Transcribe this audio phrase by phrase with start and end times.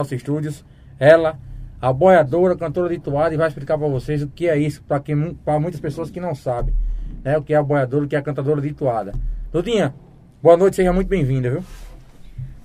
[0.00, 0.64] nossos estúdios.
[0.98, 1.38] Ela,
[1.80, 5.00] a boiadora, cantora de toada, e vai explicar para vocês o que é isso, para
[5.00, 6.74] quem para muitas pessoas que não sabem,
[7.22, 7.38] né?
[7.38, 9.12] O que é a boiadora, o que é a cantadora de toada.
[9.52, 9.94] Dudinha,
[10.42, 11.64] boa noite, seja muito bem-vinda, viu?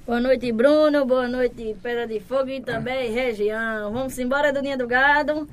[0.05, 1.03] Boa noite, Bruno.
[1.05, 3.91] Boa noite, Pedra de Fogo e também região.
[3.91, 5.47] Vamos embora, Duninha do Gado.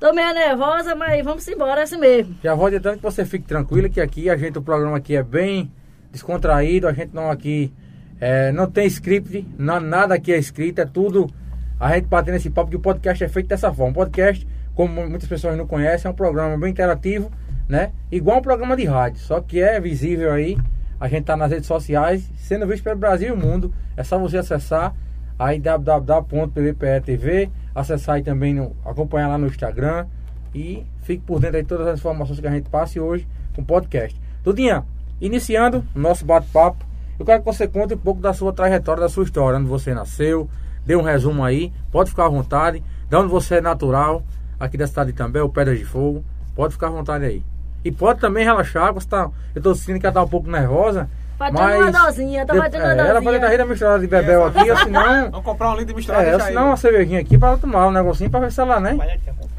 [0.00, 2.34] Tô meio nervosa, mas vamos embora, é assim mesmo.
[2.42, 5.22] Já vou adiantando que você fique tranquila, que aqui a gente, o programa aqui é
[5.22, 5.70] bem
[6.10, 7.72] descontraído, a gente não aqui
[8.20, 11.30] é, não tem script, não, nada aqui é escrito, é tudo
[11.78, 13.90] a gente batendo esse papo que o podcast é feito dessa forma.
[13.92, 17.30] O podcast, como muitas pessoas não conhecem, é um programa bem interativo,
[17.68, 17.92] né?
[18.10, 20.56] Igual um programa de rádio, só que é visível aí.
[21.00, 23.74] A gente tá nas redes sociais, sendo visto pelo Brasil e o mundo.
[23.96, 24.94] É só você acessar
[25.38, 30.06] aí www.pvpe.tv, acessar aí também, no, acompanhar lá no Instagram
[30.54, 33.64] e fique por dentro de todas as informações que a gente passe hoje com o
[33.64, 34.18] podcast.
[34.42, 34.84] Tudinha,
[35.20, 36.86] iniciando nosso bate-papo,
[37.18, 39.94] eu quero que você conte um pouco da sua trajetória, da sua história, onde você
[39.94, 40.48] nasceu,
[40.84, 44.22] dê um resumo aí, pode ficar à vontade, de onde você é natural,
[44.58, 47.42] aqui da cidade também, o Pedras de Fogo, pode ficar à vontade aí.
[47.84, 51.08] E pode também relaxar, você tá, eu tô sentindo que ela tá um pouco nervosa,
[51.36, 53.48] Batendo uma dosinha, tá batendo uma é, Ela pode estar dosinha.
[53.50, 55.02] rindo misturada de bebel aqui, ou senão.
[55.32, 56.68] Vamos comprar um litro misturado É, e ou deixar senão aí.
[56.68, 58.96] uma cervejinha aqui pra ela tomar um negocinho pra ver se ela, né?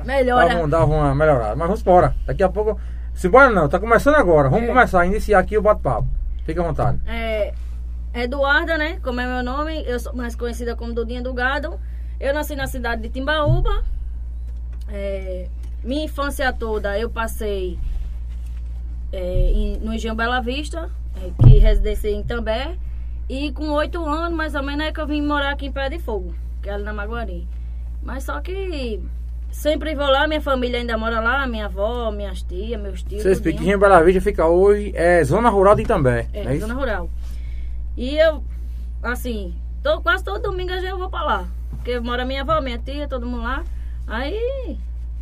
[0.05, 0.55] Melhora.
[0.57, 1.55] Um- dava uma melhorada.
[1.55, 2.15] Mas vamos embora.
[2.25, 2.79] Daqui a pouco.
[3.13, 4.47] Se embora não, tá começando agora.
[4.49, 4.67] Vamos É.
[4.67, 6.07] começar, iniciar aqui o bate-papo.
[6.45, 6.99] Fique à vontade.
[7.07, 7.53] É,
[8.13, 8.99] Eduarda, né?
[9.03, 11.79] Como é meu nome, eu sou mais conhecida como Dudinha do Gado.
[12.19, 13.83] Eu nasci na cidade de Timbaúba.
[14.87, 15.47] É,
[15.83, 17.77] minha infância toda eu passei
[19.11, 20.89] é, em- no Engenho Bela Vista,
[21.21, 22.77] é, que residenciei em També.
[23.27, 25.89] E com oito anos, mais ou menos, é que eu vim morar aqui em Pé
[25.89, 27.47] de Fogo, que é ali na Maguari.
[28.03, 29.01] Mas só que
[29.55, 33.23] sempre vou lá, minha família ainda mora lá, minha avó, minhas tias, meus tios.
[33.23, 33.77] Você explica que tudinho.
[33.77, 36.27] Rio Bela Vista fica hoje, é zona rural de Itambé.
[36.33, 36.67] É, é isso?
[36.67, 37.09] zona rural.
[37.97, 38.43] E eu,
[39.01, 41.47] assim, tô, quase todo domingo eu já vou pra lá.
[41.71, 43.63] Porque mora minha avó, minha tia, todo mundo lá.
[44.05, 44.77] Aí,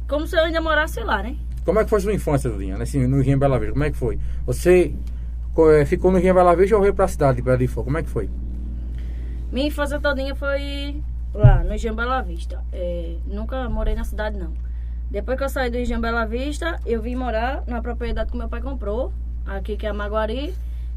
[0.09, 1.37] como se eu ainda morasse lá, né?
[1.63, 3.73] Como é que foi sua infância, Dudinha, nesse, no Rio Bela Vista?
[3.73, 4.19] Como é que foi?
[4.45, 4.93] Você
[5.57, 7.85] eh, ficou no Rio Bela Vista ou veio pra cidade de Bela Fogo?
[7.85, 8.29] Como é que foi?
[9.51, 11.01] Minha infância todinha foi
[11.33, 12.63] lá, no Engenho Bela Vista.
[12.71, 14.53] É, nunca morei na cidade, não.
[15.09, 18.49] Depois que eu saí do Engenho Bela Vista, eu vim morar na propriedade que meu
[18.49, 19.13] pai comprou,
[19.45, 20.53] aqui que é a Maguari,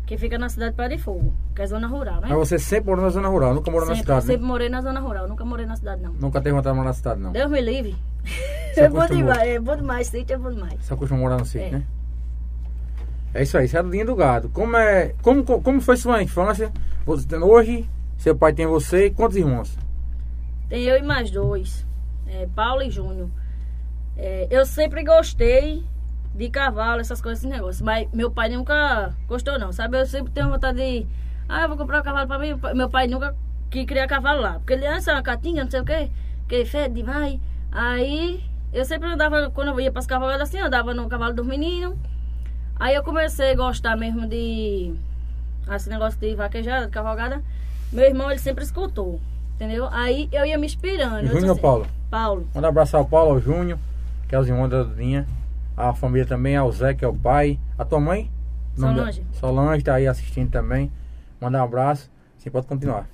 [0.07, 2.29] que fica na cidade de Pé de Fogo, que é zona rural, né?
[2.29, 4.33] Mas você sempre morou na zona rural, nunca morou na sempre, cidade, né?
[4.33, 6.13] sempre morei na zona rural, nunca morei na cidade, não.
[6.13, 7.33] Nunca teve vontade de morar na cidade, não.
[7.33, 7.97] Deus me livre.
[8.77, 10.75] É bom demais, é bom demais, sítio é bom demais.
[10.83, 11.71] Você acostumou a morar no sítio, É.
[11.71, 11.83] né?
[13.33, 14.51] É isso aí, você é do Dinho do Gado.
[14.51, 16.71] Como, é, como, como foi sua infância?
[17.07, 17.89] Você, hoje,
[18.19, 19.79] seu pai tem você e quantos irmãos?
[20.69, 21.87] Tem eu e mais dois,
[22.27, 23.31] é, Paulo e Júnior.
[24.17, 25.85] É, eu sempre gostei
[26.35, 27.83] de cavalo, essas coisas, esses negócios.
[27.83, 29.99] Mas meu pai nunca gostou, não, sabe?
[29.99, 31.07] Eu sempre tenho vontade de.
[31.49, 32.59] Ah, eu vou comprar um cavalo pra mim.
[32.75, 33.35] Meu pai nunca
[33.71, 34.55] quis criar cavalo lá.
[34.55, 36.11] Porque ele antes é uma catinha, não sei o quê,
[36.49, 37.39] que fede demais.
[37.71, 38.43] Aí
[38.73, 41.97] eu sempre andava, quando eu ia pras cavalgadas assim, andava no cavalo dos meninos.
[42.79, 44.95] Aí eu comecei a gostar mesmo de.
[45.71, 47.43] Esse negócio de vaquejada, de cavalgada.
[47.93, 49.21] Meu irmão, ele sempre escutou.
[49.57, 49.89] Entendeu?
[49.91, 51.27] Aí eu ia me inspirando.
[51.27, 51.87] Júnior assim, Paulo?
[52.11, 52.49] Paulo.
[52.55, 53.79] Manda abraçar ao Paulo, ao Júnior,
[54.29, 55.27] que é os irmãos da Dudinha.
[55.77, 57.59] A família também, ao Zé, que é o pai.
[57.79, 58.31] A tua mãe?
[58.77, 59.27] Nome da- Solange.
[59.33, 60.93] Solange tá aí assistindo também.
[61.41, 62.11] Manda um abraço.
[62.39, 63.07] Sim, pode continuar.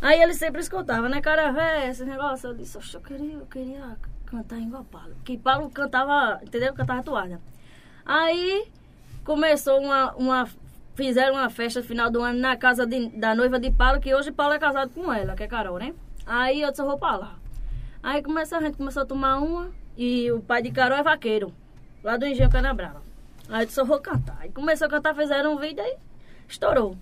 [0.00, 2.50] Aí ele sempre escutava, né, cara, velho, esse negócio.
[2.50, 5.14] Eu disse, "Oxe, eu queria, eu queria cantar igual Paulo.
[5.24, 6.74] Que Paulo cantava, entendeu?
[6.74, 7.40] Cantava toada.
[8.04, 8.66] Aí
[9.24, 10.48] começou uma, uma.
[10.94, 14.14] Fizeram uma festa no final do ano na casa de- da noiva de Paulo, que
[14.14, 15.94] hoje Paulo é casado com ela, que é Carol, né?
[16.26, 17.34] Aí eu disse, eu vou pra lá.
[18.02, 21.52] Aí começou, a gente começou a tomar uma, e o pai de Carol é vaqueiro,
[22.04, 23.00] lá do Engenho Canabrava.
[23.48, 24.36] Aí eu disse, eu vou cantar.
[24.40, 25.94] Aí começou a cantar, fizeram um vídeo aí,
[26.48, 26.96] estourou.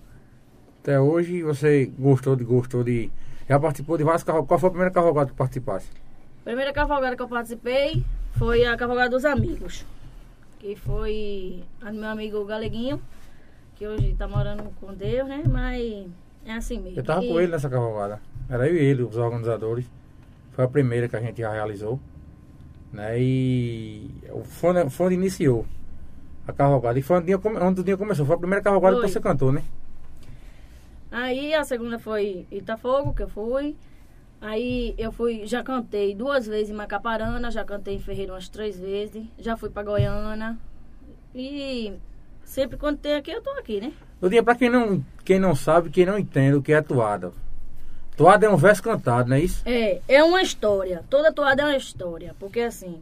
[0.81, 2.43] Até hoje você gostou de.
[2.43, 3.11] Gostou de
[3.47, 4.47] já participou de vários cavalgadas.
[4.47, 5.87] Qual foi a primeira cavalgada que participasse?
[6.43, 8.03] Primeira cavalgada que eu participei
[8.37, 9.85] foi a cavalgada dos amigos.
[10.57, 12.99] Que foi a do meu amigo Galeguinho,
[13.81, 15.41] que hoje tá morando com Deus, né?
[15.49, 16.05] Mas
[16.45, 16.99] é assim mesmo.
[16.99, 18.21] Eu tava E- com ele nessa cavalgada.
[18.47, 19.89] Era eu e ele, os organizadores.
[20.51, 21.99] Foi a primeira que a gente já realizou.
[22.93, 23.19] Né?
[23.19, 25.65] E o Fonde, o Fonde iniciou
[26.47, 26.99] a cavalgada.
[26.99, 28.23] E foi onde o dia, onde o dia começou.
[28.23, 29.05] Foi a primeira cavalgada Foi.
[29.07, 29.63] que você cantou, né?
[31.09, 33.75] Aí a segunda foi Itafogo, que eu fui.
[34.39, 38.77] Aí eu fui, já cantei duas vezes em Macaparana, já cantei em Ferreira umas três
[38.79, 40.55] vezes, já fui pra Goiânia.
[41.33, 41.93] E
[42.51, 43.93] sempre quando tem aqui, eu tô aqui, né?
[44.19, 47.31] No dia, pra quem não, quem não sabe, quem não entende o que é toada.
[48.17, 49.63] Toada é um verso cantado, não é isso?
[49.65, 51.03] É, é uma história.
[51.09, 52.35] Toda toada é uma história.
[52.37, 53.01] Porque assim,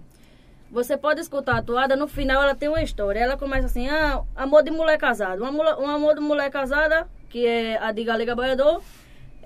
[0.72, 3.20] você pode escutar a toada, no final ela tem uma história.
[3.20, 5.42] Ela começa assim, ah, amor de mulher casada.
[5.42, 8.84] Um amor, um amor de mulher casada, que é a de Galega Boiador,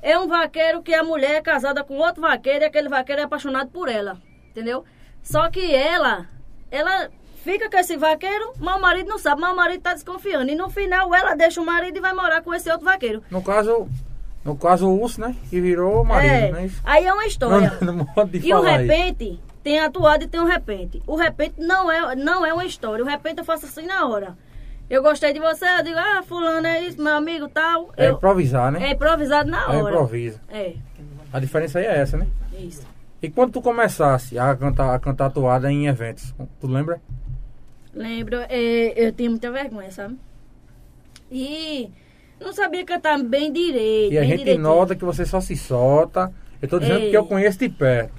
[0.02, 3.24] é um vaqueiro que a mulher é casada com outro vaqueiro e aquele vaqueiro é
[3.24, 4.18] apaixonado por ela.
[4.52, 4.84] Entendeu?
[5.24, 6.28] Só que ela,
[6.70, 7.10] ela
[7.44, 10.50] fica com esse vaqueiro, mas o marido não sabe, mas o marido tá desconfiando.
[10.52, 13.22] E no final ela deixa o marido e vai morar com esse outro vaqueiro.
[13.30, 13.88] No caso,
[14.44, 15.36] no caso o urso, né?
[15.50, 16.72] Que virou o marido, É, né?
[16.84, 17.78] aí é uma história.
[17.82, 21.02] No modo de E o repente, tem atuado e tem o repente.
[21.06, 23.04] O repente não é, não é uma história.
[23.04, 24.36] O repente eu faço assim na hora.
[24.90, 27.92] Eu gostei de você, eu digo, ah, fulano é isso, meu amigo tal.
[27.98, 28.88] É eu, improvisar, né?
[28.88, 29.94] é improvisado na É hora.
[29.96, 30.40] improviso.
[30.50, 30.74] É,
[31.32, 32.28] A diferença aí é essa, né?
[32.60, 32.86] isso.
[33.22, 37.02] E quando tu começasse a cantar, a cantar toada em eventos, tu lembra?
[37.94, 40.18] Lembro, é, eu tinha muita vergonha, sabe?
[41.32, 41.90] E
[42.40, 44.14] não sabia cantar bem direito.
[44.14, 44.64] E a gente direitinho.
[44.64, 46.32] nota que você só se solta.
[46.62, 47.10] Eu tô dizendo Ei.
[47.12, 48.14] que eu conheço de perto.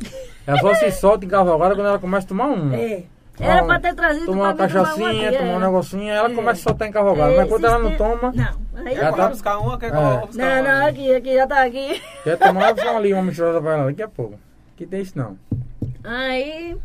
[0.46, 2.72] Ela só se solta em cavalgada quando ela começa a tomar um.
[2.74, 3.04] É.
[3.40, 5.66] Era pra ter trazido Tomar uma cachaçinha, tomar um é.
[5.66, 6.34] negocinho, ela É.
[6.34, 7.32] começa a soltar em cavalgada.
[7.32, 9.90] É, Mas quando ela não toma, Não, aí Já Já tá- buscar uma, quer É.
[10.26, 10.80] buscar Não, uma.
[10.80, 12.00] não, aqui, aqui, já tá aqui.
[12.22, 14.38] quer tomar, só ali uma misturada pra ela daqui a pouco.
[14.76, 15.36] Que tem isso não.
[16.04, 16.76] Aí.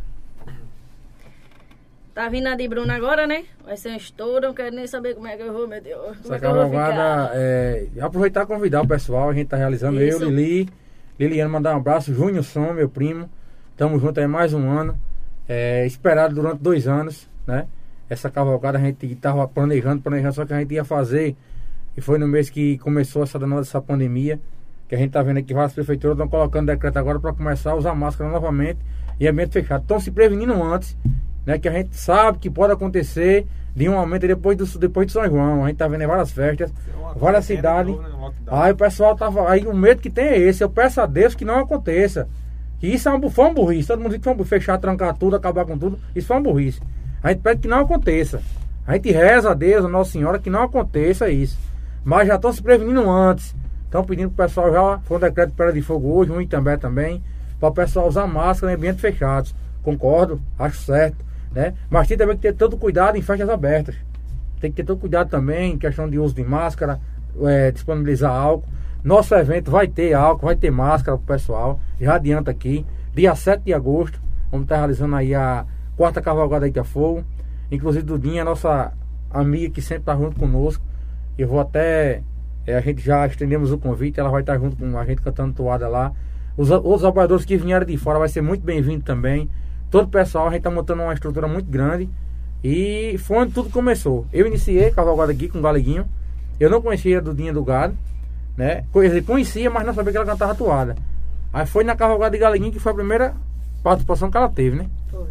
[2.20, 3.46] Tá vindo a de Bruna agora, né?
[3.64, 6.18] Vai ser um estouro, não quero nem saber como é que eu vou, meu Deus.
[6.18, 10.26] Como Essa é cavalgada, é, aproveitar e convidar o pessoal, a gente tá realizando, Isso.
[10.26, 10.68] eu, Lili,
[11.18, 13.30] Liliana, mandar um abraço, Júnior Som, meu primo,
[13.78, 15.00] tamo junto aí mais um ano,
[15.48, 17.68] é, esperado durante dois anos, né?
[18.10, 21.38] Essa cavalgada a gente tava planejando, planejando, só que a gente ia fazer,
[21.96, 24.42] e foi no mês que começou essa danada essa pandemia,
[24.90, 27.72] que a gente tá vendo aqui que várias prefeituras estão colocando decreto agora para começar
[27.72, 28.80] a usar máscara novamente
[29.18, 29.84] em ambiente fechado.
[29.84, 30.98] Estão se prevenindo antes,
[31.50, 31.58] né?
[31.58, 35.26] Que a gente sabe que pode acontecer de um aumento depois do, depois de São
[35.26, 35.66] João.
[35.66, 37.98] A gente tá vendo em várias festas, Uma várias cidades.
[37.98, 38.32] né, um.
[38.56, 39.50] Aí o pessoal tava.
[39.50, 40.64] Aí o medo que tem é esse.
[40.64, 42.30] Eu peço a Deus que não aconteça.
[42.80, 43.88] Que isso é uma, foi uma burrice.
[43.88, 44.50] Todo mundo diz que foi burrice.
[44.50, 45.98] Fechar, trancar tudo, acabar com tudo.
[46.16, 46.80] Isso foi uma burrice.
[47.24, 48.42] A gente pede que não aconteça.
[48.86, 51.58] A gente reza a Deus, a Nossa Senhora, que não aconteça isso.
[52.04, 53.56] Mas já estão se prevenindo antes.
[53.86, 55.00] Estão pedindo pro pessoal já.
[55.00, 57.24] Foi um decreto de pedra de fogo hoje, um também também.
[57.60, 59.56] Para o pessoal usar máscara em ambientes fechados.
[59.82, 61.29] Concordo, acho certo.
[61.52, 61.74] Né?
[61.90, 63.96] Mas tem também que ter todo cuidado em festas abertas.
[64.60, 67.00] Tem que ter todo cuidado também em questão de uso de máscara,
[67.44, 68.68] é, disponibilizar álcool.
[69.04, 71.80] Nosso evento vai ter álcool, vai ter máscara pro pessoal.
[72.00, 72.86] Já adianta aqui.
[73.16, 74.20] Dia 7 de agosto,
[74.52, 75.66] vamos estar realizando aí a
[75.98, 77.24] quarta cavalgada aí que é fogo.
[77.72, 78.92] Inclusive Dudinha, nossa
[79.32, 80.84] amiga que sempre está junto conosco.
[81.38, 82.22] Eu vou até.
[82.68, 85.54] é, a gente já estendemos o convite, ela vai estar junto com a gente cantando
[85.54, 86.12] toada lá.
[86.58, 89.50] Os o- outros apoiadores que vieram de fora vai ser muito bem-vindo também.
[89.92, 92.10] Todo o pessoal, a gente está montando uma estrutura muito grande.
[92.64, 94.26] E foi onde tudo começou.
[94.34, 96.06] Eu iniciei cavalgada aqui com o Galeguinho.
[96.60, 97.96] Eu não conhecia a Dudinha do Gado,
[98.58, 98.84] né?
[99.26, 100.96] Conhecia, mas não sabia que ela cantava toada.
[101.54, 103.34] Aí foi na cavalgada de Galeguinho que foi a primeira
[103.82, 104.90] participação que ela teve, né?
[105.10, 105.28] Foi.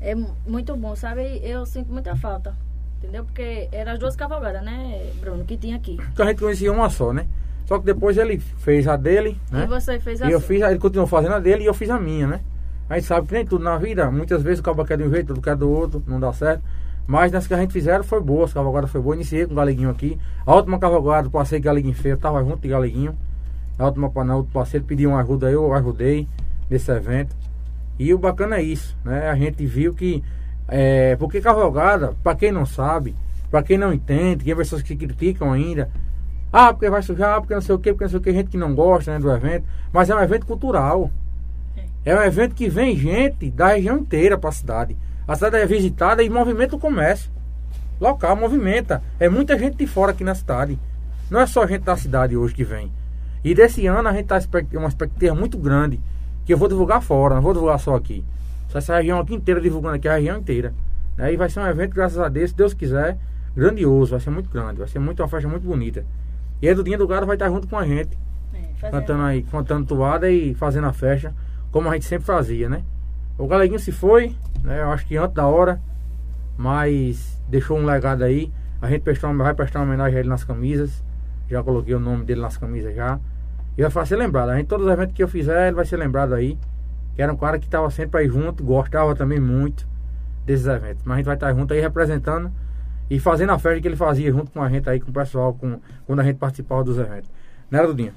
[0.00, 1.40] É mu- muito bom, sabe?
[1.42, 2.54] Eu sinto muita falta.
[2.98, 3.24] Entendeu?
[3.24, 5.98] Porque eram as duas cavalgadas, né, Bruno, que tinha aqui.
[6.12, 7.26] Então a gente conhecia uma só, né?
[7.66, 9.64] Só que depois ele fez a dele, né?
[9.64, 10.48] E você fez a E eu sua.
[10.48, 12.40] fiz, ele continuou fazendo a dele e eu fiz a minha, né?
[12.88, 15.10] A gente sabe que nem tudo na vida, muitas vezes o cabo quer de um
[15.10, 16.62] jeito, outro quer do outro, não dá certo.
[17.06, 19.14] Mas nas que a gente fizeram foi boa, as cavalgadas foi boa.
[19.14, 20.18] Iniciei com o Galeguinho aqui.
[20.46, 23.16] A última cavalgada, passei Galeguinho feio, tava junto de Galeguinho.
[23.78, 26.28] A última panela, outro parceiro pediu uma ajuda, eu ajudei
[26.70, 27.34] nesse evento.
[27.98, 29.28] E o bacana é isso, né?
[29.28, 30.22] A gente viu que.
[30.68, 33.14] É, porque cavalgada, pra quem não sabe,
[33.50, 35.90] pra quem não entende, tem pessoas que criticam ainda.
[36.52, 38.50] Ah, porque vai sujar, porque não sei o que, porque não sei o que, gente
[38.50, 39.66] que não gosta né, do evento.
[39.92, 41.10] Mas é um evento cultural.
[42.04, 44.96] É um evento que vem gente da região inteira para a cidade.
[45.26, 47.30] A cidade é visitada e movimenta o comércio.
[48.00, 49.02] Local, movimenta.
[49.20, 50.78] É muita gente de fora aqui na cidade.
[51.30, 52.92] Não é só gente da cidade hoje que vem.
[53.44, 54.40] E desse ano a gente está
[54.74, 56.00] uma expectativa muito grande.
[56.44, 58.24] Que eu vou divulgar fora, não vou divulgar só aqui.
[58.68, 60.74] Só essa região aqui inteira divulgando aqui, a região inteira.
[61.16, 61.32] Né?
[61.32, 63.16] E vai ser um evento, graças a Deus, se Deus quiser,
[63.54, 64.10] grandioso.
[64.10, 64.78] Vai ser muito grande.
[64.78, 66.04] Vai ser muito, uma festa muito bonita.
[66.60, 68.18] E a Dudinha do Gado vai estar junto com a gente
[68.82, 71.32] É, cantando aí, cantando toada e fazendo a festa,
[71.72, 72.84] como a gente sempre fazia, né?
[73.38, 74.82] O Galeguinho se foi, né?
[74.82, 75.80] Eu acho que antes da hora,
[76.56, 78.52] mas deixou um legado aí.
[78.80, 81.02] A gente prestou, vai prestar uma homenagem a ele nas camisas.
[81.48, 83.18] Já coloquei o nome dele nas camisas já.
[83.76, 84.50] E vai ser lembrado.
[84.50, 86.58] A gente, todos os eventos que eu fizer, ele vai ser lembrado aí.
[87.14, 89.86] Que era um cara que estava sempre aí junto, gostava também muito
[90.44, 91.04] desses eventos.
[91.04, 92.52] Mas a gente vai estar junto aí representando
[93.08, 95.54] e fazendo a festa que ele fazia junto com a gente aí, com o pessoal,
[95.54, 97.30] com, quando a gente participava dos eventos.
[97.70, 98.14] Né, Dudinha?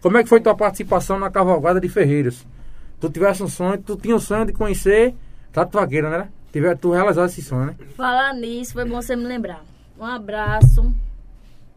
[0.00, 2.46] Como é que foi tua participação na cavalgada de Ferreiros?
[3.04, 5.14] Tu tivesse um sonho, tu tinha o sonho de conhecer
[5.52, 6.28] Tatuagueira, né?
[6.50, 7.74] Tiver, tu realizasse esse sonho, né?
[7.96, 9.62] Falar nisso, foi bom você me lembrar.
[10.00, 10.90] Um abraço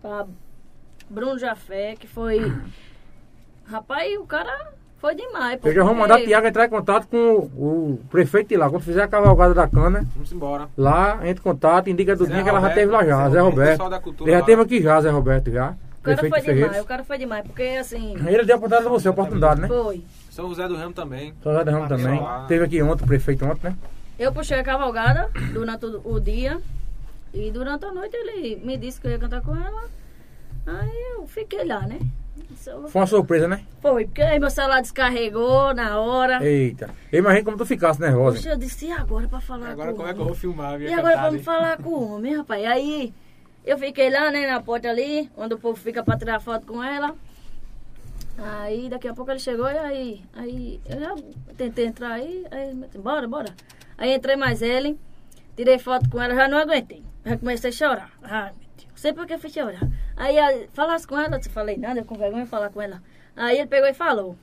[0.01, 0.25] pra
[1.09, 2.49] Bruno Jafé, que foi.
[3.65, 5.59] Rapaz, o cara foi demais.
[5.63, 8.69] Eu já vou porque- mandar Tiago entrar em contato com o, o prefeito de lá.
[8.69, 10.69] Quando fizer a cavalgada da cana, Vamos embora.
[10.77, 13.39] lá, entra em contato, indica Dudinha Zé que ela já teve lá já, Zé Zé
[13.41, 13.83] Roberto,
[14.21, 14.45] Ele já lá.
[14.45, 15.75] teve aqui já, Zé Roberto já.
[16.01, 18.13] cara Prefeito foi demais, o cara foi demais, porque assim.
[18.25, 19.67] Ele deu a oportunidade a você, a oportunidade, né?
[19.67, 20.01] Foi.
[20.37, 21.33] São José do Ramo também.
[21.41, 22.19] Só já derramo também.
[22.19, 22.45] Lá.
[22.47, 23.77] Teve aqui ontem, o prefeito ontem, né?
[24.19, 26.61] Eu puxei a cavalgada durante o, dia
[27.33, 29.85] e durante a noite ele me disse que eu ia cantar com ela.
[30.67, 31.97] Aí eu fiquei lá, né?
[32.87, 33.63] Foi uma surpresa, né?
[33.81, 36.47] Foi, porque aí meu celular descarregou na hora.
[36.47, 36.91] Eita.
[37.11, 38.37] Eu imagino como tu ficasse nervosa.
[38.37, 40.35] Poxa, eu disse, e agora pra falar Agora com como o é que eu vou
[40.35, 40.79] filmar?
[40.79, 42.63] E agora vamos falar com o homem, rapaz.
[42.63, 43.11] Aí
[43.65, 46.83] eu fiquei lá, né, na porta ali, onde o povo fica pra tirar foto com
[46.83, 47.15] ela.
[48.37, 51.15] Aí daqui a pouco ele chegou e aí, aí eu já
[51.57, 53.49] tentei entrar aí, aí bora, bora.
[53.97, 54.97] Aí entrei mais ele,
[55.55, 57.03] tirei foto com ela, já não aguentei.
[57.25, 58.11] Já comecei a chorar.
[58.21, 59.81] Ai, meu Deus, sei por que eu fui chorar.
[60.15, 60.35] Aí
[60.73, 63.01] falasse com ela, eu falei nada, eu com vergonha de falar com ela.
[63.35, 64.35] Aí ele pegou e falou.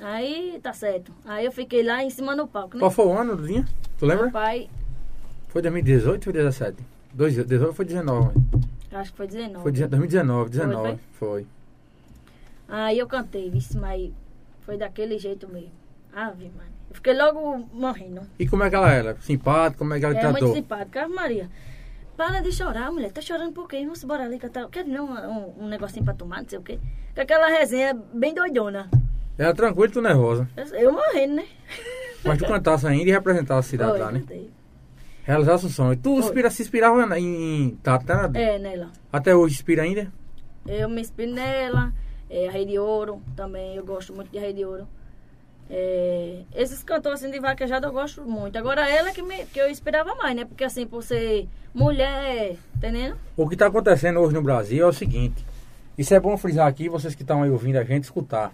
[0.00, 1.12] Aí tá certo.
[1.24, 2.80] Aí eu fiquei lá em cima no palco, né?
[2.80, 3.64] Qual foi o ano, Duzinha?
[3.98, 4.30] Tu lembra?
[4.30, 4.68] Pai,
[5.48, 6.76] Foi 2018 ou foi 17?
[7.12, 8.32] Dois, 18 ou foi 19?
[8.92, 9.62] acho que foi 19.
[9.62, 10.98] Foi 2019, 19.
[11.12, 11.46] Foi.
[12.74, 14.10] Aí eu cantei, vixe, mas
[14.60, 15.72] foi daquele jeito mesmo.
[16.10, 16.70] Ave, mano.
[16.88, 18.22] Eu fiquei logo morrendo.
[18.38, 19.14] E como é que ela era?
[19.20, 19.76] Simpática?
[19.78, 20.40] Como é que ela É tratou?
[20.42, 21.02] muito simpática.
[21.04, 21.50] Ave Maria.
[22.16, 23.12] Para de chorar, mulher.
[23.12, 23.80] Tá chorando por quê?
[23.82, 24.66] Vamos embora ali cantar.
[24.68, 26.78] Quer não um, um negocinho pra tomar, não sei o quê.
[27.14, 28.88] Com aquela resenha bem doidona.
[29.36, 30.48] Ela tranquila e tu nervosa.
[30.56, 31.46] Eu, eu morrendo, né?
[32.24, 34.20] Mas tu cantasse ainda e representasse a cidade Foi, lá, né?
[34.20, 34.50] cantei.
[35.24, 35.96] Realizasse o sonho.
[35.96, 38.42] Tu inspira, se inspirava em, em Tata, né?
[38.54, 38.90] É, nela.
[39.12, 40.10] Até hoje inspira ainda?
[40.66, 41.92] Eu me inspiro nela.
[42.32, 43.76] É, a Rei de Ouro também.
[43.76, 44.88] Eu gosto muito de Rei de Ouro.
[45.68, 48.56] É, esses cantores assim de vaquejada eu gosto muito.
[48.56, 50.46] Agora ela que, me, que eu inspirava mais, né?
[50.46, 53.16] Porque assim, por ser mulher, entendendo?
[53.36, 55.44] O que está acontecendo hoje no Brasil é o seguinte.
[55.96, 58.50] Isso é bom frisar aqui, vocês que estão aí ouvindo a gente escutar.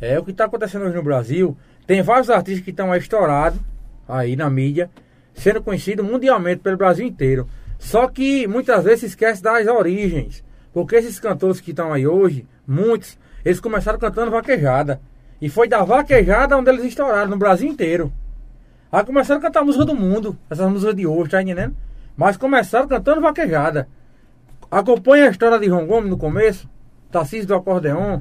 [0.00, 1.56] É o que está acontecendo hoje no Brasil.
[1.86, 3.60] Tem vários artistas que estão aí estourados
[4.08, 4.90] aí na mídia,
[5.34, 7.48] sendo conhecidos mundialmente pelo Brasil inteiro.
[7.78, 10.42] Só que muitas vezes esquece das origens.
[10.72, 15.00] Porque esses cantores que estão aí hoje, muitos, eles começaram cantando vaquejada.
[15.40, 18.12] E foi da vaquejada onde eles estouraram no Brasil inteiro.
[18.90, 21.76] Aí começaram a cantar a música do mundo, essas músicas de hoje, tá entendendo?
[22.16, 23.88] Mas começaram cantando vaquejada.
[24.70, 26.68] Acompanha a história de João Gomes no começo,
[27.10, 28.20] Tarcísio do Acordeon.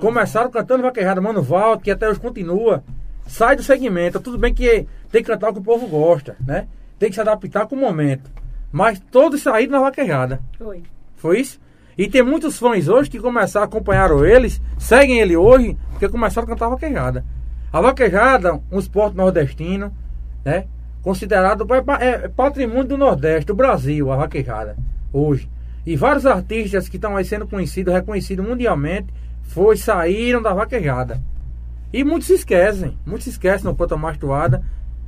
[0.00, 2.82] Começaram cantando vaquejada, Mano Valdo, que até hoje continua.
[3.26, 6.66] Sai do segmento, tudo bem que tem que cantar o que o povo gosta, né?
[6.98, 8.30] Tem que se adaptar com o momento.
[8.70, 10.40] Mas todos saíram na vaquejada.
[10.58, 10.82] Foi.
[11.16, 11.60] Foi isso?
[11.96, 16.50] E tem muitos fãs hoje que começaram, acompanharam eles, seguem ele hoje, porque começaram a
[16.50, 17.24] cantar vaquejada.
[17.72, 19.92] A vaquejada, um esporte nordestino,
[20.44, 20.66] né?
[21.02, 21.98] Considerado é pa-
[22.34, 24.76] patrimônio do Nordeste, do Brasil, a vaquejada,
[25.12, 25.48] hoje.
[25.86, 29.06] E vários artistas que estão aí sendo conhecidos, reconhecidos mundialmente,
[29.42, 31.20] foi, saíram da vaquejada.
[31.92, 34.62] E muitos se esquecem, muitos se esquecem no Ponta Mastuada,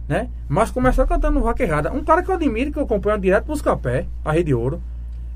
[0.09, 0.29] né?
[0.49, 1.93] Mas começaram cantando vaquejada.
[1.93, 4.81] Um cara que eu admiro, que eu acompanho direto Buscapé, a Rede Ouro.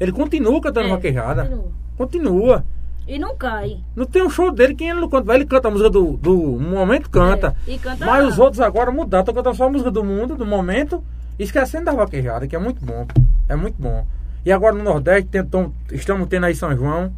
[0.03, 1.43] Ele continua cantando É, vaquejada.
[1.45, 1.65] continua.
[1.97, 2.65] Continua.
[3.07, 3.79] E não cai.
[3.97, 5.35] Não tem um show dele que ele não canta.
[5.35, 7.55] Ele canta a música do, do momento, canta.
[7.67, 9.23] É, e canta- Mas os outros agora mudaram.
[9.23, 11.03] Estão cantando só a música do mundo, do momento,
[11.39, 13.07] esquecendo da vaquejada, que é muito bom.
[13.49, 14.07] É muito bom.
[14.45, 17.13] E agora no Nordeste, tentam, estamos tendo aí São João.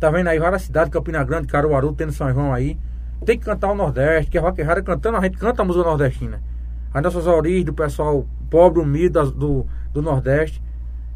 [0.00, 2.78] Tá vendo aí várias cidades, Campina Grande, Caruaru, tendo São João aí.
[3.24, 6.40] Tem que cantar o Nordeste, que a vaquejada cantando, a gente canta a música nordestina.
[6.94, 10.62] As nossas origens do pessoal pobre, humilde do, do Nordeste.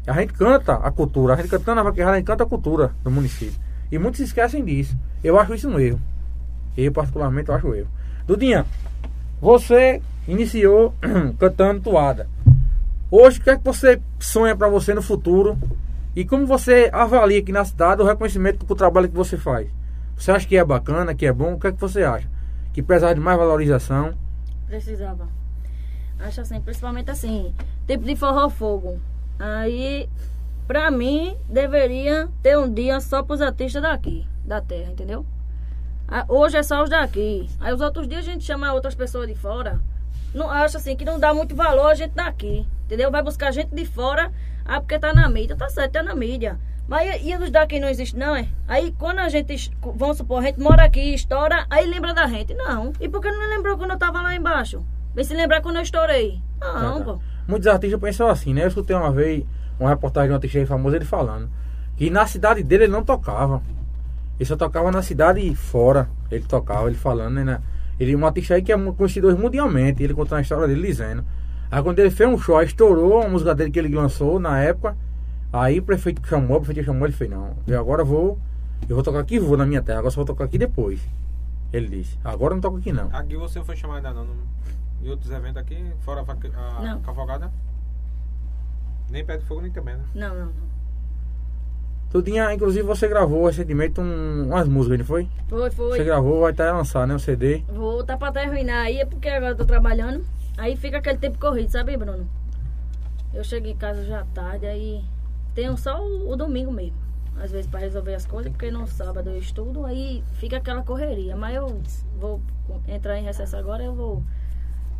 [0.05, 2.91] A gente canta a cultura, a gente cantando a vaquejada, a gente canta a cultura
[3.03, 3.59] do município.
[3.89, 4.97] E muitos se esquecem disso.
[5.23, 6.01] Eu acho isso um erro.
[6.75, 7.87] Eu, particularmente, acho um erro.
[8.27, 8.65] Dudinha,
[9.39, 10.93] você iniciou
[11.39, 12.27] cantando toada.
[13.09, 15.57] Hoje, o que é que você sonha para você no futuro?
[16.15, 19.69] E como você avalia aqui na cidade o reconhecimento pro trabalho que você faz?
[20.17, 21.53] Você acha que é bacana, que é bom?
[21.53, 22.27] O que é que você acha?
[22.73, 24.13] Que precisar de mais valorização?
[24.67, 25.27] Precisava.
[26.19, 27.53] Acho assim, principalmente assim,
[27.87, 28.99] tipo de forró fogo.
[29.39, 30.09] Aí,
[30.67, 35.25] pra mim, deveria ter um dia só pros artistas daqui, da terra, entendeu?
[36.07, 37.49] Ah, Hoje é só os daqui.
[37.59, 39.79] Aí os outros dias a gente chama outras pessoas de fora.
[40.33, 42.65] Não acho assim que não dá muito valor a gente daqui.
[42.85, 43.09] Entendeu?
[43.09, 44.31] Vai buscar gente de fora,
[44.65, 45.55] ah, porque tá na mídia.
[45.55, 46.59] Tá certo, tá na mídia.
[46.87, 48.47] Mas e, os daqui não existe, não, é?
[48.67, 52.53] Aí quando a gente, vamos supor, a gente mora aqui, estoura, aí lembra da gente.
[52.53, 52.91] Não.
[52.99, 54.83] E por que não lembrou quando eu tava lá embaixo?
[55.15, 56.41] Vem se lembrar quando eu estourei.
[56.59, 57.03] Não, Tá, tá.
[57.03, 57.19] pô.
[57.47, 58.63] Muitos artistas pensam assim, né?
[58.63, 59.45] Eu escutei uma vez
[59.79, 61.49] uma reportagem de um artista aí famoso ele falando
[61.95, 63.61] que na cidade dele ele não tocava.
[64.39, 66.09] Ele só tocava na cidade fora.
[66.31, 67.61] Ele tocava, ele falando, né?
[67.99, 70.01] Ele um artista aí que é conhecido hoje mundialmente.
[70.01, 71.23] Ele contando a história dele dizendo.
[71.69, 74.59] Aí quando ele fez um show, aí estourou a música dele que ele lançou na
[74.59, 74.97] época.
[75.51, 78.39] Aí o prefeito chamou, o prefeito chamou, ele fez, não, eu agora vou.
[78.89, 80.99] Eu vou tocar aqui vou na minha terra, agora só vou tocar aqui depois.
[81.71, 83.09] Ele disse, agora eu não toco aqui não.
[83.13, 84.27] Aqui você não foi chamado ainda não.
[85.03, 87.01] Em outros eventos aqui, fora a, a Não.
[87.01, 87.51] cavalgada?
[89.09, 90.03] Nem pé de fogo, nem também, né?
[90.15, 90.73] Não, não, não.
[92.09, 95.27] Tudinha, inclusive você gravou recentemente um, umas músicas, não foi?
[95.49, 95.97] Foi, foi.
[95.97, 97.15] Você gravou, vai estar lançar, né?
[97.15, 97.63] O CD.
[97.67, 100.23] Vou tá pra terminar aí, é porque agora eu tô trabalhando.
[100.57, 102.25] Aí fica aquele tempo corrido, sabe, Bruno?
[103.33, 105.03] Eu chego em casa já tarde, aí
[105.53, 106.95] tenho só o, o domingo mesmo.
[107.35, 111.35] Às vezes pra resolver as coisas, porque no sábado eu estudo, aí fica aquela correria.
[111.35, 111.81] Mas eu
[112.19, 112.39] vou
[112.87, 114.23] entrar em recesso agora, eu vou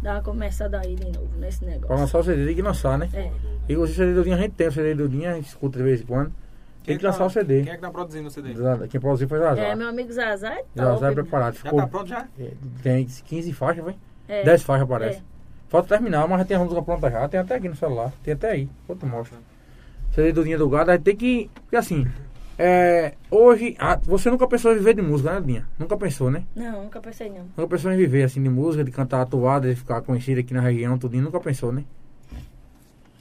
[0.03, 1.95] dar uma começada aí de novo nesse Pra negócio.
[1.97, 3.09] lançar o CD tem que lançar, né?
[3.13, 3.31] É.
[3.69, 5.77] E o CD do Dinha a gente tem, o CD do Dinha a gente escuta
[5.79, 6.31] de vez em quando.
[6.83, 7.63] Tem que lançar tá- o CD.
[7.63, 8.53] Quem é que tá produzindo o CD?
[8.89, 9.65] Quem produziu foi o Zazar.
[9.65, 11.15] É, meu amigo Zazá é Zazar é top.
[11.15, 11.53] preparado.
[11.55, 12.27] Já Ficou, tá pronto já?
[12.37, 12.51] é,
[12.83, 13.95] tem 15 faixas, vai?
[14.27, 14.43] É.
[14.43, 15.19] 10 faixas parece.
[15.19, 15.21] É.
[15.69, 17.27] Falta terminar, mas já tem a música pronta já.
[17.29, 18.11] Tem até aqui no celular.
[18.21, 18.69] Tem até aí.
[18.87, 19.39] Vou te mostrar.
[20.11, 21.49] CD do Dinha do Gado, aí tem que.
[21.55, 22.05] Porque assim,
[22.57, 23.75] é, hoje.
[23.79, 25.67] ah, você nunca pensou em viver de música, né, Dinha?
[25.77, 26.43] Nunca pensou, né?
[26.55, 27.45] Não, nunca pensei não.
[27.57, 30.61] Nunca pensou em viver assim de música, de cantar atuada, de ficar conhecido aqui na
[30.61, 31.23] região, tudinho.
[31.23, 31.83] Nunca pensou, né?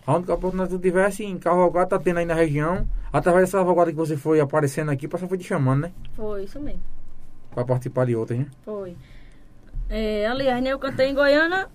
[0.06, 2.86] A única oportunidade que tu tivesse em Carvalhada, tá tendo aí na região.
[3.12, 5.92] Através dessa Carvalhada que você foi aparecendo aqui, o pessoal foi te chamando, né?
[6.14, 6.82] Foi isso mesmo.
[7.54, 8.46] Pra participar de outras, né?
[8.64, 8.96] Foi.
[9.88, 11.68] É, aliás, né, eu cantei em Goiânia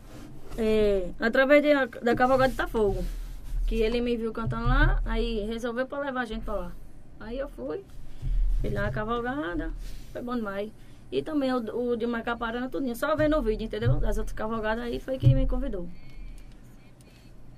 [0.57, 3.03] é, através de, da Cavalgada de Tafogo.
[3.65, 6.71] Que ele me viu cantando lá, aí resolveu pra levar a gente pra lá.
[7.19, 7.83] Aí eu fui,
[8.61, 9.71] fui lá na cavalgada,
[10.11, 10.71] foi bom demais.
[11.11, 13.95] E também o, o de Macaparana, tudinho, só vendo o vídeo, entendeu?
[13.95, 15.87] Das outras cavalgadas aí foi que me convidou.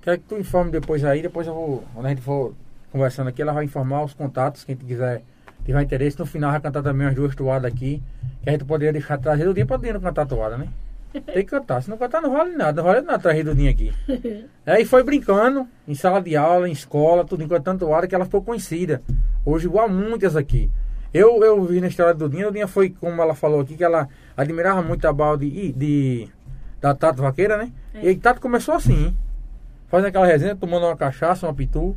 [0.02, 2.54] Quero que tu informe depois aí, depois eu vou, quando a gente for
[2.90, 5.22] conversando aqui, ela vai informar os contatos, quem quiser,
[5.64, 6.18] tiver interesse.
[6.18, 8.02] No final vai cantar também as duas toadas aqui,
[8.42, 10.68] que a gente poderia deixar trazer o dia pra dentro cantar a toada, né?
[11.12, 13.70] Tem que cantar, se não cantar não vale nada, não vale nada trazer do dia
[13.70, 13.92] aqui.
[14.64, 18.42] Aí foi brincando, em sala de aula, em escola, tudo cantando toada, que ela ficou
[18.42, 19.02] conhecida.
[19.44, 20.70] Hoje igual a muitas aqui.
[21.12, 23.82] Eu, eu vi na história do Dinha, o Dinha foi, como ela falou aqui, que
[23.82, 26.28] ela admirava muito a balde de, de,
[26.80, 27.72] da Tato Vaqueira, né?
[27.92, 28.04] É.
[28.04, 29.16] E aí Tato começou assim, hein?
[29.88, 31.96] fazendo aquela resenha, tomando uma cachaça, uma pitu,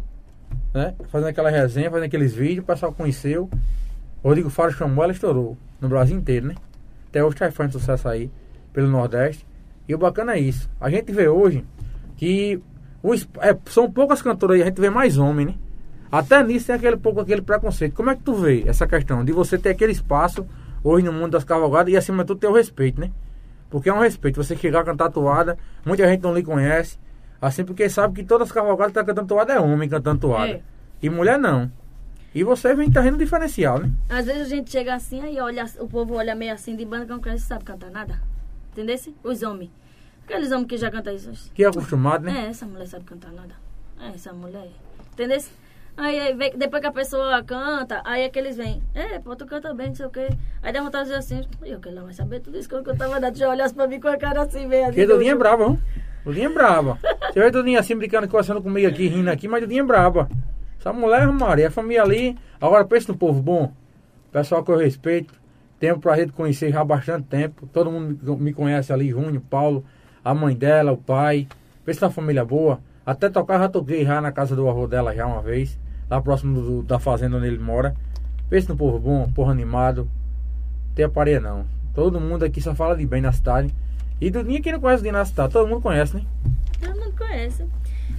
[0.73, 0.95] né?
[1.10, 3.47] Fazendo aquela resenha, fazendo aqueles vídeos, o pessoal conheceu.
[4.23, 6.56] O Rodrigo Faro chamou, ela estourou no Brasil inteiro, né?
[7.10, 8.32] Até hoje tá fazendo sucesso aí
[8.73, 9.45] pelo Nordeste.
[9.88, 10.69] E o bacana é isso.
[10.81, 11.63] A gente vê hoje
[12.17, 12.59] que
[13.01, 15.55] os, é, são poucas cantoras aí, a gente vê mais homem, né?
[16.12, 17.93] Até nisso tem aquele pouco aquele preconceito.
[17.93, 20.45] Como é que tu vê essa questão de você ter aquele espaço
[20.83, 23.12] hoje no mundo das cavalgadas e acima de tudo ter o respeito, né?
[23.69, 24.41] Porque é um respeito.
[24.41, 26.99] Você chegar a cantar toada, muita gente não lhe conhece.
[27.41, 30.51] Assim, porque sabe que todas as cavalgadas que tá cantando toada é homem cantando toada.
[30.51, 30.62] É.
[31.01, 31.69] E mulher não.
[32.33, 33.91] E você vem trazendo diferencial, né?
[34.09, 37.05] Às vezes a gente chega assim, aí olha, o povo olha meio assim de banda
[37.05, 38.21] que não quer sabe cantar nada.
[38.73, 38.97] Entendeu?
[39.23, 39.71] Os homens.
[40.25, 41.51] Aqueles homens que já cantam isso.
[41.53, 42.45] Que é acostumado, né?
[42.45, 43.55] É, essa mulher sabe cantar nada.
[43.99, 44.67] É, essa mulher.
[45.13, 45.39] Entendeu?
[45.95, 48.81] Aí, aí vem- depois que a pessoa canta, aí é que eles vêm.
[48.95, 50.27] É, pô, tu canta bem, não sei o quê.
[50.63, 52.83] Aí dá vontade de dizer assim, eu que ela vai saber tudo isso que eu
[52.97, 53.38] tava dando.
[53.38, 54.86] Já olhasse pra mim com a cara assim, assim.
[54.86, 55.79] Porque Dudinha é brava, viu?
[56.25, 56.97] Dudinha é brava.
[57.31, 60.27] Você vê Dudinha assim brincando, conversando comigo aqui, rindo aqui, mas Dudinha é brava.
[60.79, 62.36] Essa mulher, Maria, a família ali.
[62.59, 63.71] Agora pensa no povo bom.
[64.31, 65.33] Pessoal que eu respeito.
[65.83, 67.67] Tenho o prazer conhecer já há bastante tempo.
[67.67, 69.83] Todo mundo me- conhece ali, Júnior, Paulo,
[70.23, 71.45] a mãe dela, o pai.
[71.83, 72.79] Pensa na família boa.
[73.05, 75.77] Até tocar já toquei já na casa do avô dela já uma vez.
[76.09, 77.93] Lá próximo do- da fazenda onde ele mora.
[78.49, 80.07] Pensa no povo bom, povo animado.
[80.95, 81.65] Tem aparelho não.
[81.93, 83.75] Todo mundo aqui só fala de bem na cidade.
[84.21, 86.23] E Dudinha quem não conhece Dudinha na cidade, todo mundo conhece, né?
[86.79, 87.65] Todo mundo conhece.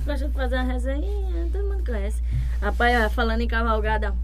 [0.05, 2.23] Gosta de fazer uma resenha, todo mundo conhece.
[2.61, 4.15] Rapaz, falando em cavalgada,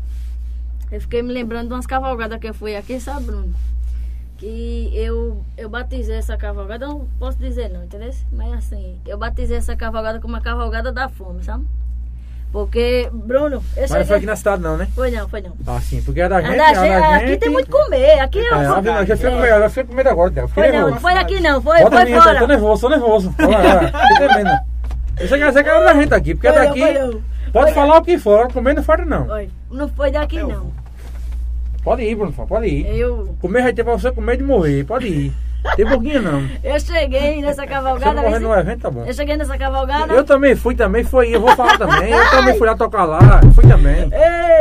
[0.90, 3.54] eu fiquei me lembrando de umas cavalgadas que eu fui aqui, sabe, Bruno?
[4.38, 8.10] Que eu, eu batizei essa cavalgada, não posso dizer não, entendeu?
[8.32, 11.64] Mas assim, eu batizei essa cavalgada como uma cavalgada da fome, sabe?
[12.52, 14.88] Porque, Bruno, eu Mas não foi aqui na cidade não, né?
[14.94, 15.52] Foi não, foi não.
[15.66, 17.38] Ah, sim, porque é da A gente, da é gente- da aqui gente.
[17.40, 19.84] tem muito comer, aqui é, É, um- vida- já fica É.
[19.84, 20.30] com medo, agora.
[20.48, 22.38] Fiquei Foi não, foi aqui não, foi, Bota foi minha, fora.
[22.40, 23.34] tô nervoso, tô nervoso.
[23.38, 24.50] Olha, olha, fiquei tremendo.
[25.20, 27.10] Isso quer dizer que era da gente aqui, porque Foi não, daqui foi não.
[27.52, 29.26] pode Foi- falar o que for, comer não falta não.
[29.26, 29.50] Foi.
[29.70, 30.72] Não foi daqui não.
[31.82, 32.86] Pode ir, Bruno, pode ir.
[32.98, 35.32] Eu, Comer vai ter pra você comer de morrer, pode ir.
[35.76, 36.48] Tem pouquinho não.
[36.64, 38.30] Eu cheguei nessa você cavalgada.
[38.30, 38.40] viu?
[38.40, 39.04] no evento, tá bom.
[39.04, 40.12] Eu cheguei nessa cavalgada.
[40.12, 42.10] Eu também fui, também fui, eu vou falar também.
[42.10, 44.10] Eu também fui lá tocar lá, fui também.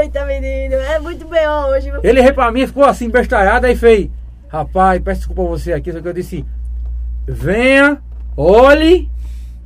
[0.01, 1.67] Eita, menino, é muito B.O.
[1.71, 1.89] hoje.
[1.91, 2.01] viu?
[2.03, 4.09] Ele veio pra mim, ficou assim, bestalhado, aí fez.
[4.49, 6.45] Rapaz, peço desculpa a você aqui, só que eu disse.
[7.27, 7.99] Venha,
[8.35, 9.09] olhe,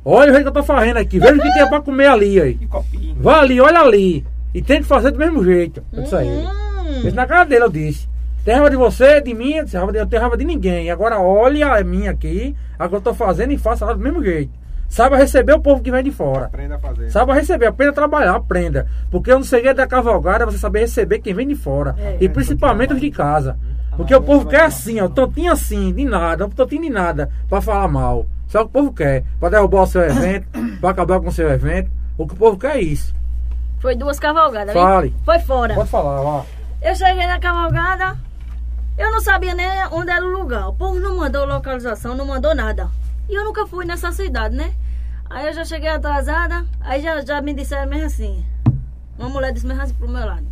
[0.04, 2.40] olhe o jeito que eu tô fazendo aqui, veja o que tem pra comer ali
[2.40, 2.54] aí.
[2.54, 2.68] Que.
[3.16, 4.24] Vá ali, olha ali.
[4.54, 5.82] E tente fazer do mesmo jeito.
[5.92, 6.63] Eu disse a ele.
[7.08, 8.08] Hum, na cara dele, eu disse.
[8.44, 10.90] Tem raiva de você, de mim, eu disse, "Raiva de- eu tenho raiva de ninguém.
[10.90, 14.22] Agora olha a minha aqui, a que eu tô fazendo e faça ela do mesmo
[14.22, 14.52] jeito.
[14.86, 16.44] Saiba receber o povo que vem de fora.
[16.46, 17.10] Aprenda a fazer.
[17.10, 18.86] Saiba receber, aprenda a trabalhar, aprenda.
[19.10, 21.96] Porque um segredo da cavalgada é você saber receber quem vem de fora.
[21.98, 22.18] É.
[22.20, 23.56] e principalmente os de casa.
[23.96, 27.60] Porque o povo quer assim, ó, tontinho assim, de nada, um tontinho de nada, pra
[27.62, 28.26] falar mal.
[28.48, 30.46] Só o que o povo quer, pra derrubar o seu evento,
[30.80, 31.90] pra acabar com o seu evento.
[32.18, 33.14] O que o povo quer é isso.
[33.80, 34.74] Foi duas cavalgadas.
[34.74, 34.80] né?
[34.80, 35.14] Fale.
[35.24, 35.74] Foi fora.
[35.74, 36.44] Pode falar, ó.
[36.84, 38.14] Eu cheguei na cavalgada,
[38.98, 40.68] eu não sabia nem onde era o lugar.
[40.68, 42.90] O povo não mandou localização, não mandou nada.
[43.26, 44.74] E eu nunca fui nessa cidade, né?
[45.30, 48.46] Aí eu já cheguei atrasada, aí já, já me disseram mesmo assim.
[49.18, 50.46] Uma mulher disse mesmo assim pro meu lado.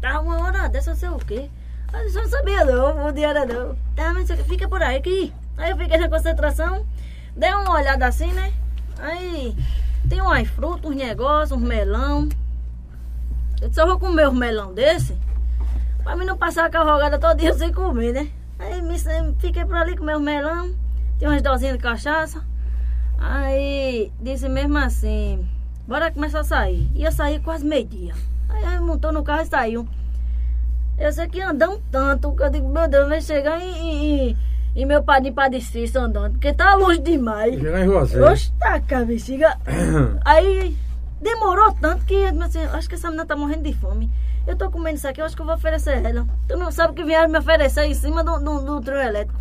[0.00, 1.50] Tá uma hora dessa, sei o quê?
[1.92, 3.76] Eu eu não sabia não, o dia era não.
[3.96, 5.34] Tá, mas fica por aí que.
[5.58, 6.86] Aí eu fiquei na concentração,
[7.36, 8.52] dei uma olhada assim, né?
[9.00, 9.52] Aí
[10.08, 12.28] tem umas frutas, uns negócios, uns melão.
[13.60, 15.26] Eu disse, eu vou comer um melão desse.
[16.06, 18.28] Pra mim não passar a cavalgada todo dia sem comer, né?
[18.60, 18.96] Aí me,
[19.40, 20.72] fiquei por ali com meu melão,
[21.18, 22.44] tinha umas dosinhas de cachaça.
[23.18, 25.44] Aí disse mesmo assim,
[25.84, 26.88] bora começar a sair.
[26.94, 28.14] Ia sair quase meio-dia.
[28.48, 29.88] Aí, aí montou no carro e saiu.
[30.96, 34.36] Eu sei que andamos tanto, que eu digo, meu Deus, vai chegar em, em,
[34.76, 37.58] em meu padrinho padecista andando, porque tá longe demais.
[37.58, 38.30] Chegar em Juazeiro.
[38.30, 39.58] Oxe, tá com a bexiga.
[40.24, 40.76] Aí
[41.20, 44.08] demorou tanto que eu disse assim, acho que essa menina tá morrendo de fome.
[44.46, 46.26] Eu tô comendo isso aqui, eu acho que eu vou oferecer ela.
[46.48, 49.40] Tu não sabe o que vieram me oferecer em cima do, do, do trio elétrico.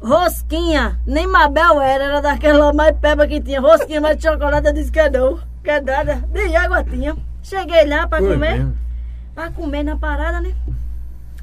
[0.00, 3.60] Rosquinha, nem Mabel era, era daquela mais peba que tinha.
[3.60, 5.38] Rosquinha, mas de chocolate eu disse que não.
[5.62, 7.16] Que é nada, nem água tinha.
[7.42, 8.76] Cheguei lá pra Foi comer, mesmo.
[9.34, 10.54] pra comer na parada, né?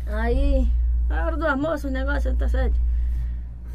[0.08, 0.68] Aí,
[1.10, 2.76] a hora do almoço, o negócio, tá certo.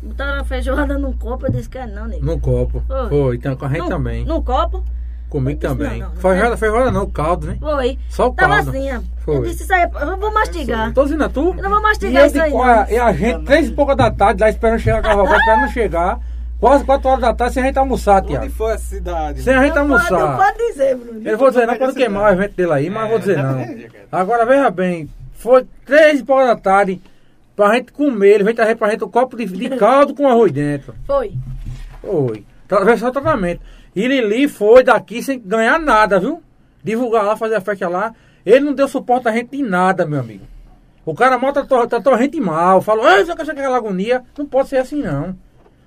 [0.02, 2.24] Botaram a feijoada num copo, eu disse que é não, nego.
[2.24, 2.82] No copo.
[2.86, 3.08] Foi.
[3.08, 4.24] Foi, então com a gente Num- também.
[4.24, 4.82] Num copo,
[5.30, 6.00] Comigo Não, também.
[6.00, 6.16] não, não.
[6.16, 7.56] Feijoada, feijoada não, caldo, né?
[7.60, 7.98] foi.
[8.08, 8.70] Só o Tava caldo.
[8.70, 9.00] assim, ó.
[9.24, 9.36] Foi.
[9.36, 10.92] Eu disse isso aí, eu vou mastigar.
[10.92, 11.54] Tô dizendo a tu?
[11.56, 12.88] Eu não vou mastigar e isso aí, não.
[12.90, 16.18] E a gente, três e pouca da tarde, lá esperando chegar a cavalgada, esperando chegar.
[16.58, 18.50] Quase quatro horas da tarde sem a gente almoçar, Onde Tiago.
[18.50, 19.40] foi essa cidade?
[19.42, 20.36] Sem a gente Não pode, não almoçar.
[20.52, 21.20] pode dizer, Bruno.
[21.28, 23.64] Eu vou dizer não quando queimar o evento dele aí, mas vou dizer não.
[24.12, 27.00] Agora veja bem, foi três e pouca da tarde
[27.56, 30.52] pra gente comer, ele veio trazer pra gente um copo de, de caldo com arroz
[30.52, 30.94] dentro.
[31.06, 31.32] Foi.
[32.02, 32.44] Foi.
[32.68, 33.60] Tra- Só tratamento.
[33.94, 36.42] E Lili foi daqui sem ganhar nada, viu?
[36.82, 38.14] Divulgar lá, fazer a festa lá.
[38.44, 40.44] Ele não deu suporte a gente em nada, meu amigo.
[41.04, 42.80] O cara mal tratou, tratou a gente mal.
[42.80, 44.22] Falou, ah, você quer aquela agonia?
[44.38, 45.36] Não pode ser assim, não.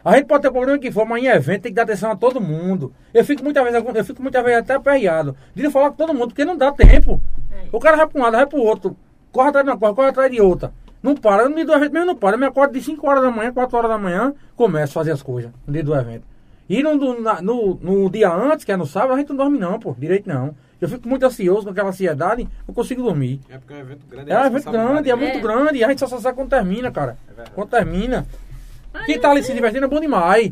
[0.04, 2.16] A gente pode ter problema que for, mas em evento tem que dar atenção a
[2.16, 2.94] todo mundo.
[3.14, 6.28] Eu fico muitas vezes, eu fico muitas vezes até aperreado de falar com todo mundo,
[6.28, 7.22] porque não dá tempo.
[7.52, 7.68] É.
[7.72, 8.98] O cara vai para um lado, vai para o outro.
[9.32, 10.74] Corre atrás de uma coisa, corre atrás de outra.
[11.02, 12.36] Não para, no dia do evento mesmo não para.
[12.36, 15.12] Eu me acordo de 5 horas da manhã, 4 horas da manhã, começo a fazer
[15.12, 16.26] as coisas no dia do evento.
[16.74, 19.60] E no, no, no, no dia antes, que é no sábado, a gente não dorme
[19.60, 20.56] não, pô, direito não.
[20.82, 23.40] Eu fico muito ansioso com aquela ansiedade, não consigo dormir.
[23.48, 24.32] É porque é um evento grande.
[24.32, 25.22] É um evento grande, é né?
[25.22, 25.42] muito É.
[25.42, 27.16] grande, e a gente só sabe quando termina, cara.
[27.38, 27.44] É.
[27.54, 28.26] Quando termina.
[28.92, 29.52] Mas Quem tá ali sei.
[29.52, 30.48] se divertindo é bom demais.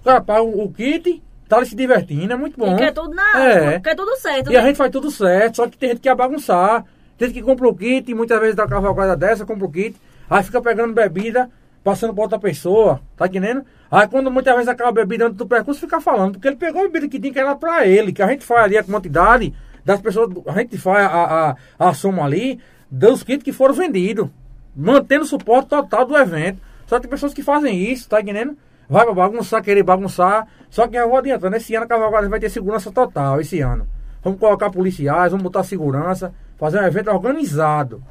[0.00, 2.74] O cara paga o, o kit, tá ali se divertindo, é muito bom.
[2.74, 3.78] E quer tudo na É.
[3.80, 4.50] quer tudo certo.
[4.50, 4.66] E a né?
[4.66, 6.84] gente faz tudo certo, só que tem gente que quer bagunçar.
[7.16, 9.96] Tem gente que compra o kit, muitas vezes dá cavalgada dessa, compra o kit,
[10.28, 11.48] aí fica pegando bebida,
[11.84, 13.62] passando pra outra pessoa, tá entendendo?
[13.90, 16.84] Aí quando muitas vezes acaba bebida antes do percurso, fica falando, porque ele pegou a
[16.84, 20.00] bebida que tinha que era pra ele, que a gente faz ali a quantidade das
[20.00, 22.58] pessoas, a gente faz a, a, a soma ali
[22.90, 24.28] dos kits que foram vendidos,
[24.74, 26.58] mantendo o suporte total do evento.
[26.86, 28.56] Só tem pessoas que fazem isso, tá entendendo?
[28.88, 30.46] Vai bagunçar, querer bagunçar.
[30.70, 33.86] Só que eu vou adiantando, esse ano a Cavalgada vai ter segurança total, esse ano.
[34.22, 38.02] Vamos colocar policiais, vamos botar segurança, fazer um evento organizado.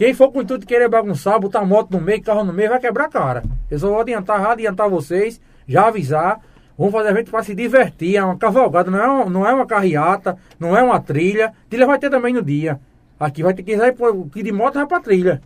[0.00, 2.70] Quem for com o intuito de querer bagunçar, botar moto no meio, carro no meio,
[2.70, 3.42] vai quebrar a cara.
[3.70, 6.40] Eu só vou adiantar, já adiantar vocês, já avisar.
[6.78, 9.66] Vamos fazer evento para se divertir, é uma cavalgada, não é uma, não é uma
[9.66, 11.52] carreata, não é uma trilha.
[11.68, 12.80] Trilha vai ter também no dia.
[13.20, 13.94] Aqui vai ter que ir
[14.32, 15.42] que de moto vai pra trilha.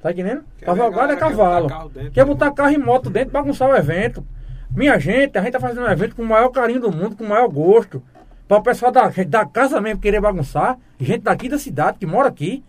[0.00, 0.44] Tá entendendo?
[0.56, 1.68] Quer Cavalgada é ver, galera, quer cavalo.
[1.68, 2.26] botar dentro, Quer né?
[2.26, 4.24] botar carro e moto dentro, bagunçar o evento.
[4.70, 7.24] Minha gente, a gente tá fazendo um evento com o maior carinho do mundo, com
[7.24, 8.00] o maior gosto.
[8.46, 10.78] Para o pessoal da, da casa mesmo querer bagunçar.
[11.00, 12.62] Gente daqui da cidade que mora aqui.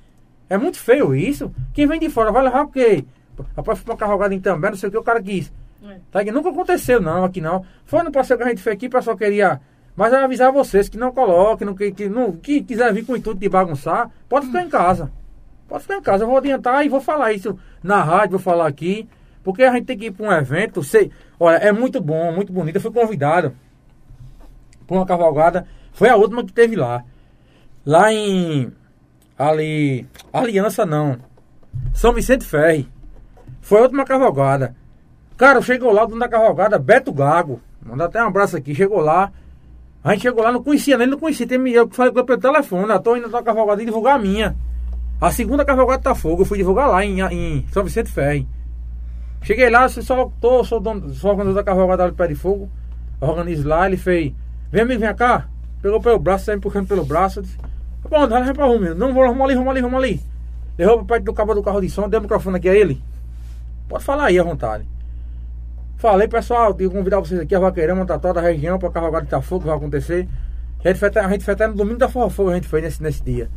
[0.49, 1.51] É muito feio isso.
[1.73, 3.05] Quem vem de fora vai levar porque.
[3.55, 5.51] Rapaz, foi uma cavalgada em também, não sei o que o cara quis.
[5.83, 5.99] É.
[6.11, 7.63] Tá aqui, nunca aconteceu não, aqui não.
[7.85, 9.61] Foi no passeio que a gente fez aqui, o pessoal queria.
[9.95, 13.13] Mas eu avisar vocês que não coloquem, não, que, que, não, que quiser vir com
[13.13, 15.11] o intuito de bagunçar, pode ficar em casa.
[15.67, 16.23] Pode ficar em casa.
[16.23, 19.07] Eu vou adiantar e vou falar isso na rádio, vou falar aqui.
[19.43, 20.83] Porque a gente tem que ir para um evento.
[20.83, 22.75] Sei, olha, é muito bom, muito bonito.
[22.75, 23.55] Eu fui convidado
[24.85, 25.67] para uma cavalgada.
[25.93, 27.03] Foi a última que teve lá.
[27.85, 28.71] Lá em.
[29.37, 30.07] Ali.
[30.33, 31.17] Aliança não.
[31.93, 32.89] São Vicente Ferre.
[33.61, 34.75] Foi a última cavalgada.
[35.37, 37.61] Cara, chegou lá, o dono da cavalgada, Beto Gago.
[37.85, 38.73] Manda até um abraço aqui.
[38.73, 39.31] Chegou lá.
[40.03, 41.47] A gente chegou lá, não conhecia, nem não conhecia.
[41.47, 42.89] Tem, eu falei com ele pelo telefone.
[42.89, 44.55] Eu tô indo na cavalgada divulgar a minha.
[45.19, 46.41] A segunda cavalgada tá fogo.
[46.41, 48.47] Eu fui divulgar lá em, em São Vicente Ferre.
[49.43, 52.69] Cheguei lá, só tô, sou dono, sou organizador da cavalgada de pé de fogo.
[53.21, 54.33] Organizo lá, ele fez.
[54.71, 55.47] Vem amigo, vem cá.
[55.81, 57.39] Pegou pelo braço, saiu puxando pelo braço.
[57.39, 57.45] Eu
[58.09, 58.95] disse, bom, vai pra menino.
[58.95, 60.21] Não, vou, vamos ali, vamos ali, vamos ali.
[60.77, 63.01] Levou pra perto do cabo do carro de som, deu o microfone aqui a ele.
[63.87, 64.87] Pode falar aí à vontade.
[65.97, 69.61] Falei, pessoal, eu convidar vocês aqui a Vaqueirama, Tató da região, pra cavalgada de Itafogo,
[69.61, 70.27] que vai acontecer.
[70.83, 72.67] A gente foi até, a gente foi até no domingo da Forró Fogo, a gente
[72.67, 73.49] foi nesse, nesse dia.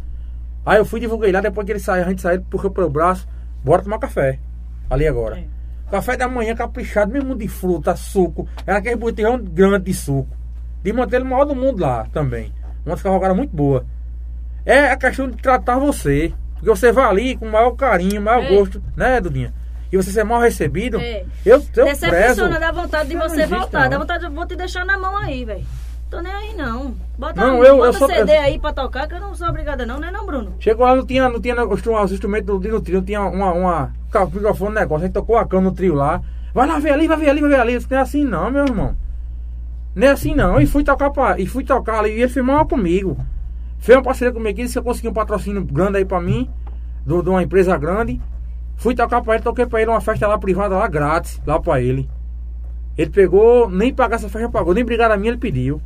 [0.65, 3.29] Aí eu fui divulguei lá, depois que ele saiu, a gente saiu, puxou pelo braço,
[3.63, 4.39] bora tomar café.
[4.89, 5.39] Ali agora.
[5.39, 5.45] É.
[5.91, 8.49] Café da manhã caprichado, mesmo de fruta, suco.
[8.67, 10.35] Era aquele botijão grande de suco.
[10.83, 12.53] De manter o maior do mundo lá também.
[12.87, 13.85] Uma cavalgada muito boa.
[14.65, 16.33] É a questão de tratar você.
[16.55, 18.49] Porque você vai ali com o maior carinho, maior É.
[18.57, 19.53] gosto, né, Dudinha?
[19.93, 20.99] E você ser mal recebido.
[21.01, 21.25] É.
[21.45, 21.85] Eu, eu.
[21.87, 23.83] Decepciona, dá vontade de você existe, voltar.
[23.85, 23.89] não.
[23.91, 25.65] Dá vontade de vou te deixar na mão aí, velho.
[26.11, 26.95] Tô nem aí, não.
[27.19, 29.35] Bota, Não, um- eu- bota eu sou- CD eu- aí pra tocar, que eu não
[29.35, 30.55] sou obrigada, não, né, não, Bruno?
[30.59, 33.53] Chegou lá, não tinha, não tinha os os instrumentos do, do trio, não tinha uma,
[33.53, 33.93] uma
[34.33, 35.05] microfone, negócio.
[35.05, 36.21] A gente tocou a cama no trio lá.
[36.53, 37.75] Vai lá ver ali, vai ver ali, vai ver ali.
[37.75, 38.97] Eu Não é assim não, meu irmão.
[39.95, 40.61] Não é assim não.
[40.61, 43.17] E fui tocar, pra, e fui tocar ali e ele filmava comigo.
[43.81, 46.49] Fez uma parceria comigo aqui, disse que eu consegui um patrocínio grande aí pra mim,
[47.05, 48.21] de uma empresa grande.
[48.77, 51.81] Fui tocar pra ele, toquei pra ele uma festa lá privada, lá grátis, lá pra
[51.81, 52.09] ele.
[52.97, 55.81] Ele pegou, nem pagar essa festa pagou, nem brigar a minha ele pediu.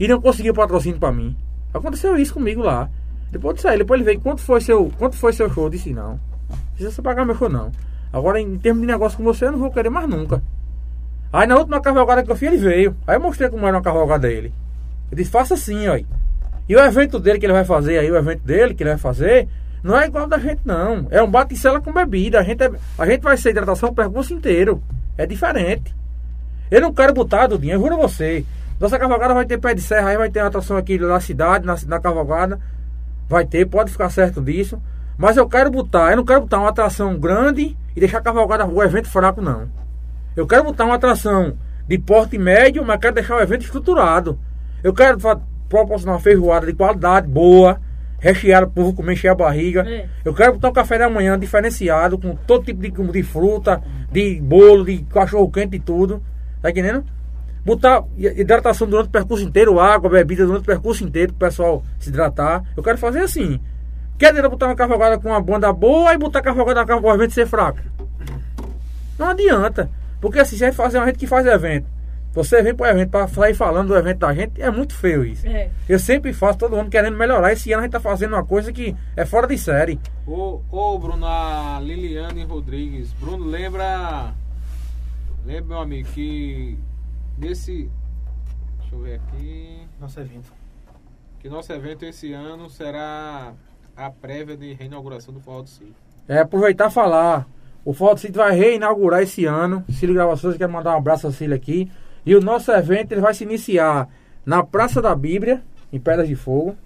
[0.00, 1.36] E não conseguiu patrocínio pra mim.
[1.72, 2.90] Aconteceu isso comigo lá.
[3.30, 5.64] Depois disso aí, depois ele veio, quanto foi seu, quanto foi seu show?
[5.64, 6.20] Eu disse não.
[6.48, 7.70] Não precisa você pagar meu show não.
[8.12, 10.42] Agora em termos de negócio com você, eu não vou querer mais nunca.
[11.32, 12.96] Aí na última cavalgada que eu fiz, ele veio.
[13.06, 14.52] Aí eu mostrei como era uma cavalgada dele.
[15.10, 16.00] Eu disse, faça assim, ó.
[16.68, 18.98] E o evento dele que ele vai fazer aí, o evento dele que ele vai
[18.98, 19.48] fazer,
[19.82, 21.06] não é igual da gente, não.
[21.10, 22.40] É um bate-cela com bebida.
[22.40, 24.82] A gente, é- a gente vai ser hidratação o percurso inteiro.
[25.16, 25.94] É diferente.
[26.70, 28.44] Eu não quero botar, Dudinho, eu juro a você.
[28.78, 31.76] Nossa cavalgada vai ter pé de serra, aí vai ter atração aqui na cidade, na,
[31.86, 32.60] na cavalgada.
[33.28, 34.80] Vai ter, pode ficar certo disso.
[35.16, 38.66] Mas eu quero botar, eu não quero botar uma atração grande e deixar a cavalgada,
[38.66, 39.68] o evento fraco, não.
[40.36, 41.56] Eu quero botar uma atração
[41.88, 44.38] de porte médio, mas quero deixar o evento estruturado.
[44.84, 45.18] Eu quero
[45.68, 47.80] proporcionar uma feijoada de qualidade, boa,
[48.18, 49.88] recheada, o povo comer, encher a barriga.
[49.88, 50.06] É.
[50.24, 54.40] Eu quero botar um café da manhã diferenciado, com todo tipo de, de fruta, de
[54.40, 56.22] bolo, de cachorro quente e tudo.
[56.60, 57.04] Tá entendendo?
[57.64, 61.82] Botar hi- hidratação durante o percurso inteiro, água, bebida durante o percurso inteiro, pro pessoal
[61.98, 62.64] se hidratar.
[62.76, 63.60] Eu quero fazer assim.
[64.18, 67.14] Quer dizer, botar uma cavalgada com uma banda boa e botar a cavalgada com o
[67.14, 67.78] evento ser fraco.
[69.16, 69.88] Não adianta.
[70.20, 71.86] Porque assim, se a gente fazer uma gente que faz evento,
[72.32, 75.46] você vem pro evento pra sair falando do evento da gente, é muito feio isso.
[75.46, 75.70] É.
[75.88, 77.52] Eu sempre faço, todo ano querendo melhorar.
[77.52, 79.98] Esse ano a gente tá fazendo uma coisa que é fora de série.
[80.26, 83.12] Ô, ô Bruno, a Liliane Rodrigues.
[83.14, 84.34] Bruno, lembra.
[85.44, 86.78] Lembra, meu amigo, que
[87.38, 87.90] nesse.
[88.80, 89.88] Deixa eu ver aqui.
[90.00, 90.52] Nosso evento.
[91.40, 93.52] Que nosso evento esse ano será
[93.96, 95.94] a prévia de reinauguração do Forró do Sítio.
[96.28, 97.48] É, aproveitar e falar.
[97.84, 99.82] O Foto City vai reinaugurar esse ano.
[99.90, 101.90] Cílio Gravações, quero mandar um abraço ao Cílio aqui.
[102.28, 104.06] E o nosso evento ele vai se iniciar
[104.44, 106.76] na Praça da Bíblia, em Pedras de Fogo.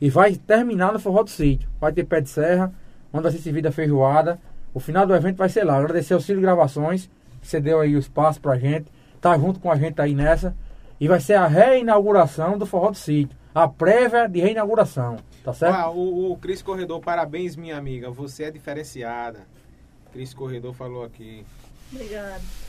[0.00, 1.68] E vai terminar no Forró do Sítio.
[1.80, 2.72] Vai ter pé de serra,
[3.12, 4.38] onde vai ser servida feijoada.
[4.72, 5.76] O final do evento vai ser lá.
[5.76, 8.86] Agradecer ao Cílio Gravações, que cedeu aí o espaço pra gente.
[9.20, 10.54] Tá junto com a gente aí nessa.
[11.00, 13.36] E vai ser a reinauguração do Forró do Sítio.
[13.52, 15.16] A prévia de reinauguração.
[15.42, 15.74] Tá certo?
[15.74, 18.08] Ah, o, o Cris Corredor, parabéns, minha amiga.
[18.12, 19.40] Você é diferenciada.
[20.12, 21.44] Cris Corredor falou aqui.
[21.92, 22.65] Obrigado.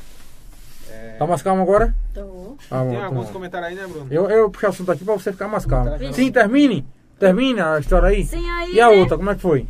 [0.90, 1.94] É, Tá mais calmo agora?
[2.14, 2.58] Tô.
[2.72, 3.34] Ah, bom, tem tá alguns bom.
[3.34, 4.08] comentários aí, né, Bruno?
[4.12, 5.92] Eu, eu puxo o assunto aqui pra você ficar mais calmo.
[5.92, 6.14] Tá.
[6.14, 6.86] Sim, termine.
[7.20, 8.26] Termine a história aí.
[8.26, 8.74] Sim, aí.
[8.74, 8.96] E a né?
[8.96, 9.68] outra, como é que foi?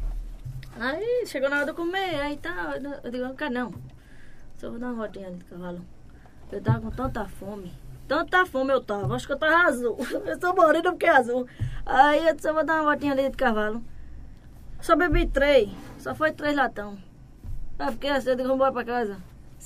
[0.79, 2.77] Aí chegou na hora de comer, aí tá.
[3.03, 3.73] Eu digo, não quero não.
[4.57, 5.81] Só vou dar uma voltinha ali de cavalo.
[6.51, 7.73] Eu tava com tanta fome.
[8.07, 9.15] Tanta fome eu tava.
[9.15, 9.97] Acho que eu tava azul.
[10.25, 11.45] Eu sou morena porque é azul.
[11.85, 13.83] Aí eu disse, eu vou dar uma voltinha ali de cavalo.
[14.79, 15.69] Só bebi três.
[15.97, 16.97] Só foi três latão.
[17.77, 19.17] Aí fiquei assim, eu digo, vamos embora pra casa.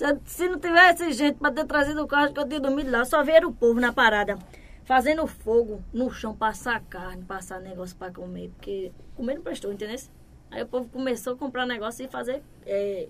[0.02, 3.06] Se, se não tivesse gente pra ter trazido o carro, que eu tinha dormido lá.
[3.06, 4.36] Só vieram o povo na parada.
[4.84, 8.50] Fazendo fogo no chão, passar carne, passar negócio pra comer.
[8.56, 9.96] Porque comer não prestou, entendeu?
[10.50, 13.08] Aí o povo começou a comprar negócio e fazer é,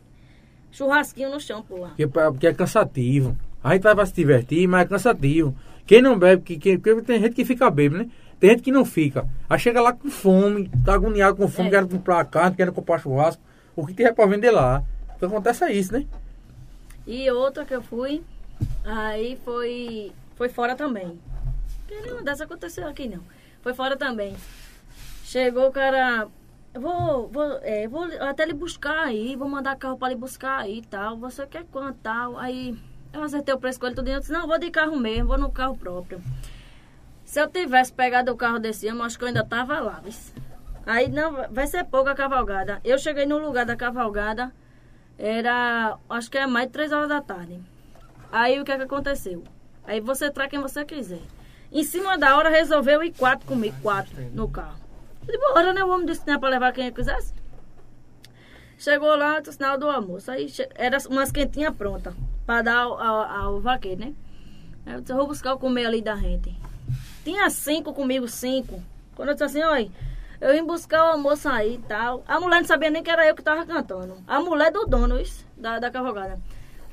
[0.70, 1.88] churrasquinho no chão por lá.
[1.90, 3.38] Porque, porque é cansativo.
[3.64, 5.56] A gente vai pra se divertir, mas é cansativo.
[5.86, 8.10] Quem não bebe, que, que, porque tem gente que fica bêbado, né?
[8.40, 9.28] Tem gente que não fica.
[9.50, 11.72] Aí chega lá com fome, tá agoniado com fome, É.
[11.72, 13.42] quer comprar carne, quer comprar churrasco.
[13.76, 14.84] O que tiver pra vender lá.
[15.16, 16.06] O que acontece é isso, né?
[17.06, 18.24] E outra que eu fui,
[18.84, 21.20] aí foi, foi fora também.
[21.90, 23.24] Nenhuma dessa aconteceu aqui não.
[23.62, 24.36] Foi fora também.
[25.24, 26.28] Chegou o cara,
[26.74, 30.80] vou, vou, é, vou até lhe buscar aí, vou mandar carro pra lhe buscar aí
[30.80, 31.18] e tal.
[31.18, 32.38] Você quer quanto tal?
[32.38, 32.78] Aí
[33.14, 35.28] eu acertei o preço com ele tudo e eu disse, não, vou de carro mesmo,
[35.28, 36.22] vou no carro próprio.
[37.26, 40.02] Se eu tivesse pegado o carro desse ano, acho que eu ainda tava lá.
[40.86, 42.82] Aí não, vai ser pouca cavalgada.
[42.84, 44.52] Eu cheguei no lugar da cavalgada,
[45.22, 47.60] era, acho que é mais de três horas da tarde.
[48.32, 49.44] Aí o que é que aconteceu?
[49.86, 51.22] Aí você traz quem você quiser.
[51.72, 54.80] Em cima da hora resolveu ir quatro comigo, quatro no carro.
[55.22, 55.84] Eu disse, bora, né?
[55.84, 57.36] O homem disse que não é pra levar quem quisesse.
[58.80, 60.32] Chegou lá, o sinal do almoço.
[60.32, 64.14] Aí era umas quentinhas prontas pra dar ao, ao, ao vaqueiro, né?
[64.86, 66.58] Aí eu disse, eu vou buscar o comer ali da gente.
[67.24, 68.82] Tinha cinco comigo, cinco.
[69.16, 69.88] Quando eu disse assim, olha,
[70.42, 72.24] eu vim buscar o almoço aí e tal.
[72.28, 74.18] A mulher não sabia nem que era eu que tava cantando.
[74.28, 76.42] A mulher do dono, isso, da, da cavalgada.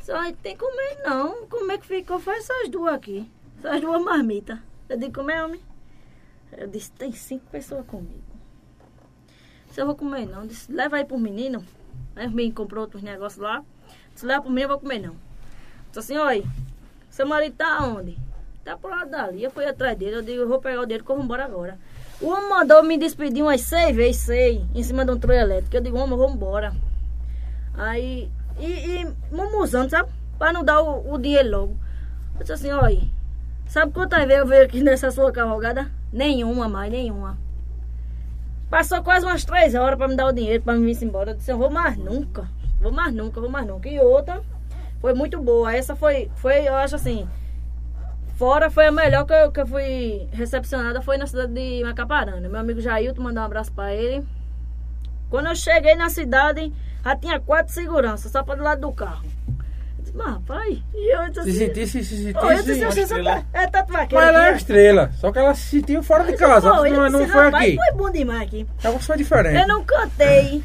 [0.03, 1.47] Só tem comer não.
[1.47, 2.21] Como é que ficou?
[2.21, 3.27] Foi essas duas aqui.
[3.59, 4.59] Essas duas marmitas.
[4.87, 5.63] Eu digo, como é, homem?
[6.53, 8.23] Eu disse, tem cinco pessoas comigo.
[9.71, 10.43] Se eu vou comer não.
[10.43, 11.65] Eu disse, leva aí pro menino.
[12.15, 13.65] Aí o menino comprou outros negócios lá.
[14.15, 15.17] Se leva pro menino, eu vou comer não.
[15.87, 16.45] Disse assim, olha,
[17.09, 18.19] seu marido tá onde?
[18.63, 19.43] Tá pro lado dali.
[19.43, 21.79] Eu fui atrás dele, eu digo, eu vou pegar o dele eu vou embora agora.
[22.21, 25.77] O homem mandou me despedir umas seis vezes, seis, em cima de um trio elétrico.
[25.77, 26.75] Eu digo, homem, vou embora.
[27.75, 28.29] Aí,
[28.59, 30.11] e, e mumuzando, sabe?
[30.37, 31.77] Pra não dar o, o dinheiro logo.
[32.35, 33.01] Eu disse assim, olha,
[33.69, 35.93] sabe quantas vezes eu veio aqui nessa sua cavalgada?
[36.13, 37.39] Nenhuma mais, nenhuma.
[38.69, 41.31] Passou quase umas três horas pra me dar o dinheiro, pra me vir embora.
[41.31, 42.49] Eu disse, eu vou mais nunca.
[42.81, 43.89] Vou mais nunca, vou mais nunca.
[43.89, 44.43] E outra
[45.01, 45.73] foi muito boa.
[45.73, 47.29] Essa foi, foi eu acho assim,
[48.39, 52.49] fora foi a melhor que eu, que eu fui recepcionada, foi na cidade de Macaparana.
[52.49, 54.25] Meu amigo Jailton mandou um abraço pra ele.
[55.29, 56.73] Quando eu cheguei na cidade,
[57.05, 59.25] já tinha quatro seguranças, só para do lado do carro.
[59.99, 62.85] Eu disse, mas rapaz, e eu disse Se assim, sentisse, se "Pô, eu disse, sentisse.
[62.87, 63.35] "Você estrela.
[63.35, 65.11] tá- é tatu Mas vaqueiro ela é aqui, ó." estrela.
[65.17, 66.71] Só que ela se sentiu fora de Eu disse, casa.
[66.71, 67.77] "Pô, eu Não, não disse, foi "Rapaz, aqui.
[67.77, 68.67] Foi bom demais aqui.
[68.83, 69.61] Ela foi diferente.
[69.61, 70.65] Eu não cantei.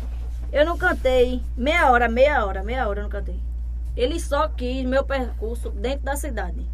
[0.52, 1.42] Eu não cantei.
[1.58, 3.40] Meia hora, meia hora, meia hora eu não cantei.
[3.98, 6.66] Ele só quis meu percurso dentro da cidade.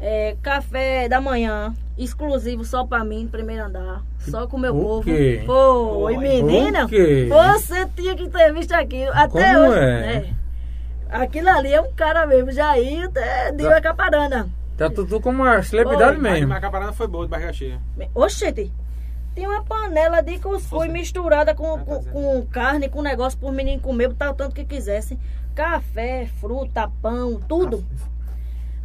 [0.00, 4.02] É, café da manhã, exclusivo só pra mim, primeiro andar.
[4.20, 5.02] Só com o meu O povo.
[5.04, 5.42] quê?
[5.44, 6.16] Foi, Oi.
[6.18, 6.86] menina.
[6.86, 9.10] Você tinha que ter visto aquilo.
[9.12, 9.78] Até Como hoje.
[9.78, 10.00] é?
[10.20, 10.34] né?
[11.10, 13.76] Aquilo ali é um cara mesmo, Jair, até deu Tá.
[13.78, 14.48] a caparana.
[14.76, 16.22] Tá tudo como uma celebridade Oi.
[16.22, 16.48] Mas mesmo.
[16.48, 17.80] Macaparana foi boa, de barriga cheia.
[18.14, 18.70] Oxente,
[19.34, 24.08] tinha uma panela de cuscuz misturada com, com, com carne, com negócio pro menino comer,
[24.08, 25.18] botar o tanto que quisesse.
[25.54, 27.84] Café, fruta, pão, tudo.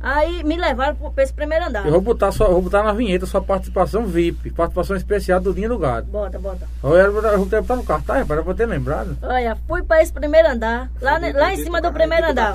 [0.04, 1.86] Aí me levaram pra esse primeiro andar.
[1.86, 5.70] Eu vou botar, eu vou botar na vinheta sua participação VIP, participação especial do Dinho
[5.70, 6.08] do Gado.
[6.08, 6.68] Bota, bota.
[6.84, 9.18] Eu era- eu ter botar no cartaz, para eu ter lembrado.
[9.22, 10.92] Olha, fui pra esse primeiro andar.
[11.02, 12.54] Lá, ne- lá em cima do primeiro andar.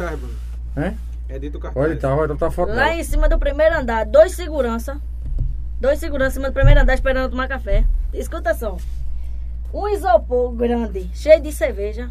[0.76, 0.94] Né?
[1.26, 1.84] É dito cartaz.
[1.87, 5.00] Olha, tá, olha, tá foto Lá em cima do primeiro andar, dois segurança.
[5.80, 7.84] Dois segurança em cima do primeiro andar esperando tomar café.
[8.12, 8.76] Escuta só.
[9.72, 12.11] Um isopor grande, cheio de cerveja.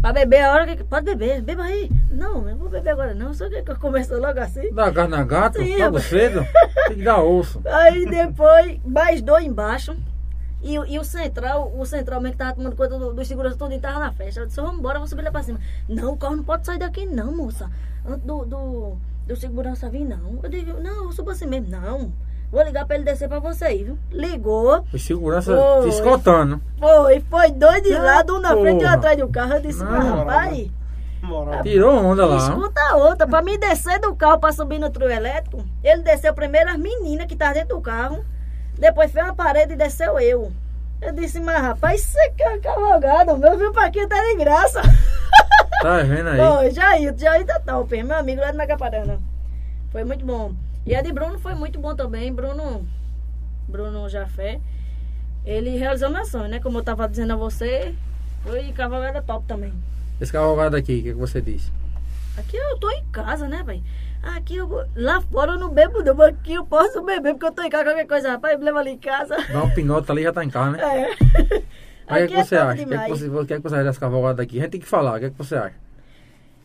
[0.00, 0.84] Pra beber a hora que.
[0.84, 1.90] Pode beber, beba aí.
[2.10, 3.32] Não, não vou beber agora não.
[3.34, 4.72] Só que eu começo logo assim.
[4.72, 6.46] Dá carne a gato, Sim, logo cedo.
[6.88, 7.60] Tem que dar osso.
[7.66, 9.96] Aí depois, mais dois embaixo.
[10.62, 13.56] E, o- e o central, o central mesmo que tava tomando conta do, do segurança
[13.56, 14.40] todo tava na festa.
[14.40, 15.60] Eu disse, vamos embora, vamos subir lá pra cima.
[15.88, 17.70] Não, o carro não pode sair daqui não, moça.
[18.04, 18.96] Antes do, do,
[19.26, 20.40] do segurança vir, não.
[20.42, 21.68] Eu digo, não, eu subo assim mesmo.
[21.68, 22.12] Não,
[22.50, 23.98] vou ligar pra ele descer pra você aí, viu?
[24.10, 25.82] Ligou, Os segurança Oi.
[25.82, 26.60] te escoltando.
[26.78, 29.54] foi, foi dois de lado, um na frente e um atrás do carro.
[29.54, 30.68] Eu disse, Não, rapaz,
[31.22, 31.62] Moral.
[31.62, 32.36] Tirou onda lá.
[32.36, 33.26] escuta a outra.
[33.26, 37.26] Pra mim descer do carro pra subir no trio elétrico, ele desceu primeiro as meninas
[37.26, 38.24] que estavam dentro do carro.
[38.78, 40.52] Depois fez uma parede e desceu eu.
[41.00, 44.80] Eu disse, mas rapaz, isso aqui é cavalgado, meu, viu pra aqui tá de graça.
[45.82, 46.38] Tá vendo aí?
[46.38, 49.18] Pô, Jair, Jair tá top, meu amigo lá de Macaparana.
[49.90, 50.52] Foi muito bom.
[50.86, 52.32] E a de Bruno foi muito bom também.
[52.32, 52.86] Bruno,
[53.66, 54.60] Bruno Jafé,
[55.44, 56.60] ele realizou meu sonho, né?
[56.60, 57.92] Como eu tava dizendo a você,
[58.44, 59.72] foi cavalgada top também.
[60.20, 61.72] Esse cavalgado aqui, o que, que você disse?
[62.38, 63.82] Aqui eu tô em casa, né, velho?
[64.22, 67.62] Aqui eu, lá fora eu não bebo não, aqui eu posso beber porque eu tô
[67.62, 69.36] em casa, qualquer coisa, rapaz, me leva ali em casa.
[69.52, 70.78] Dá um pinote ali já tá em casa, né?
[72.08, 72.14] É.
[72.14, 72.72] Mas o que, é você top acha?
[72.72, 73.10] O que, que demais.
[73.10, 74.58] você, o que, que você acha dessa cavalgada aqui?
[74.58, 75.74] A gente tem que falar, o que, que você acha?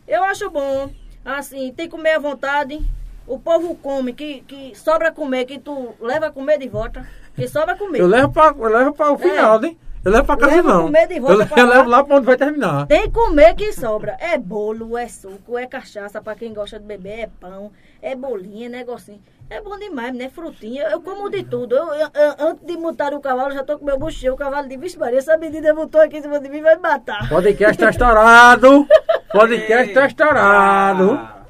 [0.06, 0.90] Eu acho bom.
[1.24, 2.80] Assim, tem que comer à vontade.
[3.26, 7.06] O povo come, que, que sobra comer, que tu leva a comer de volta.
[7.34, 8.00] Que sobra comer.
[8.00, 9.76] Eu levo pra, eu levo pra o final, né?
[10.04, 10.82] Eu levo pra casa Levo não.
[10.82, 12.86] comer de volta eu, pra eu levo lá pra onde vai terminar.
[12.88, 14.16] Tem que comer que sobra.
[14.18, 17.70] É bolo, é suco, é cachaça pra quem gosta de beber, é pão,
[18.02, 19.20] é bolinha, é negocinho.
[19.48, 20.28] É bom demais, né?
[20.28, 20.84] Frutinha.
[20.84, 21.76] Eu como de tudo.
[21.76, 24.32] Eu, eu- eu- antes de montar o cavalo, já tô com meu buchinho.
[24.32, 26.82] O cavalo de vixe Maria, essa menina botou aqui em cima de mim vai me
[26.82, 27.28] matar.
[27.28, 28.86] Podcast tá estourado.
[29.30, 31.41] Podcast tá estourado.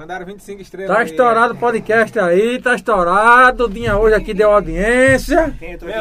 [0.00, 0.94] Ah, Mandaram 25 estrelas.
[0.96, 1.06] Tá aí.
[1.06, 3.66] estourado o podcast aí, tá estourado.
[3.66, 5.54] O Dinha hoje aqui deu audiência.
[5.58, 6.00] Quem entrou aqui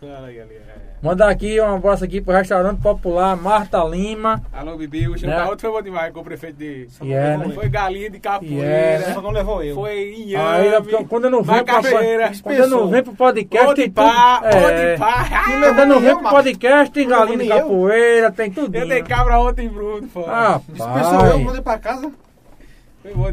[0.00, 0.72] foi aí, é.
[1.02, 4.40] Mandar aqui um abraço aqui pro restaurante popular Marta Lima.
[4.52, 5.36] Alô, Bibi, o Né?
[5.36, 6.86] da outra foi bom demais com o prefeito de.
[7.02, 7.50] E é, né?
[7.52, 8.64] Foi galinha de capoeira.
[8.64, 9.12] é, né?
[9.12, 9.74] Só não levou eu.
[9.74, 11.04] Foi Aí, inhame.
[11.08, 12.32] quando eu não venho pro, macabeira.
[12.42, 14.92] quando eu não venho pro podcast, tem pá, É.
[14.94, 15.24] de pá.
[15.44, 18.74] Quando eu não venho pro podcast, tem galinha de capoeira, tem tudo.
[18.76, 20.08] Eu dei cabra ontem, Bruno.
[20.08, 20.24] Foi.
[20.28, 22.10] Ah, Dispensou eu, mandei pra casa.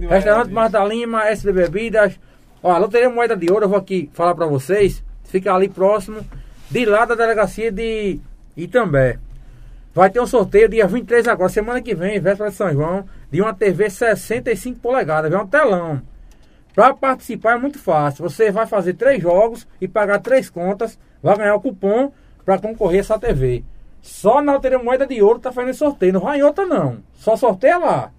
[0.09, 0.51] Restaurante.
[0.51, 2.20] Marta Lima, SB Bebidas.
[2.61, 5.03] Ó, a Loteria Moeda de Ouro, eu vou aqui falar pra vocês.
[5.24, 6.26] Fica ali próximo,
[6.70, 8.20] de lá da delegacia de
[8.57, 9.20] Itambé.
[9.93, 13.41] Vai ter um sorteio dia 23 agora, semana que vem, véspera de São João, de
[13.41, 15.39] uma TV 65 polegadas, viu?
[15.39, 16.01] um telão.
[16.74, 18.24] Para participar é muito fácil.
[18.24, 22.11] Você vai fazer três jogos e pagar três contas, vai ganhar o cupom
[22.45, 23.63] para concorrer a essa TV.
[24.01, 26.97] Só na Loteria Moeda de Ouro tá fazendo sorteio, não vai em outra não.
[27.15, 28.11] Só sorteia lá.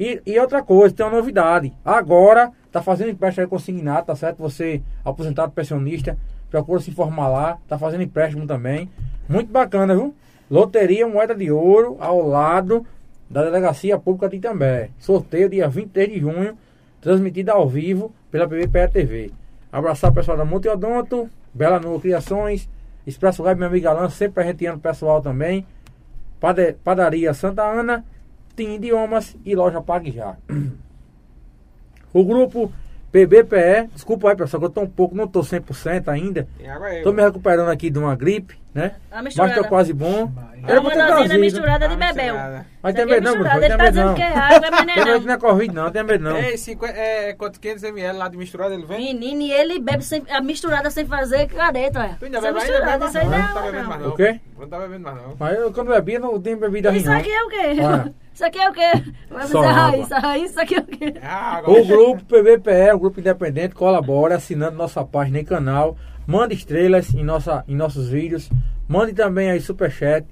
[0.00, 1.74] E, e outra coisa, tem uma novidade.
[1.84, 4.38] Agora tá fazendo empréstimo consignado, tá certo?
[4.38, 6.16] Você, aposentado pensionista,
[6.50, 8.88] procura se informar lá, tá fazendo empréstimo também.
[9.28, 10.14] Muito bacana, viu?
[10.50, 12.86] Loteria Moeda de Ouro, ao lado
[13.28, 14.88] da Delegacia Pública de Itambé.
[14.98, 16.56] Sorteio dia 23 de junho,
[17.02, 19.30] transmitido ao vivo pela PBPE TV.
[19.70, 22.66] Abraçar o pessoal da Multiodonto, Bela Nua Criações,
[23.06, 25.66] Expresso Web, meu amigo Alan, sempre presenteando o pessoal também.
[26.82, 28.02] Padaria Santa Ana,
[28.56, 30.36] Tim Idiomas e Loja Pague Já.
[32.12, 32.72] O grupo
[33.12, 36.48] PBPE, desculpa aí pessoal, que eu tô um pouco, não tô 100% ainda.
[36.82, 37.02] Aí.
[37.02, 38.96] Tô me recuperando aqui de uma gripe, né?
[39.12, 39.62] A Mas misturada.
[39.62, 40.28] tô quase bom.
[40.66, 41.38] Era pra ter trazido.
[41.40, 42.34] misturada de Ah, Bebel.
[42.34, 42.66] misturada.
[42.82, 43.60] Mas tem é medo não, misturada.
[43.60, 44.14] Tem Ele tá dizendo não.
[44.14, 45.32] que é água, mas não Tem é medo que não não.
[45.34, 46.36] é Covid não, tem medo não.
[46.36, 48.98] Ei, 50, é, quanto 500 ml lá de misturado, ele vem?
[49.14, 52.16] Menino, e ele bebe sem, a misturada sem fazer careta, olha.
[52.18, 52.70] Tu ainda é bebe ainda?
[52.72, 54.06] misturada, Bebe isso aí mais não Não tá é bebendo mais não.
[54.08, 54.14] não.
[54.14, 54.40] O quê?
[54.58, 55.36] Não tá bebendo mais não.
[55.38, 57.16] Mas eu quando bebia não tenho bebida ruim Isso não.
[57.18, 58.12] aqui é o quê?
[58.40, 58.90] Isso aqui é o quê?
[59.28, 61.12] Vai fazer a raiz, a raiz, isso aqui é o quê?
[61.20, 61.60] É.
[61.70, 65.94] O grupo PBPE, o grupo independente, colabora assinando nossa página e canal.
[66.26, 68.48] Mande estrelas em, nossa, em nossos vídeos.
[68.88, 70.26] Mande também aí superchat.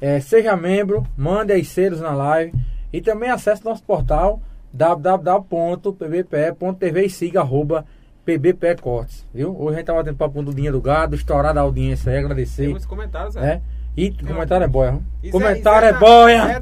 [0.00, 2.52] É, seja membro, mande aí selos na live.
[2.92, 4.40] E também acesse nosso portal
[4.72, 7.86] www.pbpe.tv e siga arroba
[8.24, 9.24] PBPE Cortes.
[9.32, 9.56] Viu?
[9.56, 12.24] Hoje a gente tava tendo papo do Dinheiro do Gado, estourar da audiência aí, Tem
[12.24, 12.66] agradecer.
[12.68, 13.40] muitos comentários, é.
[13.40, 13.62] Né?
[13.96, 14.90] E comentário é boia.
[14.90, 15.02] viu?
[15.22, 16.60] Isso Comentário é tá- boia.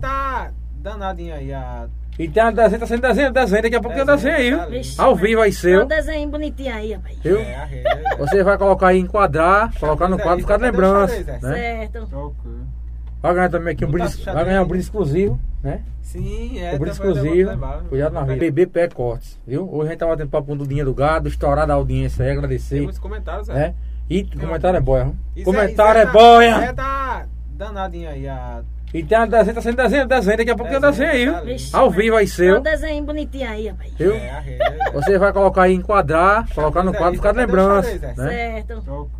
[0.83, 1.55] É tá danadinho aí.
[1.55, 1.87] A...
[2.19, 3.63] E tem uma desenho, tá sendo desenho, desenho.
[3.63, 4.71] Daqui a pouco tem um desenho aí, viu?
[4.71, 5.85] Vixe, Ao vivo aí Tem seu.
[5.85, 7.19] um desenho bonitinho aí, rapaz.
[7.21, 7.39] Viu?
[7.39, 8.17] É, a rede.
[8.19, 11.23] Você vai colocar aí, enquadrar, colocar no quadro, ficar de lembrança.
[11.23, 11.39] Né?
[11.41, 12.37] Certo.
[13.23, 15.83] Vai ganhar também aqui um tá brinde, xadrez vai ganhar um brinde exclusivo, né?
[16.01, 16.75] Sim, é.
[16.75, 17.51] um brinde exclusivo.
[17.51, 17.83] levar.
[17.85, 18.53] Cuidado na vida.
[18.53, 19.73] PBPE Cortes, viu?
[19.73, 22.37] Hoje a gente tava tendo papo do Dinheiro do Gado, estourar da audiência aí, Tem
[22.37, 22.81] agradecer.
[22.81, 23.55] muitos comentários, é.
[23.55, 23.75] Né?
[24.11, 25.13] E comentário é boia.
[25.45, 26.65] Comentário é boia.
[26.65, 27.27] É tá
[27.57, 28.27] danadinho aí.
[28.29, 28.65] A...
[28.95, 30.37] E tem uma desenho, tá sendo desenho, desenho.
[30.37, 31.45] Daqui a pouco tem um desenho aí, viu?
[31.45, 32.59] Vixe, Ao vivo aí Tem seu.
[32.59, 33.93] um desenho bonitinho aí, rapaz.
[33.95, 34.15] Viu?
[34.15, 34.93] É, a rede.
[34.93, 37.91] Você vai colocar aí, enquadrar, colocar no quadro, ficar de lembrança.
[37.91, 38.23] xadrez, é?
[38.23, 38.29] Né?
[38.29, 39.11] Certo.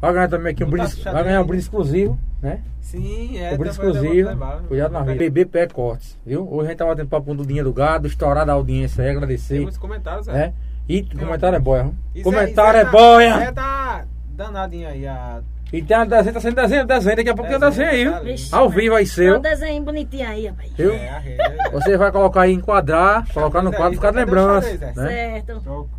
[0.00, 2.60] Vai ganhar também aqui um Não tá brinde, vai ganhar um brinde exclusivo, né?
[2.80, 3.52] Sim, é.
[3.52, 4.28] o brinde exclusivo.
[4.28, 4.62] levar.
[4.62, 5.24] Cuidado na vida.
[5.24, 6.48] PBPE Cortes, viu?
[6.50, 9.16] Hoje a gente tava tendo papo do Dinheiro do Gado, estourar da audiência aí, Tem
[9.16, 9.60] agradecer.
[9.60, 10.32] muitos comentários, é.
[10.32, 10.52] Né?
[10.88, 11.90] E comentário é boia.
[12.22, 13.34] Comentário é boia.
[13.42, 15.06] É tá danadinho aí.
[15.06, 15.42] A...
[15.72, 17.16] E tem uma desenho, tá sendo desenho, desenho.
[17.16, 18.22] Daqui a pouco tem um desenho aí, viu?
[18.22, 19.38] Vixe, Ao vivo aí Tem seu.
[19.38, 20.72] um desenho bonitinho aí, rapaz.
[20.72, 20.92] Viu?
[20.92, 21.70] É.
[21.72, 24.70] Você vai colocar aí, enquadrar, colocar no quadro, ficar de lembrança.
[24.70, 25.00] xadrez, é?
[25.00, 25.42] Né?
[25.44, 25.90] Certo.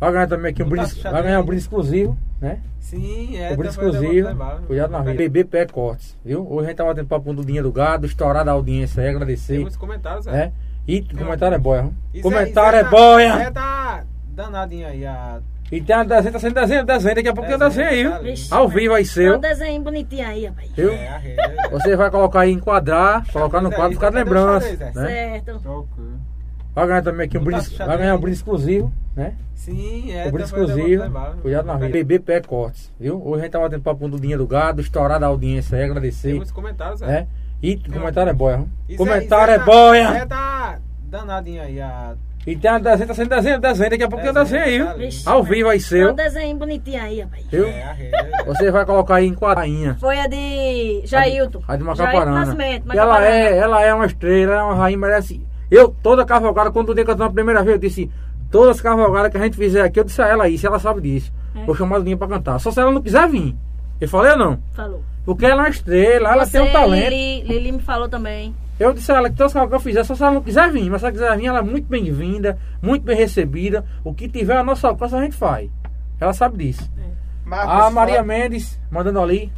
[0.00, 2.58] Vai ganhar também aqui um tá brinde, xadrez vai ganhar um brinde exclusivo, né?
[2.80, 3.52] Sim, é.
[3.52, 4.28] o brinde exclusivo.
[4.28, 4.60] levar.
[4.62, 5.22] Cuidado na vida.
[5.22, 6.44] PBPE Cortes, viu?
[6.50, 9.14] Hoje a gente tava tendo papo do Dinheiro do Gado, estourar da audiência aí, Tem
[9.14, 9.58] agradecer.
[9.60, 10.32] muitos comentários, é.
[10.32, 10.52] Né?
[10.88, 11.90] E comentário é boia.
[12.22, 13.42] Comentário é isso boia.
[13.42, 15.06] É tá danadinho aí.
[15.06, 15.40] A...
[15.70, 17.14] E tem uma desenho, tá sendo desenho, desenho.
[17.14, 18.22] Daqui a pouco tem um desenho aí, viu?
[18.22, 19.36] Vixe, Ao vivo aí Tem seu.
[19.36, 20.70] um desenho bonitinho aí, rapaz.
[20.72, 20.92] Viu?
[20.92, 21.70] É, a rede.
[21.70, 24.68] Você vai colocar aí, enquadrar, colocar no quadro, ficar de o lembrança.
[24.68, 25.00] xadrez, é?
[25.00, 25.06] Né?
[25.06, 25.88] Certo.
[26.74, 29.34] Vai ganhar também aqui um tá brinde, vai ganhar um brinde exclusivo, né?
[29.54, 30.26] Sim, é.
[30.26, 31.04] o brinde exclusivo.
[31.42, 31.98] Cuidado na vida.
[31.98, 33.20] PBPE Cortes, viu?
[33.24, 35.90] Hoje a gente tava tendo papo do Dinheiro do Gado, estourar da audiência aí, Tem
[35.90, 36.34] agradecer.
[36.34, 37.06] muitos comentários, é.
[37.06, 37.26] Né?
[37.62, 38.64] E comentário é boia.
[38.96, 40.08] Comentário é boia.
[40.16, 41.80] É tá danadinho aí.
[41.80, 42.16] A...
[42.46, 43.90] E tem uma desenho, tá sendo desenho, desenho.
[43.90, 44.96] Daqui a pouco tem um desenho aí, viu?
[44.96, 46.10] Vixe, Ao vivo aí Tem seu.
[46.10, 47.44] um desenho bonitinho aí, rapaz.
[47.50, 47.66] Viu?
[47.66, 48.44] É.
[48.46, 49.96] Você vai colocar aí enquadrinha.
[50.00, 51.62] Foi a de Jailton.
[51.68, 52.40] A de Jailton Macaparana.
[52.40, 55.40] Nascimento, E ela é, ela é uma estrela, é uma rainha, merece.
[55.70, 58.10] Eu, toda cavalgada, quando o dia cantando a primeira vez, eu disse:
[58.50, 61.02] todas as cavalgadas que a gente fizer aqui, eu disse a ela isso, ela sabe
[61.02, 61.30] disso.
[61.54, 61.64] É.
[61.64, 62.58] Vou chamar a Dinha pra cantar.
[62.58, 63.54] Só se ela não quiser vir.
[64.00, 64.58] Eu falei ou não?
[64.72, 65.02] Falou.
[65.26, 67.10] Porque ela é uma estrela, ela Você, tem um talento.
[67.10, 68.54] Lili, Lili me falou também.
[68.80, 70.72] Eu disse a ela que todas as que eu fizer, só se ela não quiser
[70.72, 70.88] vir.
[70.88, 73.84] Mas se ela quiser vir, ela é muito bem-vinda, muito bem recebida.
[74.02, 75.70] O que tiver a nossa alcance, a gente faz.
[76.18, 76.90] Ela sabe disso.
[77.50, 79.52] A Maria Mendes, mandando ali.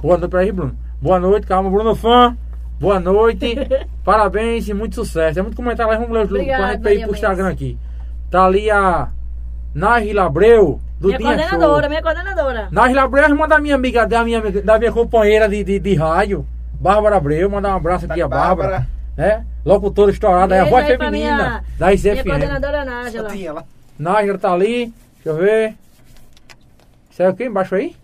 [0.00, 0.76] Boa noite pra aí, Bruno.
[1.02, 2.36] Boa noite, calma, Bruno Fã.
[2.78, 3.56] Boa noite.
[4.04, 5.40] Parabéns e muito sucesso.
[5.40, 7.76] É muito comentário lá, vamos ler os Obrigada, pra gente ir pro Instagram aqui.
[8.30, 9.08] Tá ali a
[9.74, 11.88] Nagila Abreu, do minha Dinha coordenadora, Show.
[11.88, 12.68] minha coordenadora.
[12.70, 15.94] Nagila Abreu é irmã da minha amiga, da minha, da minha companheira de, de, de
[15.96, 16.46] rádio,
[16.80, 17.50] Bárbara Abreu.
[17.50, 18.68] Mandar um abraço aqui a Bárbara.
[18.70, 18.88] Bárbara.
[19.16, 19.44] Né?
[19.64, 22.24] Locutora estourada, é a voz feminina minha- da Minha ICFM.
[22.28, 23.28] coordenadora Nájila.
[23.30, 23.64] Tinha lá.
[23.98, 25.74] Nájila tá ali, deixa eu ver.
[27.10, 27.96] Isso é o que embaixo aí?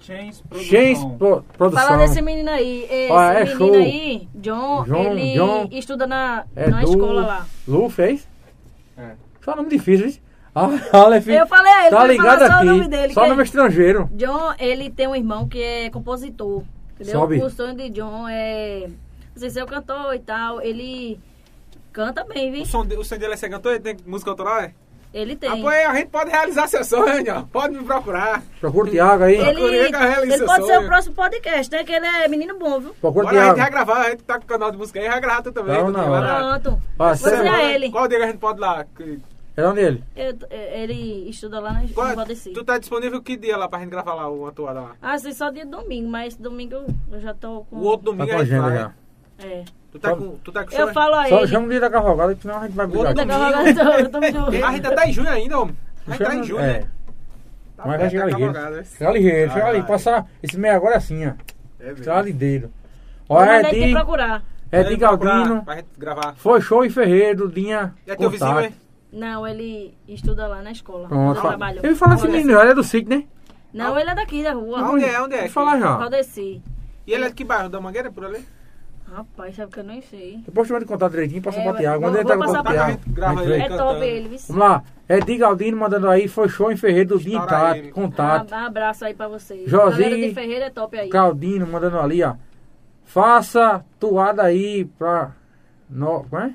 [0.00, 1.86] Chains Chains Pro- Produção.
[1.86, 2.82] Fala desse menino aí.
[2.90, 3.74] Esse Ah, é menino show.
[3.74, 5.68] aí, John, John, ele John.
[5.70, 7.46] estuda na, É na escola lá.
[7.68, 8.26] Lu fez?
[8.98, 9.12] É.
[9.44, 10.16] Só nome difícil, hein?
[10.54, 11.28] Ah, Aleph.
[11.28, 12.64] Eu falei a ele, tá ligado falar só o aqui.
[12.66, 14.10] nome dele, Só nome estrangeiro.
[14.12, 16.62] John, ele tem um irmão que é compositor.
[17.02, 17.20] Entendeu?
[17.20, 17.42] Sobe.
[17.42, 18.86] O sonho de John é.
[18.88, 20.60] Não sei se é o cantor e tal.
[20.60, 21.18] Ele
[21.92, 22.64] Canta bem, O viu?
[22.66, 23.72] som, de- o som dele é ser cantor?
[23.72, 24.72] Ele tem música autoral, é?
[25.12, 25.50] Ele tem.
[25.50, 27.42] Ah, pô, a gente pode realizar seu sonho, ó.
[27.42, 28.42] Pode me procurar.
[28.58, 29.34] Procura o Thiago aí.
[29.36, 30.84] Ele, ele seu pode ser sonho.
[30.84, 31.84] o próximo podcast, né?
[31.84, 32.94] Que ele é menino bom, viu?
[32.98, 33.72] Procura o Bora, a gente vai Thiago.
[33.86, 35.76] gravar, a gente tá com o canal de música aí, vai gravar tu também.
[35.76, 36.82] Não, não, na- Pronto.
[36.98, 37.90] Ah, ele.
[37.90, 38.86] Qual dia que a gente pode lá?
[39.54, 40.04] Que- É onde ele?
[40.16, 42.50] Eu- ele estuda lá na Qual, Valdeci.
[42.52, 44.92] tu tá disponível que dia lá pra gente gravar lá uma toada lá?
[45.02, 46.76] Ah, sim, só dia de domingo, mas domingo
[47.10, 47.76] eu já tô com.
[47.76, 48.78] O outro Tá domingo com a gente agenda vai.
[48.78, 48.92] já.
[49.46, 49.64] É.
[49.90, 51.48] Tu tá com, tu tá com Eu show, falo a Só ele.
[51.48, 53.06] chama o dia da cavalgada, senão a gente vai brigar.
[53.08, 53.30] Outro aqui.
[53.30, 53.74] Tá domingo.
[53.74, 54.32] gravando, eu tô me é?
[54.32, 54.64] julgando.
[54.64, 55.76] A gente tá em junho ainda, homem.
[56.06, 56.66] A gente tá em junho, é.
[56.80, 56.80] né?
[57.76, 58.52] Tá Mas vai chegar ligeiro.
[58.54, 58.84] cavalgada.
[58.84, 59.78] Chega ligeiro, chega ali.
[59.80, 59.86] vai.
[59.88, 61.32] Passar esse meio agora é assim, ó.
[61.80, 62.70] É de dedo.
[63.28, 64.42] Vou Olha, mandar ele te Edinho, procurar.
[64.72, 65.64] Edinho Vem procurar Galdino.
[65.64, 66.34] Pra gente gravar.
[66.36, 67.94] Foi show em Ferreiro, Dinha.
[68.06, 68.74] E é teu vizinho, hein?
[69.12, 71.06] Não, ele estuda lá na escola.
[71.08, 71.20] Pronto.
[71.20, 71.80] onde eu fala- trabalho.
[71.82, 73.24] Ele fala assim, menino, ele é do sítio, né?
[73.72, 74.82] Não, ele é daqui da rua.
[74.90, 75.20] Onde é?
[75.20, 75.38] Onde é?
[75.42, 75.96] Pode falar já.
[75.96, 76.62] Valdeci.
[77.06, 77.68] E ele é de que bairro?
[77.68, 78.44] Da Mangueira, por ali?
[79.14, 80.40] Rapaz, sabe que eu nem sei.
[80.46, 82.02] Depois tu vai te contar direitinho, passa É, pra Tiago.
[82.02, 82.72] Manda ele tá com Tiago.
[83.52, 83.76] É cantando.
[83.76, 84.38] top ele, viu?
[84.48, 84.82] Vamos lá.
[85.06, 87.90] Edinho Galdino mandando aí, foi show em Ferreiro do Dinho Estoura Tato, ele.
[87.90, 88.52] contato.
[88.52, 89.68] Um abraço aí pra vocês.
[89.68, 90.08] Josinho.
[90.08, 91.08] Galera de Ferreira é top aí.
[91.10, 92.34] Galdino mandando ali, ó.
[93.04, 95.32] Faça toada aí pra.
[95.90, 96.24] No...
[96.24, 96.54] Como é?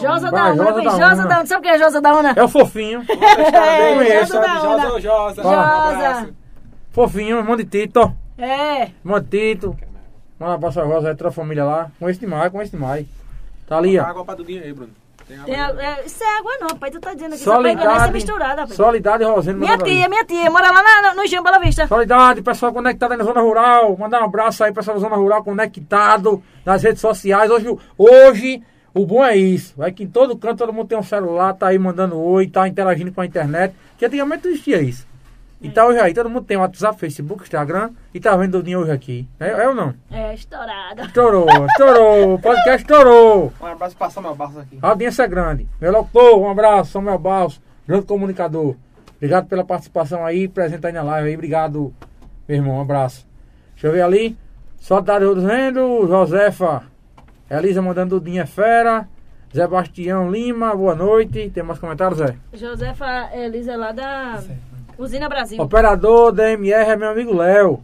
[0.00, 1.26] Josa da Una, Josa da Josa Una.
[1.26, 1.46] da Una.
[1.46, 2.32] Sabe o que é Josa da Una?
[2.34, 3.04] É o fofinho.
[3.08, 4.32] É, conheço.
[4.32, 5.00] Josa da Una.
[5.00, 5.46] Josa, Josa.
[5.46, 6.34] Um abraço.
[6.90, 8.12] Fofinho, irmão de Tito.
[8.38, 8.90] É.
[9.04, 9.76] Irmão de Tito.
[10.38, 11.90] Manda pra sua Rosa, é toda a família lá.
[11.98, 13.06] Conheço demais, conheço demais.
[13.66, 14.04] Tá ali, ó.
[14.04, 14.92] Água pra Dudinho aí, Bruno.
[15.26, 16.90] Tem água Tem água, é, isso é água não, pai.
[16.90, 17.44] Tu tá dizendo aqui.
[17.44, 18.12] Solidade.
[18.12, 18.76] misturada, pai.
[18.76, 19.58] Solidade Rosendo.
[19.58, 20.50] Minha tia, minha tia.
[20.50, 21.86] Mora lá na, no Jean Bela Vista.
[21.86, 23.96] Solidade, pessoal conectado aí na Zona Rural.
[23.96, 27.50] Mandar um abraço aí, pessoal da Zona Rural conectado nas redes sociais.
[27.50, 27.66] Hoje,
[27.96, 28.62] hoje
[28.94, 29.82] o bom é isso.
[29.82, 32.68] É que em todo canto todo mundo tem um celular, tá aí mandando oi, tá
[32.68, 33.74] interagindo com a internet.
[33.98, 35.06] Que antigamente não existia isso.
[35.60, 38.80] E tá hoje aí, todo mundo tem WhatsApp, Facebook, Instagram e tá vendo o Dinho
[38.80, 39.28] hoje aqui.
[39.40, 39.94] É, é ou não?
[40.10, 41.04] É, estourada.
[41.06, 43.52] Estourou, estourou, o podcast estourou.
[43.60, 44.78] Um abraço pra Samuel Barros aqui.
[44.82, 45.66] A audiência é grande.
[45.80, 48.76] Meu locutor, um abraço, Samuel Baus, grande comunicador.
[49.16, 51.34] Obrigado pela participação aí, presente aí na live aí.
[51.34, 51.94] Obrigado,
[52.46, 53.26] meu irmão, um abraço.
[53.72, 54.36] Deixa eu ver ali.
[54.78, 56.82] Soldado Rodrendo, Josefa,
[57.58, 59.08] Elisa mandando Dinha Fera,
[59.54, 61.50] Zé Bastião Lima, boa noite.
[61.50, 62.36] Tem mais comentários, Zé?
[62.52, 64.40] Josefa Elisa lá da
[64.98, 65.60] Usina Brasil.
[65.60, 67.82] Operador DMR é meu amigo Léo.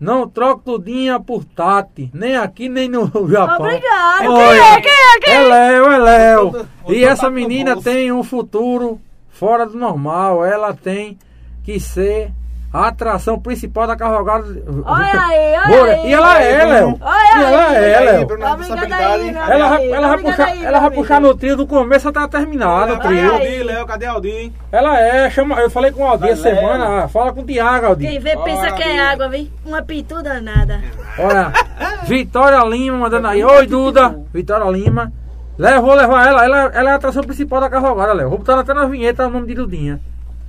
[0.00, 3.66] Não troco tudinha por Tati, nem aqui nem no Japão.
[3.66, 4.20] Obrigado.
[4.20, 4.80] Quem é?
[4.80, 5.18] Quem é?
[5.20, 6.50] Quem É Léo, é Léo.
[6.52, 10.44] Botou- E essa menina tem um futuro fora do normal.
[10.44, 11.18] Ela tem
[11.64, 12.30] que ser
[12.72, 14.44] a atração principal da cavalgada.
[14.84, 15.92] Olha aí, olha Bora.
[15.92, 16.06] aí.
[16.08, 16.98] E ela é, Léo.
[17.00, 17.76] Olha E ela aí.
[17.84, 18.28] é, Léo.
[18.30, 19.94] Ela vai, amigo.
[19.94, 22.96] ela vai puxar, aí, ela meu vai puxar no trio do começo até terminado, o
[22.96, 23.18] Léo, trio.
[23.32, 23.48] Olha aí.
[23.48, 24.52] Aldir, Léo, cadê Aldir?
[24.70, 27.86] Ela é, chama, eu falei com o Aldir essa semana, ah, fala com o Tiago,
[27.86, 28.10] Aldir.
[28.10, 29.50] Quem vê pensa que é água, vem.
[29.64, 30.82] Uma pituda nada.
[31.18, 31.52] Olha,
[32.04, 33.42] Vitória Lima mandando aí.
[33.42, 34.20] Oi, Duda.
[34.32, 35.10] Vitória Lima.
[35.58, 36.44] Léo, vou levar ela.
[36.44, 38.28] Ela, ela é a atração principal da cavalgada, Léo.
[38.28, 39.98] Vou botar ela até na vinheta o nome de Dudinha.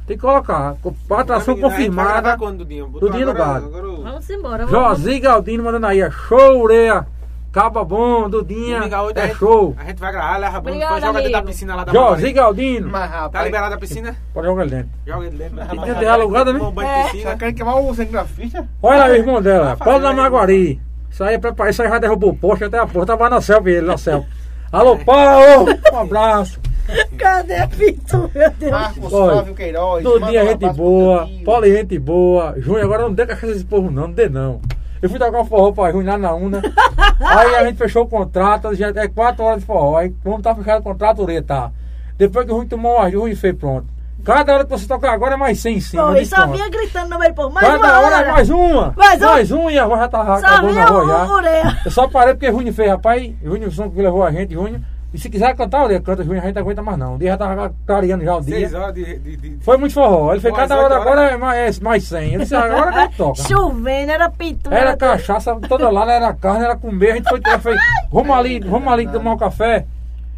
[0.10, 0.74] Tem que colocar.
[0.82, 2.38] co- Atração Menina, a gente vai gravar confirmada.
[2.39, 2.88] quando, Dudinho?
[2.88, 4.01] Botou Dudinho no agora- gado.
[4.01, 4.66] Vamos embora.
[4.66, 4.97] Vamos.
[4.99, 6.01] Josi Galdino mandando aí.
[6.01, 7.05] É show, Ureia.
[7.51, 8.78] Caba bom, Dudinha.
[8.80, 9.76] É gente- show.
[9.78, 12.32] A gente vai gravar, leva Bruno, Obrigada, depois joga dentro da piscina lá da Josi.
[12.34, 12.89] Galdino.
[12.89, 14.16] Mas Tá rapaz, liberado a piscina?
[14.34, 14.89] Pode jogar ele dentro.
[15.05, 15.68] Joga ele dentro.
[15.68, 16.57] Tem que ter alugado, né?
[16.60, 17.03] Tomar um banho de É.
[17.03, 17.24] piscina.
[17.32, 18.68] já querem queimar o cinegrafista?
[18.82, 19.78] Olha aí o irmão dela.
[19.78, 20.82] Paulo da Maguari.
[21.12, 21.72] Isso aí é preparado.
[21.72, 23.16] Isso aí já derrubou o poste até a porta.
[23.16, 24.28] Tava na selfie ele, na selfie.
[24.72, 25.68] Alô, Paulo.
[25.93, 26.60] Um abraço.
[27.17, 28.71] Cadê a pitu, meu Deus?
[28.71, 30.05] Marcos Flávio Queiroz.
[30.05, 31.29] Um gente boa.
[31.45, 34.61] Paulo gente boa, Júnior, agora não dê cachaça desse povo não, não dê não.
[35.01, 36.61] Eu fui tocar um forró pra Júnior lá na Una,
[37.21, 40.55] aí a gente fechou o contrato, já é 4 horas de forró, aí vamos estar
[40.55, 41.71] fechado o contrato, tá.
[42.17, 43.87] Depois que o Júnior tomou uma Júnior e fez pronto.
[44.23, 46.07] Cada hora que você tocar agora é mais 100 em cima.
[46.07, 47.49] Pô, e só vinha gritando no meio povo.
[47.49, 48.27] Mais Cada uma hora hora.
[48.27, 48.93] é mais uma.
[48.97, 49.25] Mais um.
[49.25, 51.25] Mais um e a voz já tá Só acabando a voz já.
[51.25, 51.85] o.
[51.85, 53.31] Eu só parei porque Júnior fez, rapaz.
[53.41, 54.81] Júnior, o som que levou a gente, Júnior.
[55.12, 57.16] E se quiser cantar, Ureia, canta Júnior, a gente não aguenta mais não.
[57.16, 58.55] O dia já tava clareando já o dia.
[58.57, 59.18] Seis horas de...
[59.20, 59.57] de, de...
[59.64, 60.32] Foi muito forró.
[60.32, 62.28] Ele fez cada hora agora é mais, é mais 100.
[62.28, 63.41] Ele disse, agora que toca.
[63.41, 64.72] Chovendo, era pitu.
[64.72, 67.12] Era cachaça toda lá, era carne, era comer.
[67.12, 67.76] A gente foi, foi
[68.12, 69.86] vamos ali, vamos ali tomar um café.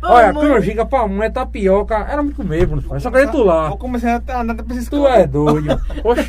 [0.03, 0.49] Olha, Vamos.
[0.49, 1.95] canjica, pamonha, tapioca.
[1.95, 2.83] Era muito Bruno.
[2.91, 3.69] Eu só queria tu lá.
[3.69, 5.79] Vou começar a andar pra esses Tu é doido.
[6.03, 6.27] Oxe,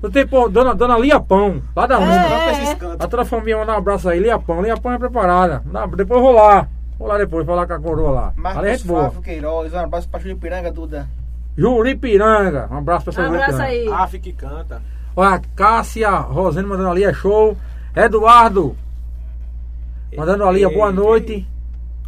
[0.00, 2.52] tu tem, pô, dona, dona Lia Pão, lá da É.
[2.52, 3.04] esses cantos.
[3.04, 4.62] A tua família manda um abraço aí, Lia Pão.
[4.62, 5.62] Lia Pão é preparada.
[5.96, 6.68] Depois eu vou lá.
[6.98, 8.26] Vou lá depois, falar com a coroa lá.
[8.28, 9.00] Ali é Marcos gente boa.
[9.02, 9.72] Flávio Queiroz.
[9.72, 11.08] Um abraço pra Júlio Piranga, Duda.
[11.56, 12.68] Juripiranga.
[12.70, 13.92] Um abraço pra Um essa abraço Juripiranga.
[13.94, 14.02] aí.
[14.02, 14.82] Ah, fica e canta.
[15.16, 17.56] Olha, Cássia Rosane mandando ali, é show.
[17.96, 18.76] Eduardo,
[20.16, 21.48] mandando ali, é boa Ei, noite.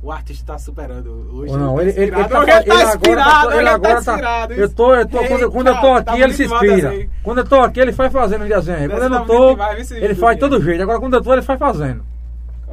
[0.02, 1.52] O artista tá superando hoje.
[1.52, 2.46] Não, tá ele, ele, ele inspirado.
[2.46, 4.12] tá, ele, tá agora inspirado, tá, ele ele tá agora tá.
[4.12, 4.52] inspirado.
[4.54, 6.88] Eu tô, eu tô, quando, eu- quando eu tô aqui, tá ele se inspira.
[6.90, 7.10] aí.
[7.22, 8.90] Quando eu tô aqui, ele faz fazendo os desenhos.
[8.92, 9.56] Quando eu não tá tô,
[9.96, 10.82] ele faz todo jeito.
[10.82, 12.02] Agora quando eu tô, ele faz fazendo.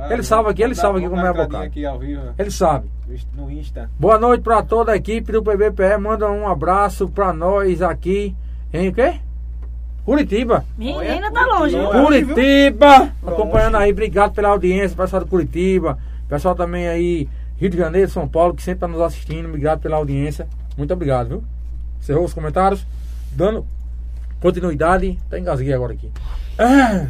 [0.09, 1.63] Ele sabe aqui, ele sabe aqui como é dar uma bocado.
[1.63, 2.87] aqui ao vivo, Ele sabe.
[3.35, 3.89] no Insta.
[3.99, 5.97] Boa noite pra toda a equipe do PBPE.
[5.99, 8.35] Manda um abraço pra nós aqui
[8.71, 9.15] em o quê?
[10.05, 10.63] Curitiba.
[10.77, 11.75] Menina, tá longe.
[12.05, 12.97] Curitiba!
[12.99, 13.11] Longe.
[13.25, 15.97] Acompanhando aí, obrigado pela audiência, pessoal do Curitiba,
[16.29, 17.27] pessoal também aí,
[17.57, 20.47] Rio de Janeiro, São Paulo, que sempre tá nos assistindo, obrigado pela audiência.
[20.77, 21.43] Muito obrigado, viu?
[21.99, 22.85] Encerrou os comentários,
[23.33, 23.65] dando
[24.39, 25.19] continuidade.
[25.27, 26.09] Até engasguei agora aqui.
[26.59, 27.05] Ah,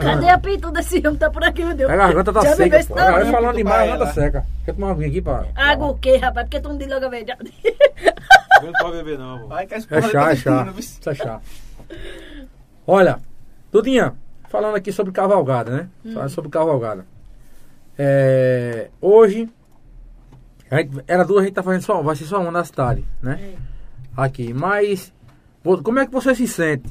[0.00, 1.16] Cadê a pitu desse homem?
[1.18, 1.90] Tá por aqui, meu Deus.
[1.90, 2.84] a garganta tá Já seca.
[2.86, 2.94] Pô.
[2.94, 3.32] A galera tamanho?
[3.32, 4.46] falando demais, a garganta seca.
[4.64, 5.46] Quer tomar uma aguinha aqui pra.
[5.56, 6.46] Água o quê, rapaz?
[6.46, 7.52] Porque tu não diz logo a verdade.
[8.62, 9.46] Não pode beber não, pô.
[9.48, 10.72] Vai que a É escola chá, tá é chá.
[10.78, 11.40] Isso é chá.
[12.86, 13.18] Olha,
[13.72, 14.14] Dudinha,
[14.48, 15.88] falando aqui sobre cavalgada, né?
[16.14, 17.04] Falando sobre cavalgada.
[17.98, 19.48] É, hoje,
[20.70, 23.04] a gente- era duas, a gente tá fazendo só, vai ser só uma na cidade,
[23.20, 23.38] né?
[23.42, 23.54] É.
[24.16, 25.12] Aqui, mas
[25.82, 26.88] como é que você se sente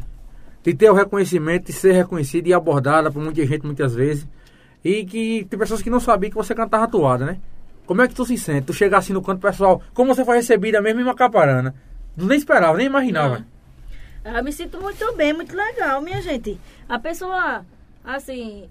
[0.64, 4.28] de ter o reconhecimento, de ser reconhecida e abordada por muita gente muitas vezes
[4.84, 7.40] e que tem pessoas que não sabiam que você cantava toada, né?
[7.86, 8.68] Como é que tu se sente?
[8.68, 11.76] Tu chegar assim no canto pessoal, como você foi recebida mesmo em Macaparana?
[12.16, 13.40] Nem esperava, nem imaginava.
[13.40, 13.46] Não.
[14.24, 16.60] Ah, Eu me sinto muito bem, muito legal, minha gente.
[16.88, 17.66] A pessoa,
[18.04, 18.70] assim,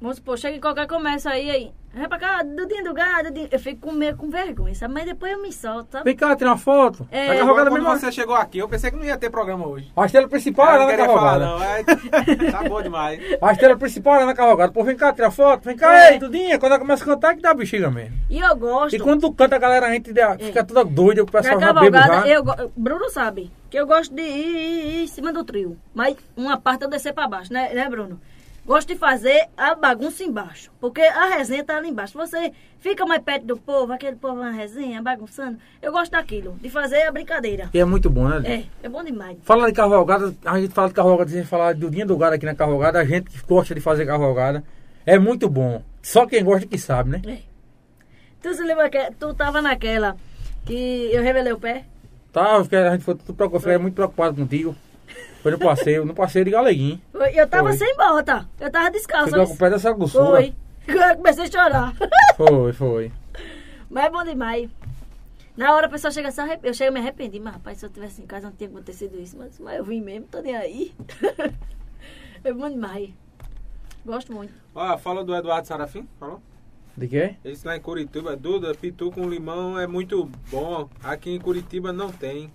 [0.00, 3.48] vamos supor, chega em qualquer comércio aí, aí, vem pra cá, Dudinho do gado, Dudinho.
[3.50, 4.94] eu fico com meio com vergonha, sabe?
[4.94, 6.04] Mas depois eu me solto, sabe?
[6.04, 7.06] Vem cá, tirar uma foto.
[7.10, 7.18] É.
[7.18, 7.98] Na Agora, cavalgada quando mesmo.
[7.98, 9.92] você chegou aqui, eu pensei que não ia ter programa hoje.
[9.96, 11.46] A estrela principal era não na falar cavalgada.
[11.46, 12.50] não, é...
[12.52, 13.20] tá bom demais.
[13.40, 14.72] A estrela principal era na cavalgada.
[14.72, 15.64] Pô, vem cá, tirar foto.
[15.64, 16.12] Vem cá, É.
[16.14, 16.58] ei, Dudinha.
[16.58, 18.16] Quando ela começa a cantar, que dá bexiga mesmo.
[18.30, 18.94] E eu gosto.
[18.94, 21.66] E quando tu canta, a galera, a gente dá- fica toda doida, o pessoal Na
[21.66, 22.34] já bebe cavalgada, já.
[22.34, 24.26] eu, go- Bruno sabe que eu gosto de ir,
[24.56, 25.78] ir- ir em cima do trio.
[25.94, 28.20] Mas uma parte eu descer pra baixo, né, né, Bruno?
[28.64, 30.70] Gosto de fazer a bagunça embaixo.
[30.80, 32.16] Porque a resenha tá ali embaixo.
[32.16, 35.58] Você fica mais perto do povo, aquele povo na resenha, bagunçando.
[35.80, 37.68] Eu gosto daquilo, de fazer a brincadeira.
[37.74, 38.66] E é muito bom, né?
[38.82, 39.36] É, é bom demais.
[39.42, 42.36] Falando de cavalgada, a gente fala de cavalgada, a gente fala de Dudinha do Gado
[42.36, 44.62] aqui na cavalgada, a gente que gosta de fazer cavalgada.
[45.04, 45.82] É muito bom.
[46.00, 47.22] Só quem gosta que sabe, né?
[47.26, 47.38] É.
[48.40, 50.16] Tu se lembra que tu tava naquela
[50.64, 51.84] que eu revelei o pé?
[52.32, 54.74] Tá, eu fiquei- a gente foi tudo preocupado, fiquei muito preocupado contigo.
[55.42, 57.00] Foi no passeio, no passeio de Galeguinho.
[57.34, 57.78] Eu tava Foi.
[57.78, 58.48] sem bota.
[58.60, 59.30] Eu tava descalça.
[59.30, 60.26] Ficou com o pé do Sul.
[60.26, 60.54] Foi.
[60.86, 61.94] Eu comecei a chorar.
[62.36, 63.12] Foi, foi.
[63.90, 64.68] Mas é bom demais.
[65.56, 67.84] Na hora a pessoa chega assim, arrep- eu chego e me arrependi, mas rapaz, se
[67.86, 70.56] eu tivesse em casa não tinha acontecido isso, mas, mas eu vim mesmo, tô nem
[70.56, 70.94] aí.
[72.42, 73.10] é bom demais.
[74.04, 74.52] Gosto muito.
[74.74, 76.40] Ó, fala do Eduardo Sarafim, falou?
[76.96, 77.36] De quê?
[77.44, 80.88] Esse lá em Curitiba, Duda, pitu com limão é muito bom.
[81.04, 82.52] Aqui em Curitiba não tem.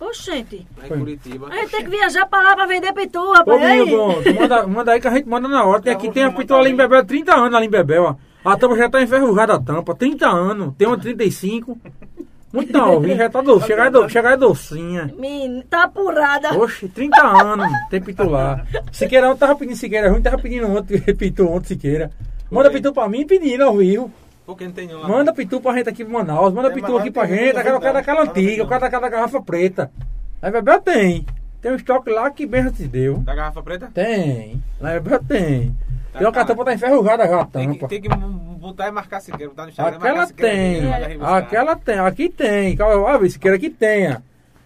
[0.00, 0.98] Oxente, Lá em.
[0.98, 1.48] Curitiba.
[1.50, 3.60] a gente tem que viajar pra lá pra vender pitu, rapaz.
[3.60, 3.78] Ô, Aí.
[3.78, 5.80] menino bom, tu manda, manda aí que a gente manda na hora.
[5.80, 6.76] Tem aqui, tem a pistola ali em.
[6.76, 8.16] Bebel, 30 anos ali em Bebel, ó.
[8.44, 10.74] A tampa já tá enferrujada a tampa, 30 anos.
[10.76, 11.76] Tem uma 35.
[12.52, 13.66] Muito novinha, já tá doce.
[13.66, 15.12] Chegar é, do, chegar é docinha.
[15.18, 16.56] Menina, tá apurada.
[16.56, 18.64] Oxe, 30 anos, tem pitu lá.
[18.92, 22.10] Siqueira ontem tava pedindo Siqueira ruim, tava pedindo ontem, pitu ontem Siqueira.
[22.50, 24.10] Manda pitu pra mim pedindo ao vivo.
[24.46, 25.08] Por que não tem nenhum lá?
[25.08, 27.78] Manda pitu pra gente aqui pro Manaus, manda É, pitu aqui pra gente, muita aquela,
[27.78, 27.98] aquela, novidade.
[27.98, 29.90] aquela Lá não tem antiga, o cara daquela garrafa preta.
[30.40, 31.26] Aí Bebel tem.
[31.60, 33.18] Tem um estoque lá que bem já te deu.
[33.18, 33.90] Da garrafa preta?
[33.92, 34.62] Tem.
[34.80, 35.76] Lá Bebel tem.
[36.12, 36.44] Tá, tem uma tá.
[36.44, 37.88] tampa tá enferrujada já a Tem que, tampa.
[37.88, 39.48] tem que botar e marcar Siqueira.
[39.50, 40.82] Botar no Instagram, Aquela marcar Siqueira, tem.
[40.84, 41.34] manda rebuscar.
[41.36, 41.98] Aquela tem.
[41.98, 42.76] Aqui tem.
[42.76, 44.22] Calma, ah, Siqueira que tenha.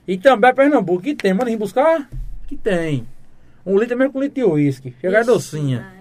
[0.06, 1.32] E também Pernambuco que tem.
[1.32, 2.06] Manda vir buscar?
[2.46, 3.06] Que tem.
[3.64, 4.94] Um litro mesmo com litro de uísque.
[5.00, 5.99] Chega é Ixi, docinha.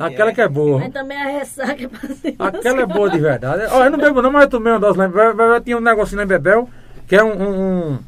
[0.00, 0.14] Maria.
[0.16, 0.78] Aquela que é boa.
[0.80, 2.34] Mas também a ressaca pra cima.
[2.38, 3.62] Aquela é boa de verdade.
[3.70, 5.06] Ó, eu não bebo não, mas eu tomei uma dose lá.
[5.06, 5.60] em Bebel.
[5.60, 6.68] Tinha um negocinho lá em Bebel,
[7.06, 7.32] que é um...
[7.32, 7.98] um, um-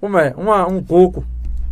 [0.00, 0.34] como é?
[0.36, 1.24] Uma, um coco.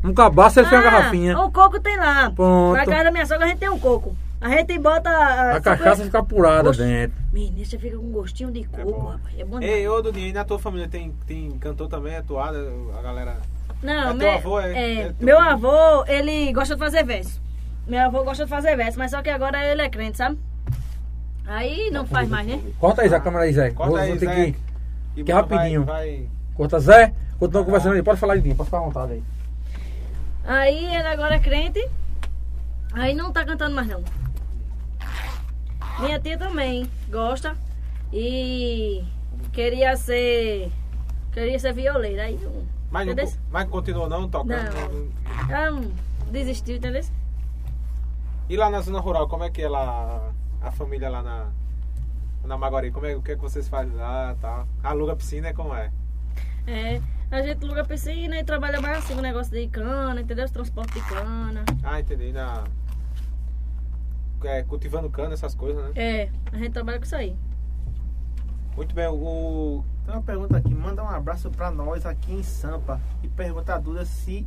[0.04, 1.38] Um cabaço, ele fez uma garrafinha.
[1.38, 2.30] O coco tem lá.
[2.34, 2.76] Pronto.
[2.76, 4.16] Na casa da minha sogra a gente tem um coco.
[4.40, 5.10] A gente bota.
[5.10, 7.14] A, A cachaça fica apurada dentro.
[7.32, 9.06] Menina, você fica com gostinho de coco, bom.
[9.08, 9.38] rapaz.
[9.38, 12.58] É bom Ei, ô Dudinho, e na tua família tem, tem cantor também, é toada,
[12.98, 13.36] a galera...
[13.82, 14.72] Não, é meu, avô, é?
[14.72, 15.50] é, É meu filho?
[15.50, 17.40] avô, ele gosta de fazer verso.
[17.90, 20.38] Meu avô gosta de fazer verso, mas só que agora ele é crente, sabe?
[21.44, 22.60] Aí não faz mais, né?
[22.78, 23.70] Corta aí, Zé, a câmera aí, Zé.
[23.72, 24.52] Corta Vou- aí, Zé.
[25.16, 25.84] que- Que rapidinho.
[25.84, 27.12] Vai, Corta Zé.
[27.36, 28.02] Continua conversando aí.
[28.04, 28.54] Pode falar, Edinho.
[28.54, 29.22] Pode ficar à vontade aí.
[30.44, 31.84] Aí ele agora é crente.
[32.92, 34.04] Aí não tá cantando mais não.
[35.98, 37.56] Minha tia também gosta.
[38.12, 39.02] E
[39.52, 40.70] queria ser.
[41.32, 42.22] Queria ser violeira.
[42.22, 42.62] Aí não.
[42.88, 44.48] Mas não, mas continuou não tocando?
[44.52, 45.08] Não.
[45.56, 45.90] Ela não
[46.30, 47.02] desistiu, entendeu?
[48.50, 51.52] E lá na zona rural, como é que é lá, a família lá na,
[52.44, 52.90] na Maguari?
[52.90, 54.66] Como é, o que é que vocês fazem lá tal?
[54.82, 55.92] Aluga piscina, é como é?
[56.66, 57.00] É.
[57.30, 60.44] A gente aluga piscina e trabalha mais assim com o negócio de cana, entendeu?
[60.44, 61.64] Os transportes de cana.
[61.84, 62.32] Ah, entendi.
[62.32, 62.64] Na,
[64.42, 65.92] é, cultivando cana, essas coisas, né?
[65.94, 67.36] É, a gente trabalha com isso aí.
[68.74, 69.84] Muito bem, o...
[70.04, 73.78] Tem uma pergunta aqui, manda um abraço pra nós aqui em Sampa e pergunta a
[73.78, 74.44] Duda se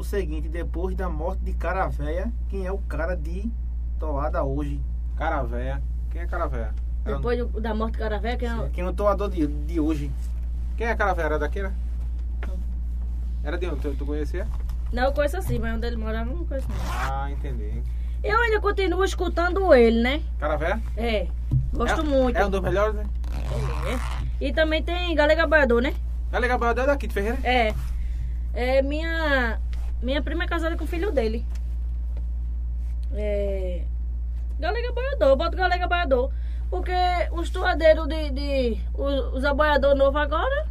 [0.00, 3.50] o seguinte, depois da morte de cara véia, quem é o cara de
[3.98, 4.80] toada hoje?
[5.16, 5.82] Cara véia.
[6.10, 6.74] Quem é Caravera?
[7.04, 9.78] Era- Depois do- da morte do Caravé, que é Quem é o toador de, de
[9.78, 10.10] hoje?
[10.76, 11.28] Quem é Caravera?
[11.28, 11.72] Era daqui, né?
[13.44, 13.80] Era de onde?
[13.80, 14.46] Tu, tu conhecia?
[14.92, 16.76] Não, eu conheço assim, mas onde ele morava eu não conheço não.
[16.92, 17.82] Ah, entendi.
[18.24, 20.22] Eu ainda continuo escutando ele, né?
[20.38, 20.80] Caravera?
[20.96, 21.26] É,
[21.72, 22.36] gosto é, muito.
[22.36, 23.04] É um dos melhores, né?
[23.30, 24.44] É.
[24.44, 25.94] E também tem Galega Baiador, né?
[26.32, 27.38] É legal, é daqui de Ferreira?
[27.44, 27.74] É.
[28.52, 29.60] É minha.
[30.02, 31.44] Minha prima é casada com o filho dele.
[33.14, 33.82] É.
[34.58, 36.30] Galega Baiador, eu boto Galega Baiador.
[36.70, 36.92] Porque
[37.32, 38.30] os toadeiros de.
[38.30, 40.66] de os, os aboiadores novos agora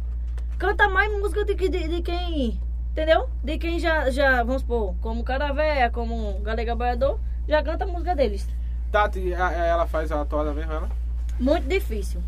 [0.58, 2.58] canta mais música de, que- de, de quem.
[2.92, 3.28] Entendeu?
[3.44, 7.18] De quem já, já, vamos supor, como Caravéia, como Galega Baiador,
[7.48, 8.48] já canta a música deles.
[8.90, 10.88] Tati, a- a- ela faz a toada mesmo, ela?
[11.38, 12.20] Muito difícil.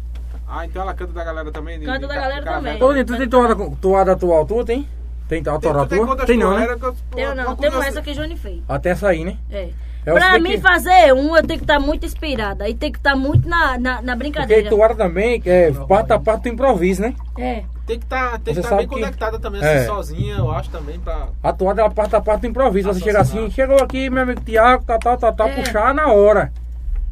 [0.47, 1.79] Ah, então ela canta da galera também?
[1.81, 2.83] de- Canta de da galera também.
[2.83, 4.87] Ô, tu tem toada, toada atual tua, tem?
[5.33, 6.07] Tem Tem, autoral tu tem tua?
[6.09, 6.65] quantas Tem não, né?
[6.65, 7.89] Era que eu- Tem uma não, temos curiosidade.
[7.89, 8.61] essa que Johnny fez.
[8.69, 9.37] Até essa aí, né?
[9.51, 9.71] É.
[10.05, 12.69] É, pra tem mim que- fazer um, eu tenho que estar muito inspirada.
[12.69, 14.69] E tem que estar muito na, na, na Porque brincadeira.
[14.69, 17.15] toada também, é, parte a parte do improviso, né?
[17.39, 17.63] É.
[17.87, 19.77] Tem que tá, tem estar sabe bem que- conectada também, É.
[19.79, 21.29] assim, sozinha, eu acho também, pra...
[21.43, 22.93] A toada ela parte a parte do improviso.
[22.93, 23.45] Você chega Raciocinar.
[23.47, 25.55] assim, chegou aqui, meu amigo Tiago, tal, tal, tal, tal, É.
[25.55, 26.53] puxar na hora.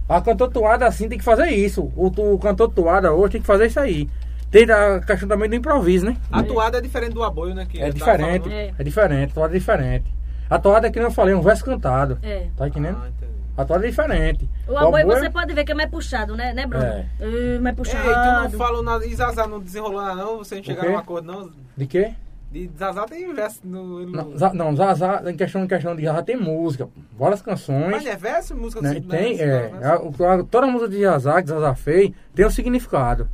[0.09, 1.91] A cantor toada assim tem que fazer isso.
[1.97, 4.09] O, tu- o cantor toada hoje tem que fazer isso aí.
[4.51, 6.17] Tem a questão também do improviso, né?
[6.31, 7.67] A toada é diferente do aboio, né?
[7.69, 8.53] Que É diferente.
[8.53, 8.75] É.
[8.77, 10.15] é diferente, a toada é diferente.
[10.49, 12.19] A toada é que nem eu falei, um verso cantado.
[12.23, 12.49] É.
[12.57, 12.99] Tá entendendo?
[13.01, 13.63] Ah.
[13.63, 14.49] A toada é diferente.
[14.67, 16.85] O aboio aboio- você pode ver que é mais puxado, né, né Bruno?
[16.85, 17.07] É.
[17.21, 18.57] É, mais Ei, tu não puxado.
[18.59, 20.39] falou nada, e Zazá não desenrolou nada não?
[20.39, 21.51] Você não chegaram a um acordo não?
[21.77, 22.13] De quê?
[22.51, 24.05] De Zazá tem verso no...
[24.07, 27.91] Não, Za- não Zazá, em questão, em questão de Zazá tem música, várias canções.
[27.93, 28.57] Mas é verso?
[28.57, 28.95] Música né?
[28.95, 29.87] do Tem, verso, é, verso?
[29.87, 33.29] a- o- a- toda a música de Zazá, que Zazá fez, tem um significado.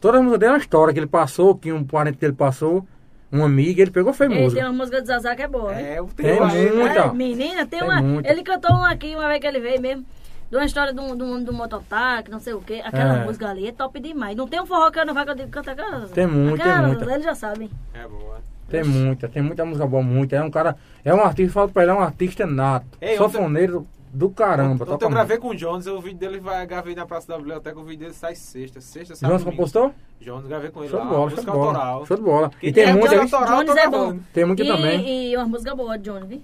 [0.00, 2.86] Toda a música dele é uma história que ele passou, que um parente dele passou,
[3.32, 4.62] um amigo, ele pegou fez Ei, tem música.
[4.66, 5.74] uma música de Zazá que é boa?
[5.74, 6.72] É, eu Tem tenho aí, né?
[6.72, 6.98] muita.
[7.00, 8.00] É, menina, tem, Tem uma.
[8.02, 8.30] muita.
[8.30, 10.04] Ele cantou uma aqui uma vez que ele veio mesmo.
[10.48, 12.80] De uma história de um, de um, de um mototáxi, não sei o quê.
[12.84, 13.24] Aquela É.
[13.24, 14.36] música ali é top demais.
[14.36, 16.06] Não tem um forró que eu não vai que eu digo canta aquela.
[16.06, 17.04] Tem muito, tem muita.
[17.12, 17.68] Eles já sabem.
[17.92, 18.36] É boa.
[18.68, 20.36] Tem muita, tem muita música boa, muita.
[20.36, 22.86] É um cara, é um artista, falo pra ele, é um artista nato.
[23.00, 23.86] Ei, Sofoneiro
[24.16, 24.84] do caramba.
[24.90, 25.42] Ontem eu gravei muito.
[25.48, 28.14] com o Jones, o vídeo dele vai gravei na Praça da Biblioteca, o vídeo dele
[28.14, 29.56] sai sexta, sexta, sábado, João domingo.
[29.56, 29.92] compostor?
[30.20, 31.68] Jones, gravei com ele Show lá, de bola, show música de bola.
[31.68, 32.06] autoral.
[32.06, 32.50] Show de bola.
[32.62, 34.18] E tem tem muita, música autoral, Jones é bom.
[34.32, 35.30] tem muita e, também.
[35.32, 36.42] E uma música boa de Jones, viu?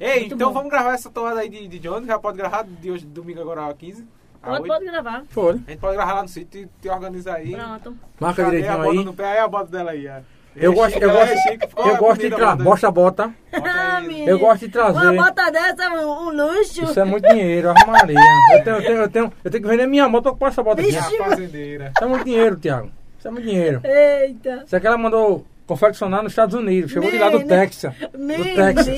[0.00, 0.54] Ei, Muito então bom.
[0.54, 3.66] vamos gravar essa toada aí de, de Jones, já pode gravar de hoje, domingo agora
[3.66, 4.02] às 15.
[4.42, 4.66] às Pode, 8.
[4.72, 5.24] pode gravar.
[5.28, 5.52] Foi.
[5.52, 7.52] A gente pode gravar lá no sítio e te organizar aí.
[7.54, 7.96] Pronto.
[8.18, 9.04] Marca Cadê a direitinho bota aí.
[9.04, 10.08] no pé, aí a bota dela aí.
[10.08, 10.20] ó.
[10.56, 11.34] Eu gosto, eu gosto,
[11.78, 12.44] eu a gosto de trazer.
[12.56, 12.64] bota?
[12.64, 13.34] Bosta bota.
[13.52, 14.02] Bota Ah.
[14.26, 14.98] Eu gosto de trazer.
[14.98, 16.84] Uma bota dessa é um, um luxo.
[16.84, 18.18] Isso é muito dinheiro, Ave Maria.
[18.52, 20.62] Eu tenho, eu tenho, eu tenho, eu tenho que vender minha moto pra comprar essa
[20.62, 20.90] bota aqui.
[20.90, 21.92] Isso A fazendeira.
[22.00, 22.90] é muito dinheiro, Thiago.
[23.18, 23.80] Isso é muito dinheiro.
[23.84, 24.62] Eita.
[24.66, 26.90] Isso aqui ela mandou confeccionar nos Estados Unidos.
[26.90, 27.60] Chegou de lá do Menina.
[27.60, 27.94] Texas.
[27.96, 28.96] Do Texas.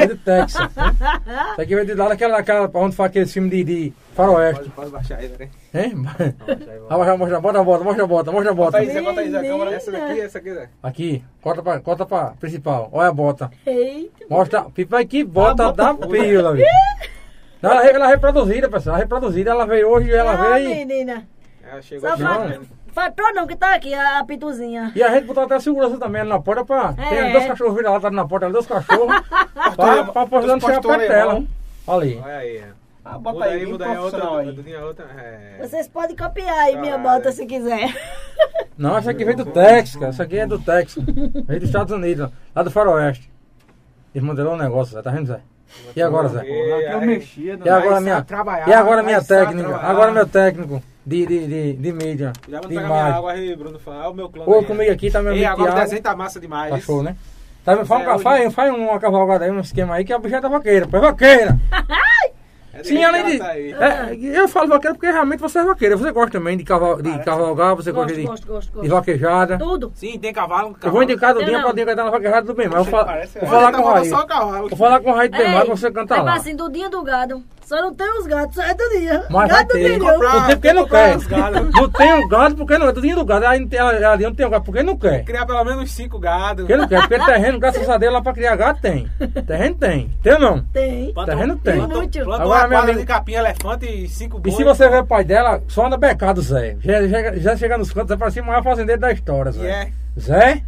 [0.00, 0.74] É do Texas.
[0.76, 1.46] né?
[1.52, 4.60] Isso aqui veio de lá daquela, daquela, onde faz aquele filme de, de faroeste.
[4.60, 5.48] Pode, pode baixar aí, né?
[5.74, 5.94] Hein?
[5.96, 8.78] Mostra, mostra, bota a bota, mostra a bota, mostra a Bota bota.
[8.78, 9.38] aí, Zé, bota aí, Zé.
[9.38, 9.74] a câmera.
[9.74, 10.68] Essa daqui, essa aqui, Zé.
[10.82, 12.88] Aqui, corta pra, corta pra principal.
[12.92, 13.50] Olha a bota.
[13.66, 14.24] Eita.
[14.30, 16.64] Mostra, pipa que bota Ah, da pila, viu?
[17.60, 18.94] Não, Ela, ela é reproduzida, pessoal.
[18.96, 20.68] Ela é reproduzida, ela veio hoje ela Ah, veio.
[20.68, 21.26] menina.
[21.68, 22.16] Ela chegou Só
[22.92, 22.96] aqui.
[22.96, 23.02] Não.
[23.02, 24.92] fa- fatou não, que tá aqui a, a pituzinha.
[24.94, 26.94] E a gente botou até segurança também na porta pra.
[26.98, 27.08] É.
[27.08, 29.14] Tem dois cachorros virados lá na porta, dois cachorros.
[29.76, 31.32] pra, pra poder não chegar perto dela.
[31.32, 31.48] alemão.
[31.86, 32.20] Ali.
[32.22, 32.56] Olha aí.
[32.58, 32.68] é.
[33.04, 34.18] Ah, Muda bota aí, muda aí a outra.
[34.38, 34.74] aí.
[34.76, 35.04] A outra.
[35.18, 35.56] É.
[35.60, 37.02] Vocês podem copiar aí minha Caralho.
[37.18, 37.92] bota se quiser.
[38.78, 40.08] Não, essa aqui veio do Texas, cara.
[40.10, 41.02] Essa aqui é do Texas.
[41.04, 43.28] Veio dos Estados Unidos, lá do Faroeste.
[44.14, 45.02] Eles modelou um negócio, Zé.
[45.02, 45.40] Tá vendo, Zé?
[45.94, 46.44] E agora, Zé?
[46.46, 47.06] Eu aí.
[47.06, 47.58] mexia.
[47.64, 48.26] E agora minha,
[48.66, 52.76] e agora minha técnica, agora meu técnico de, de, de, de mídia, Já vou de
[52.76, 53.78] pegar minha água aí, Bruno.
[53.78, 54.44] Fala, o meu clã.
[54.46, 54.64] Ô, aí.
[54.64, 56.70] comigo aqui tá meu amigo agora o desenho tá massa demais.
[56.70, 57.16] Tá show, né?
[57.64, 57.84] Tá?
[57.84, 60.48] Faz, um- faz, faz, uma cavalgada aí, um esquema aí, que a bicha é da
[60.48, 60.86] vaqueira.
[60.86, 61.58] Pô, é vaqueira.
[62.74, 63.38] É Sim, além de.
[63.38, 63.72] tá aí.
[63.72, 65.96] é, eu falo vaqueira porque realmente você é vaqueira.
[65.96, 69.58] Você gosta também de, caval, de cavalgar, você gosta de, gosto, gosto, de vaquejada.
[69.58, 69.92] Tudo.
[69.94, 70.68] Sim, tem cavalo.
[70.68, 70.92] Eu cavalo.
[70.94, 72.90] vou indicar do Eu dia pra dia cantar na vaquejada do bem, mas eu vou,
[72.98, 74.08] fa- Parece- vou falar tá com o Raí.
[74.68, 76.34] Vou falar com o Raí do Bem, pra você cantar é lá.
[76.34, 77.42] assim do dia do gado.
[77.64, 79.24] Só não tem os gatos, só é do dia.
[79.30, 79.78] Mas vai Gado ter.
[79.98, 80.12] milhão.
[80.14, 80.32] comprar.
[80.34, 81.18] Não tem porque não quer.
[81.26, 81.70] gados.
[81.72, 82.92] Não tem o gado porque não é.
[82.92, 83.46] Tudinho do gado.
[83.46, 85.24] Aí não tem- ali não tem o gado porque não quer.
[85.24, 86.64] Criar pelo menos cinco gados.
[86.66, 87.00] Porque não quer.
[87.08, 89.08] Porque terreno, graças a Deus, lá pra criar gado tem.
[89.46, 90.10] Terreno tem.
[90.22, 90.62] Tem ou não?
[90.64, 91.14] Tem.
[91.24, 91.80] Terreno tem.
[91.80, 94.56] Agora, quadra amigo- de capim, elefante e cinco E bois.
[94.56, 96.76] se você ver o pai dela, só anda becado, Zé.
[96.80, 99.70] Já, já, já chega nos cantos, Zé parece o maior fazendeiro da história, E Zé.
[99.70, 99.88] é.
[100.20, 100.62] Zé?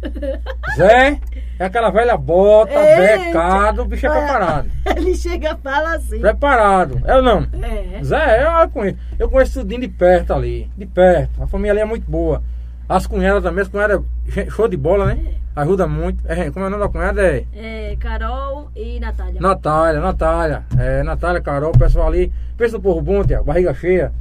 [0.75, 1.19] Zé?
[1.59, 3.25] É aquela velha bota, Eita.
[3.25, 4.69] becado, o bicho é preparado.
[4.97, 6.19] Ele chega e fala assim.
[6.19, 7.01] Preparado.
[7.05, 7.47] É ou não?
[7.61, 8.03] É.
[8.03, 8.97] Zé, eu conheço.
[9.19, 10.69] Eu conheço tudinho de perto ali.
[10.75, 11.43] De perto.
[11.43, 12.41] A família ali é muito boa.
[12.89, 14.01] As cunhadas também, as cunhadas,
[14.49, 15.19] show de bola, né?
[15.55, 16.21] Ajuda muito.
[16.25, 17.21] É, como é o nome da cunhada?
[17.21, 19.39] É É, Carol e Natália.
[19.39, 20.63] Natália, Natália.
[20.77, 22.33] É, Natália, Carol, o pessoal ali.
[22.57, 24.11] Pensa no povo bom, Tiago, barriga cheia.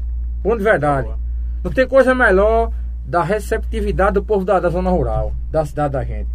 [0.43, 1.09] Bom de verdade.
[1.09, 1.19] Boa.
[1.65, 2.71] Não tem coisa melhor
[3.05, 6.29] da receptividade do povo da, da zona rural, da cidade da gente.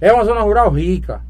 [0.00, 1.20] É uma zona rural rica.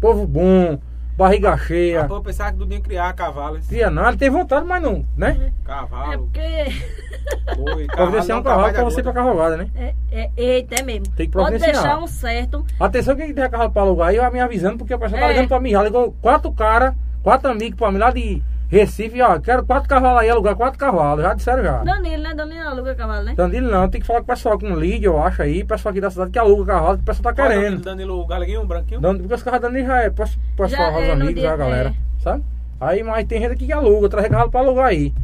[0.00, 0.78] Povo bom,
[1.16, 2.02] barriga cheia.
[2.02, 3.66] Ah, pô, eu pensava que Dudinho criar cavalos.
[3.66, 5.50] Cria não, ele tem vontade, mas não, né?
[5.62, 7.56] É Cavalo, porque.
[7.56, 9.24] boi, Providenciar um cavalo pra você ir pra gota.
[9.24, 9.70] carrogada, né?
[9.74, 11.06] É, é, eita, é mesmo.
[11.14, 11.82] Tem que Pode providenciar.
[11.82, 12.66] deixar um certo.
[12.78, 15.32] Atenção, quem tiver carro pra alugar aí, vai me avisando, porque o pessoal tá É.
[15.32, 15.70] ligando pra mim.
[15.70, 19.38] Já ligou quatro caras, quatro amigos pra mim lá de Recife, ó.
[19.38, 21.22] Quero quatro cavalos aí, alugar quatro cavalos.
[21.22, 21.84] Já disseram já.
[21.84, 22.34] Danilo, né?
[22.34, 23.34] Danilo aluga cavalo, né?
[23.36, 26.00] Danilo não, tem que falar com o pessoal com lead, eu acho aí, pessoal aqui
[26.00, 27.62] da cidade que aluga cavalo, que o pessoal tá Qual o querendo.
[27.82, 29.00] Danilo, Danilo Galeguinho, um branquinho?
[29.00, 31.52] Dan- Porque os carros da Danilo já é pes- pessoal, Já os é, amigos, dia-
[31.52, 32.22] a galera, é.
[32.22, 32.42] sabe?
[32.80, 35.14] Aí, mas tem gente aqui que aluga, traz cavalo pra alugar aí.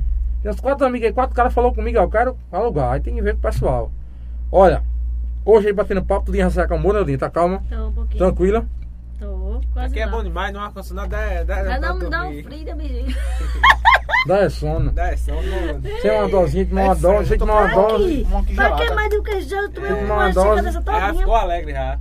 [0.42, 3.14] Tem uns quatro amigos aí, quatro caras falou comigo, ó, eu quero alugar, aí tem
[3.14, 3.90] que ver com o pessoal.
[4.50, 4.82] Olha,
[5.44, 7.18] hoje aí batendo papo, tudo já acalmou, né, Odinho?
[7.18, 7.62] Tá calma?
[7.68, 8.18] Tô um pouquinho.
[8.18, 8.64] Tranquila?
[9.72, 10.12] Quase Aqui é não.
[10.12, 13.16] bom demais, não ar-condicionado, dá, dá, dá dá um frio da bichinha.
[14.26, 14.92] Dá é sono.
[14.92, 15.80] Dá é só, não...
[15.80, 18.26] Você é uma dosinha, tomar uma É dose, você tomar uma dose.
[18.54, 19.56] Pra que mais do que já?
[19.56, 20.62] Eu tomei tomar uma dose.
[20.62, 21.14] dessa Já todinha.
[21.14, 21.98] ficou alegre já.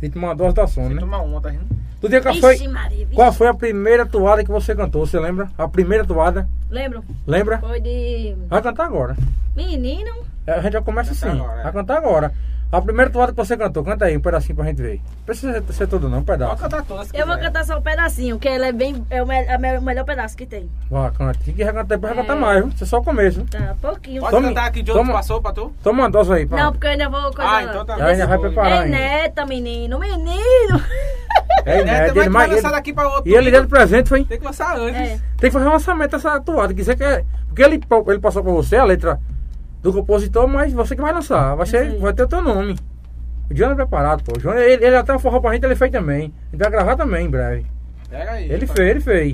[0.00, 1.00] Você tomar uma dose da sono, Você né?
[1.00, 1.64] toma uma, tá rindo?
[2.00, 2.58] Tu dia qual foi,
[3.14, 5.06] qual foi a primeira toada que você cantou?
[5.06, 5.48] Você lembra?
[5.56, 6.48] A primeira toada?
[6.70, 7.04] Lembro?
[7.26, 7.58] Lembra?
[7.58, 9.16] Foi de Vai cantar agora.
[9.54, 10.12] menino.
[10.46, 11.28] É, A gente já começa assim.
[11.28, 11.62] agora, é.
[11.64, 12.32] Vai cantar agora.
[12.70, 14.96] A primeira toada que você cantou, canta aí um pedacinho pra gente ver.
[14.96, 16.62] Não precisa ser, ser tudo não, um Pode pedaço.
[16.62, 17.08] cantar todas.
[17.14, 19.06] Eu vou cantar só um pedacinho, que ele é bem.
[19.08, 20.68] É o, me- é o me- o melhor pedaço que tem.
[20.90, 21.38] Vai, canta.
[21.44, 22.26] Se quiser cantar, depois vai É.
[22.26, 22.68] cantar mais, viu?
[22.74, 23.42] Isso é só o começo.
[23.46, 24.20] Tá, pouquinho.
[24.20, 25.72] Pode Tome- cantar aqui de outro toma- passou pra tu?
[25.82, 26.56] Toma uma dose aí, pá.
[26.56, 27.50] Não, porque eu ainda vou coisa.
[27.50, 28.96] Ah, então tá Já ainda vai preparar É ainda.
[28.98, 29.98] neta, menino.
[29.98, 30.78] Menino!
[31.66, 31.92] É, É, né?
[31.92, 33.28] também Ele, que vai mais, lançar ele, daqui pra outro.
[33.28, 34.24] e ele deu de presente, foi?
[34.24, 35.00] Tem que lançar antes.
[35.00, 35.18] É.
[35.38, 36.72] Tem que fazer um lançamento dessa toada.
[36.72, 37.24] Que você quer.
[37.48, 39.20] Porque ele, ele passou pra você a letra
[39.92, 41.54] do compositor, mas você que vai lançar.
[41.54, 41.98] Vai, ser, Sim.
[41.98, 42.76] vai ter o teu nome.
[43.50, 44.32] O Johnny é preparado, pô.
[44.36, 46.32] O Johnny, ele, ele até forró pra gente, ele fez também.
[46.52, 47.66] Ele vai gravar também em breve.
[48.08, 48.50] Pega aí.
[48.50, 49.32] Ele fez, ele fez.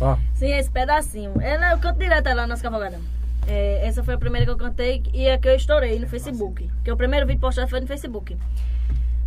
[0.00, 0.16] Ó.
[0.34, 1.32] Sim, esse pedacinho.
[1.40, 3.00] Ela, eu canto direto lá nas cavalgadas.
[3.46, 6.70] É, essa foi a primeira que eu cantei e a que eu estourei no Facebook.
[6.82, 8.36] Que o primeiro vídeo postado foi no Facebook.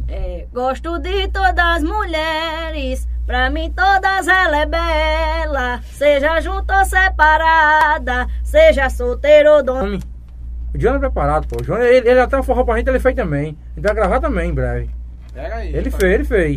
[0.08, 5.82] É, gosto de todas as mulheres, pra mim todas ela é bela.
[5.84, 10.00] Seja junto ou separada, seja solteiro ou dona.
[10.78, 11.56] O Johnny é preparado, pô.
[11.60, 13.58] O Johnny, ele, ele até forró pra gente, ele fez também.
[13.76, 14.88] Ele vai gravar também em breve.
[15.34, 15.76] Pega aí.
[15.76, 16.56] Ele fez, ele fez.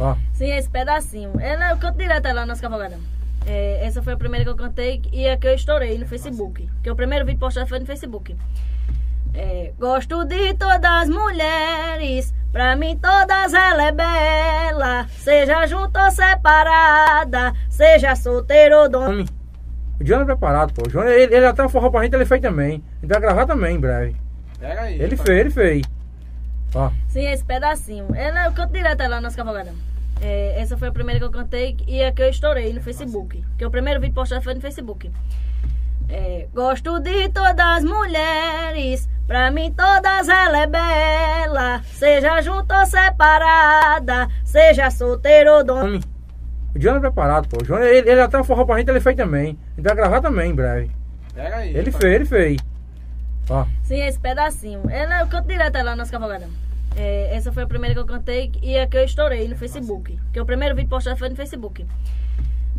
[0.00, 0.16] Ó.
[0.32, 1.32] Sim, esse pedacinho.
[1.38, 2.98] Ela, eu canto direto lá nas cavalgadas.
[3.46, 6.66] É, essa foi a primeira que eu cantei e a que eu estourei no Facebook.
[6.82, 8.34] Que o primeiro vídeo postado foi no Facebook.
[9.34, 15.06] É, gosto de todas as mulheres, pra mim todas ela é bela.
[15.10, 19.37] Seja junto ou separada, seja solteiro ou dona.
[20.00, 20.82] O Johnny é preparado, pô.
[20.86, 22.82] O Johnny, ele, ele até forró pra gente, ele fez também.
[23.02, 24.16] Ele vai gravar também em breve.
[24.58, 25.00] Pega aí.
[25.00, 25.82] Ele fez, ele fez.
[26.74, 26.90] Ó.
[27.08, 28.06] Sim, esse pedacinho.
[28.14, 29.74] Ela, eu canto direto lá nas cavalgadas.
[30.20, 33.42] É, essa foi a primeira que eu cantei e a que eu estourei no Facebook.
[33.56, 35.10] Que o primeiro vídeo postado foi no Facebook.
[36.08, 41.82] É, gosto de todas as mulheres, pra mim todas ela é bela.
[41.84, 46.00] Seja junto ou separada, seja solteiro ou dona.
[46.78, 47.56] O Johnny é preparado, pô.
[47.60, 49.58] O Johnny, ele, ele até forró pra gente, ele fez também.
[49.76, 50.88] Ele vai gravar também em breve.
[51.34, 51.76] Pega aí.
[51.76, 52.56] Ele fez, ele fez.
[53.50, 53.66] Ó.
[53.82, 54.82] Sim, esse pedacinho.
[54.88, 56.48] Ela, eu canto direto lá nas cavalgadas.
[56.96, 60.16] É, essa foi a primeira que eu cantei e a que eu estourei no Facebook.
[60.32, 61.84] Que o primeiro vídeo postado foi no Facebook.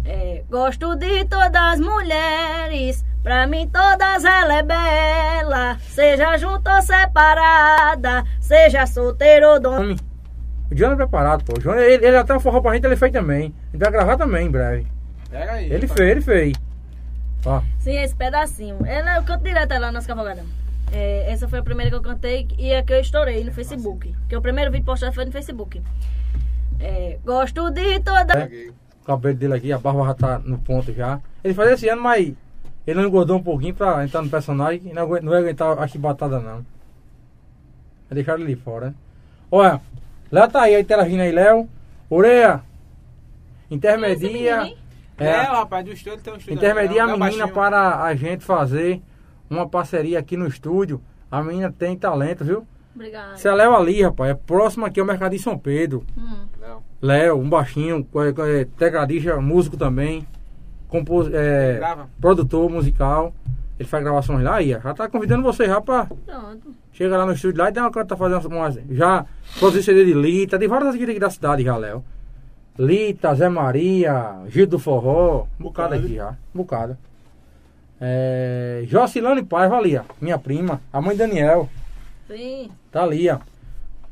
[0.05, 5.77] É, gosto de todas as mulheres, pra mim todas ela é bela.
[5.81, 10.08] Seja junto ou separada, seja solteiro ou dona.
[10.71, 11.53] O Johnny é preparado, pô.
[11.57, 13.53] O Johnny, ele, ele até forró pra gente, ele fez também.
[13.73, 14.87] Ele vai gravar também em breve.
[15.29, 15.71] Pega aí.
[15.71, 16.53] Ele fez, ele fez.
[17.45, 17.61] Ó.
[17.79, 18.77] Sim, esse pedacinho.
[18.85, 20.45] Ela, eu canto direto lá nas cavalgadas.
[20.91, 24.13] É, essa foi a primeira que eu cantei e a que eu estourei no Facebook.
[24.27, 25.81] Que o primeiro vídeo postado foi no Facebook.
[26.79, 28.25] É, gosto de todas.
[28.25, 28.69] Peguei.
[28.69, 31.19] O cabelo dele aqui, a barba já tá no ponto já.
[31.43, 32.33] Ele fazia esse ano, mas
[32.85, 35.87] ele não engordou um pouquinho pra entrar no personagem e não, não ia aguentar a
[35.87, 36.65] chibatada não.
[38.07, 38.93] Vai deixar ele ali fora?
[39.51, 39.79] Olha,
[40.31, 41.67] Léo tá aí, interagindo aí, Léo.
[42.09, 42.61] Oreia.
[43.69, 44.61] Intermedia.
[44.63, 44.77] Menino,
[45.17, 46.57] É, É, rapaz, do estúdio tem um estúdio.
[46.57, 47.53] intermedia a ali, ó, menina baixinho.
[47.53, 49.01] para a gente fazer
[49.49, 51.01] uma parceria aqui no estúdio.
[51.29, 52.65] A menina tem talento, viu?
[52.95, 53.35] Obrigada.
[53.37, 54.31] Você é Léo ali, rapaz.
[54.31, 56.05] É próximo aqui ao Mercado de São Pedro.
[56.17, 56.45] Hum.
[57.01, 60.25] Léo, um baixinho, é, é, tecladista, músico também,
[60.87, 62.09] compos, é, Grava.
[62.19, 63.33] produtor musical.
[63.79, 66.05] Ele faz gravações lá e já tá convidando você já pra.
[66.05, 66.75] Pronto.
[66.91, 68.77] Chega lá no estúdio lá e dá uma tá fazendo umas.
[68.91, 69.25] Já
[69.57, 72.03] produziu CD de Lita, de várias aqui da cidade já, Léo.
[72.77, 76.97] Lita, Zé Maria, Gil do Forró, um bocado aqui já, um bocado.
[78.01, 81.69] É, Jocilane Paiva ali, ó, minha prima, a mãe Daniel.
[82.27, 82.69] Sim.
[82.91, 83.39] Tá ali, ó.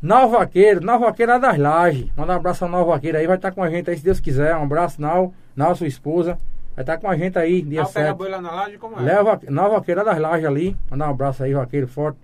[0.02, 2.08] Nau Vaqueiro, Nau Vaqueiro é das Lajes.
[2.16, 4.20] Manda um abraço ao Nau Vaqueiro aí, vai estar com a gente aí se Deus
[4.20, 4.56] quiser.
[4.56, 6.38] Um abraço, Nau, Nau, sua esposa.
[6.78, 8.18] Vai estar com a gente aí, dia Ah, pega 7.
[8.20, 9.02] boi lá na laje, como é?
[9.02, 10.78] Leva na vaqueira das lajes ali.
[10.92, 12.20] Mandar um abraço aí, vaqueiro forte.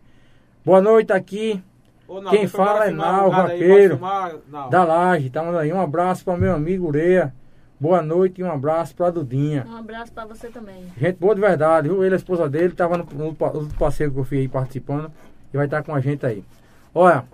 [0.63, 1.59] Boa noite aqui,
[2.07, 3.95] Ô, Nau, quem fala é aí, bora vaqueiro.
[3.95, 4.69] filmar, Nau.
[4.69, 5.31] da laje.
[5.31, 7.33] Tá mandando aí um abraço para meu amigo Ureia.
[7.79, 9.65] Boa noite e um abraço pra Dudinha.
[9.67, 10.85] Um abraço pra você também.
[10.95, 12.03] Gente boa de verdade, viu?
[12.03, 15.11] Ele, a esposa dele, tava no, no, no passeio que eu fui aí participando
[15.51, 16.45] e vai estar com a gente aí.
[16.93, 17.25] Olha,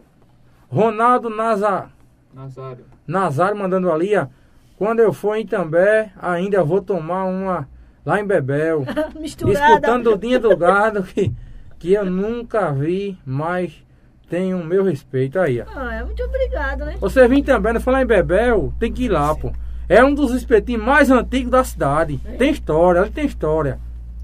[0.71, 1.91] Ronaldo Nazar,
[2.33, 2.85] Nazário.
[3.05, 4.25] Nazário mandando ali, ó.
[4.79, 7.67] Quando eu for em També, ainda vou tomar uma
[8.05, 8.85] lá em Bebel.
[9.19, 9.73] Misturada.
[9.73, 11.33] Escutando Dudinha do Gado, que,
[11.77, 13.73] que eu nunca vi, mas
[14.29, 15.65] tenho o meu respeito aí, ó.
[15.75, 16.95] Ah, é muito obrigado, né?
[17.01, 19.51] Você vir também, não falar em Bebel, tem que ir lá, pô.
[19.89, 22.17] É um dos espetinhos mais antigos da cidade.
[22.37, 23.77] Tem história, ele tem história.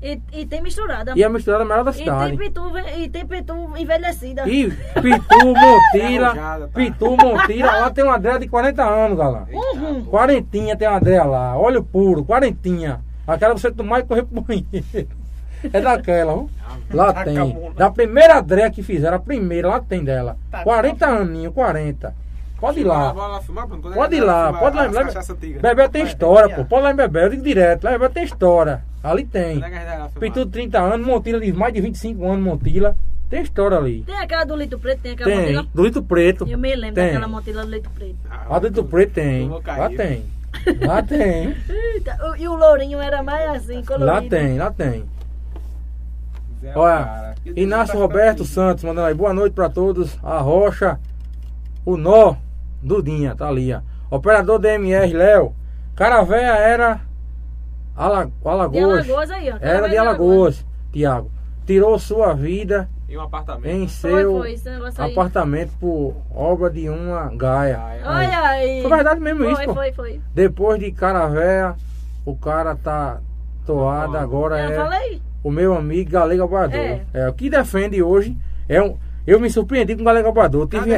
[0.05, 1.13] E, e tem misturada.
[1.15, 2.37] E a misturada melhor da E tem cidade.
[2.37, 2.61] pitu,
[2.95, 4.47] e tem pitu envelhecida.
[4.47, 6.73] E Pitu, Montila, Arrojada, tá?
[6.75, 9.47] Pitu, Montila, lá tem uma Andréa de 40 anos, galera.
[9.51, 10.05] Uhum.
[10.05, 13.01] Quarentinha tem uma Andréa lá, óleo puro, quarentinha.
[13.25, 15.09] Aquela você tomar e correr pro banheiro.
[15.73, 16.49] É daquela, viu?
[16.93, 17.33] Lá Tá tem.
[17.33, 17.73] camuna.
[17.75, 20.37] Da primeira Andréa que fizeram, a primeira, lá tem dela.
[20.51, 22.13] Tá 40 aninhos, 40.
[22.59, 23.09] Pode ir lá.
[23.09, 24.85] É Pode ir lá, pode lá.
[24.85, 25.35] as lá?
[25.61, 26.65] Bebel tem história, Vai, pô.
[26.65, 27.83] Pode lá em Bebel, eu digo direto.
[27.83, 28.83] Lá em Bebel tem história.
[29.05, 29.59] Ali tem.
[29.59, 30.19] Quando que a gente vai lá filmar?
[30.19, 32.95] Pitu de 30 anos, Montila de mais de 25 anos, Montila.
[33.29, 34.03] Tem história ali.
[34.03, 35.39] Tem aquela do Litro Preto, tem aquela Tem.
[35.41, 35.65] montila.
[35.73, 36.47] Do Lito Preto.
[36.47, 37.07] Eu me lembro Tem.
[37.07, 38.15] daquela montila do Litro Preto.
[38.29, 39.49] Ah, A do Lito Preto tem.
[39.49, 40.23] Lá tem.
[40.85, 41.55] Lá tem.
[41.69, 44.05] Eita, o- E o lourinho era mais assim, colorido.
[44.05, 45.03] Lá tem, lá tem.
[46.61, 47.35] Zé, é Olha.
[47.55, 49.13] Inácio Roberto Santos mandando aí.
[49.13, 50.17] Boa noite pra todos.
[50.23, 50.99] A Rocha,
[51.85, 52.35] o Nó,
[52.81, 53.81] Dudinha, tá ali, ó.
[54.09, 55.53] Operador DMR, Léo.
[55.95, 57.01] Caravéia era
[57.95, 59.05] Ala- De Alagoas.
[59.09, 59.57] Alagoas aí, ó.
[59.61, 61.31] Era de Alagoas, Tiago.
[61.65, 63.67] Tirou sua vida Em um apartamento.
[63.73, 65.11] em Foi, seu foi, esse negócio aí.
[65.11, 67.79] apartamento por obra de uma gaia.
[68.05, 68.81] Olha aí.
[68.81, 69.73] Foi verdade mesmo foi, isso, pô.
[69.73, 71.75] Foi, foi, Depois de Caravéia,
[72.25, 73.19] o cara tá
[73.65, 75.21] toado, agora Eu é falei.
[75.43, 76.75] o meu amigo Galega Abador.
[76.79, 77.01] É.
[77.13, 77.29] É.
[77.29, 78.37] o que defende hoje
[78.69, 78.95] é um.
[79.27, 80.61] Eu me surpreendi com o Galega Abador.
[80.61, 80.91] Eu tive,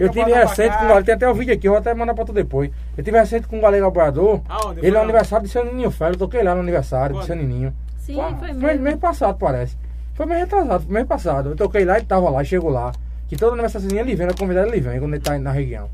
[0.00, 1.04] eu tive, recente com o Galega.
[1.04, 2.70] Tem até o vídeo aqui, eu vou até mandar pra tu depois.
[2.96, 4.40] Eu tive recente com o Galega Abador.
[4.48, 4.80] Aonde?
[4.80, 6.14] Ele é Foi o aniversário de seu Nininho Velho.
[6.14, 7.20] Eu toquei lá no aniversário Quando?
[7.20, 7.72] de seu Nininho.
[7.98, 8.82] Sim, Foi- foi Mês, mesmo.
[8.82, 9.76] mês passado, parece.
[10.14, 11.50] Foi mês retrasado, foi mês passado.
[11.50, 12.90] Eu toquei lá, ele tava lá, chegou lá.
[13.28, 15.88] Que todo aniversáriozinho ele vem, na convidada ele vem, quando ele tá na região.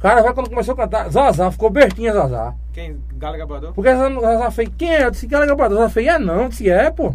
[0.00, 2.52] Cara, vai quando começou a cantar, Zazá, ficou bestinha Zazá.
[2.72, 2.98] Quem?
[3.16, 3.72] Galega Boador?
[3.72, 5.04] Porque Zazá Zazá fez, quem é?
[5.04, 5.78] Eu disse, Galega Boador.
[5.78, 7.14] Zazá fez, é não, eu disse, é, pô.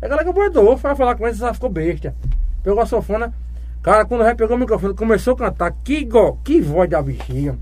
[0.00, 0.78] É Galega Boador.
[0.78, 2.14] Foi falar com ele, Zazá ficou besta.
[2.62, 3.32] Pegou a sofona.
[3.82, 7.02] Cara, quando o velho pegou o microfone, começou a cantar, que, go, que voz da
[7.02, 7.58] bichinha.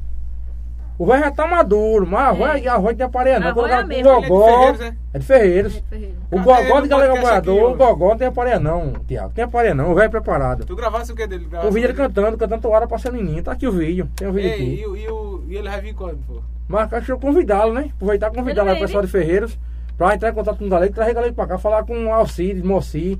[0.99, 2.69] O velho já tá maduro, mas a voz, É.
[2.69, 3.49] a voz não aparelha não.
[3.49, 3.91] A voz é a o.
[3.91, 4.97] Ele é de gogó, Ferreiros, né?
[5.15, 5.77] é de Ferreiros.
[5.77, 6.15] É, Ferreira.
[6.31, 9.33] O Cadê gogó de aqui, Boiador, o gogó não tem aparelho não, Tiago.
[9.35, 10.67] Tem aparelho não, o velho é preparado.
[10.67, 11.47] Tu gravasse o que dele?
[11.47, 12.09] Gravasse O vídeo ele dele?
[12.09, 13.43] cantando, cantando toada pra Sanininho.
[13.43, 14.81] Tá aqui o vídeo, tem o vídeo Ei, aqui.
[14.83, 16.43] e, o- e, o- e ele vai vir quando, pô?
[16.69, 17.89] Mas acho que eu convidá-lo, né?
[17.97, 19.59] Aproveitar e convidar o pessoal de Ferreiros
[19.97, 22.13] pra entrar em contato com o Galego, trazer o Galego pra cá, falar com o
[22.13, 23.19] Alcides, Moci,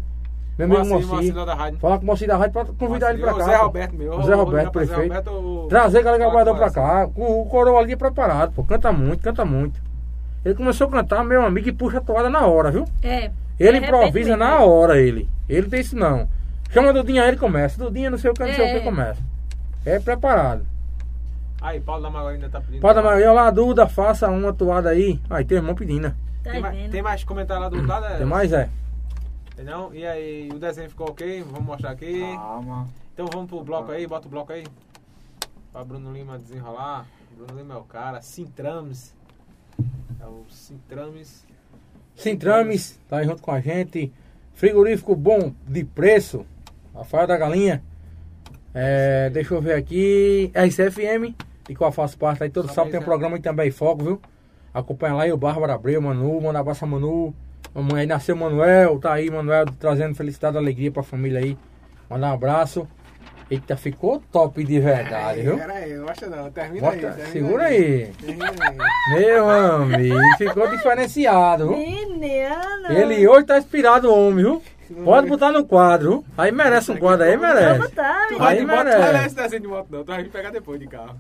[0.67, 1.15] meu amigo Moacir, Moci.
[1.27, 1.79] Moacir lá da rádio.
[1.79, 3.45] Falar com o Moci da rádio pra convidar ele pra O cá.
[3.45, 3.57] Zé.
[3.57, 4.19] Roberto, meu.
[4.19, 5.03] O Zé Roberto, prefeito.
[5.03, 6.09] Roberto, o- Trazer com
[6.55, 6.83] pra Moacir.
[6.83, 7.09] cá.
[7.17, 8.65] O, o coroa ali é preparado, pô.
[8.65, 9.81] Canta muito, canta muito.
[10.45, 12.85] Ele começou a cantar, meu amigo, e puxa a toada na hora, viu?
[13.03, 13.31] É.
[13.59, 15.29] Ele repente improvisa na hora, ele.
[15.49, 16.27] Ele tem isso não.
[16.71, 17.79] Chama Dudinha aí, ele começa.
[17.83, 18.79] Dudinha, não sei o que, não sei o É.
[18.79, 19.21] que, começa.
[19.85, 20.65] É preparado.
[21.61, 22.81] Aí, Paulo da Magoia ainda tá pedindo.
[22.81, 25.21] Pode Maria, lá, Duda, faça uma toada aí.
[25.29, 26.15] Aí, tem irmão pedindo, né?
[26.43, 28.17] Tá Tem, mais, tem mais comentário lá do é?
[28.17, 28.69] Tem mais, é?
[29.65, 29.95] Não?
[29.95, 31.43] E aí, o desenho ficou ok?
[31.43, 32.21] Vamos mostrar aqui.
[32.21, 32.89] Calma.
[33.13, 34.65] Então vamos pro bloco aí, bota o bloco aí.
[35.73, 37.07] Pra Bruno Lima desenrolar.
[37.37, 38.23] Bruno Lima é o cara.
[38.23, 39.15] Sintrames.
[40.21, 41.47] É o Sintrames.
[42.17, 44.13] Sintrames, tá aí junto com a gente.
[44.55, 46.45] Frigorífico bom de preço.
[46.95, 47.83] Rafael da Galinha.
[48.75, 50.51] É, deixa eu ver aqui.
[50.55, 51.35] RCFM,
[51.67, 52.51] de qual eu faço parte aí.
[52.51, 54.21] Todo Só sábado tem um programa aí também em foco, viu?
[54.73, 57.35] Acompanha lá aí o Bárbara Abreu, Manu, manda abraço a Manu.
[57.75, 61.57] Mamãe aí nasceu Manuel, tá aí, Manuel trazendo felicidade e alegria pra família aí.
[62.09, 62.89] Mandar um abraço.
[63.51, 65.57] Eita, ficou top de verdade, viu?
[65.59, 66.51] Peraí, não acha não.
[66.53, 67.01] Termina Bota- aí.
[67.15, 68.13] termina segura aí.
[68.29, 69.19] Aí.
[69.19, 71.77] Meu amigo, ficou diferenciado, viu?
[71.77, 72.89] Menina.
[72.91, 74.63] Ele hoje tá inspirado, o homem, viu?
[75.05, 76.25] Pode botar no quadro, viu?
[76.39, 77.79] Aí merece um quadro aí, Vou merece.
[77.81, 78.39] botar, Tu menina.
[78.45, 79.35] vai Aí de moto, tu merece.
[79.35, 80.05] desenho de moto não.
[80.05, 81.17] Tu vai vir pegar depois de carro.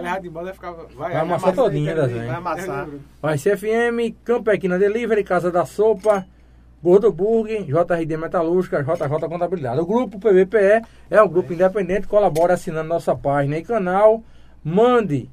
[0.00, 0.72] Vai de vai ficar...
[0.72, 2.26] Vai, Vai amassar todinha, aí, desenho.
[2.26, 2.88] Vai amassar.
[3.20, 6.26] Vai CFM, Campequina Delivery, Casa da Sopa,
[6.82, 9.80] Gordo Burger, JRD Metalúrgica, JJ Contabilidade.
[9.80, 14.22] O grupo PVPE é um grupo independente, colabora assinando nossa página e canal.
[14.64, 15.28] Mande,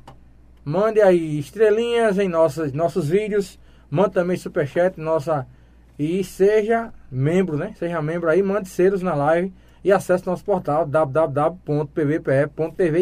[0.65, 3.57] mande aí estrelinhas em nossos, nossos vídeos,
[3.89, 5.47] mande também superchat, nossa
[5.97, 7.73] e seja membro, né?
[7.77, 9.53] Seja membro aí, mande selos na live
[9.83, 11.59] e acesse nosso portal www.pvpe.tv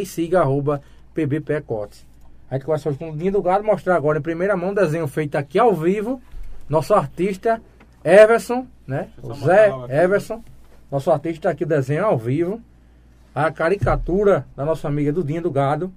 [0.01, 0.82] e siga arroba
[1.26, 2.05] pbpecotes.
[2.49, 4.74] A gente começa hoje com o Dinho do Gado, mostrar agora em primeira mão um
[4.74, 6.22] desenho feito aqui ao vivo.
[6.70, 7.61] Nosso artista
[8.03, 9.09] Everson, né?
[9.22, 9.70] O Zé.
[10.03, 10.43] Everson.
[10.91, 12.61] Nosso artista aqui, o desenho ao vivo.
[13.34, 15.91] A caricatura da nossa amiga Dudinha do Gado.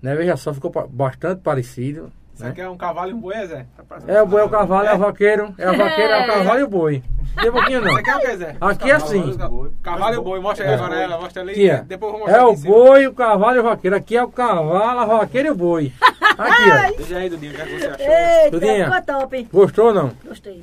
[0.00, 0.14] Né?
[0.14, 2.10] Veja só, ficou bastante parecido.
[2.34, 2.50] Isso né?
[2.50, 3.66] aqui é um cavalo e um boi, Zé?
[4.06, 5.54] É o boi, é o cavalo, é o vaqueiro.
[5.58, 7.02] É o vaqueiro, é o cavalo e o boi.
[7.40, 7.88] Tem um pouquinho não.
[7.90, 8.56] Isso aqui é o que, Zé?
[8.60, 9.38] Aqui é assim.
[9.82, 10.74] Cavalo e o boi, mostra aí É.
[10.74, 11.52] agora ela, mostra ali.
[11.52, 11.82] Aqui é.
[11.82, 13.96] Depois eu vou mostrar É o boi, o cavalo e o vaqueiro.
[13.96, 15.92] Aqui é o cavalo, a vaqueira e o boi.
[16.38, 16.96] Aqui, ó.
[16.98, 18.06] Veja aí, Dudinho, o que, é que você achou?
[18.06, 18.84] Eita, Dudinha.
[19.00, 19.48] ficou top.
[19.52, 20.12] Gostou ou não?
[20.24, 20.62] Gostei.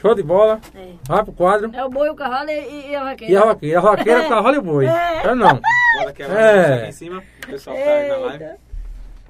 [0.00, 0.60] Show de bola.
[0.74, 0.88] É.
[1.06, 1.70] Vai pro quadro.
[1.74, 3.32] É o boi, o cavalo e, e a vaqueira.
[3.32, 3.78] E a vaqueira.
[3.78, 4.86] A vaqueira, o cavalo e o boi.
[4.86, 5.20] É.
[5.26, 5.60] Eu não.
[6.08, 6.88] Aqui agora, É.
[6.88, 7.22] em cima.
[7.44, 8.44] O pessoal que tá aí na live.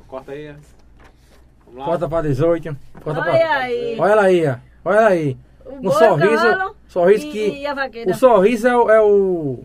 [0.06, 0.54] Corta aí.
[1.66, 1.84] Vamos lá.
[1.84, 2.76] Corta pra 18.
[3.02, 3.56] Corta Olha pra...
[3.58, 3.96] aí.
[3.98, 4.54] Olha ela aí, ó.
[4.84, 5.36] Olha ela aí.
[5.80, 6.42] O Um sorriso.
[6.42, 7.48] cavalo sorriso e, que.
[7.60, 8.10] e a vaqueira.
[8.10, 9.64] O sorriso é o, é o.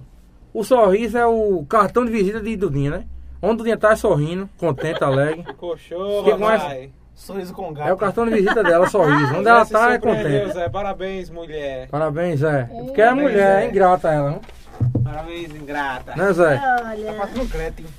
[0.53, 3.03] O sorriso é o cartão de visita de Dudinha, né?
[3.41, 5.43] Onde Dudinha tá é sorrindo, contente, alegre.
[5.47, 6.91] Ficou show, Que papai.
[7.13, 7.89] Sorriso com gato.
[7.89, 9.35] É o cartão de visita dela, sorriso.
[9.35, 10.51] Onde ela tá é contente.
[10.53, 10.67] Zé.
[10.69, 11.87] Parabéns, mulher.
[11.89, 12.63] Parabéns, Zé.
[12.69, 14.41] Porque é Parabéns, mulher, é ingrata ela, né?
[15.03, 16.15] Parabéns, ingrata.
[16.15, 16.61] Né, Zé?
[16.83, 17.13] Olha.
[17.13, 17.89] Passando crédito.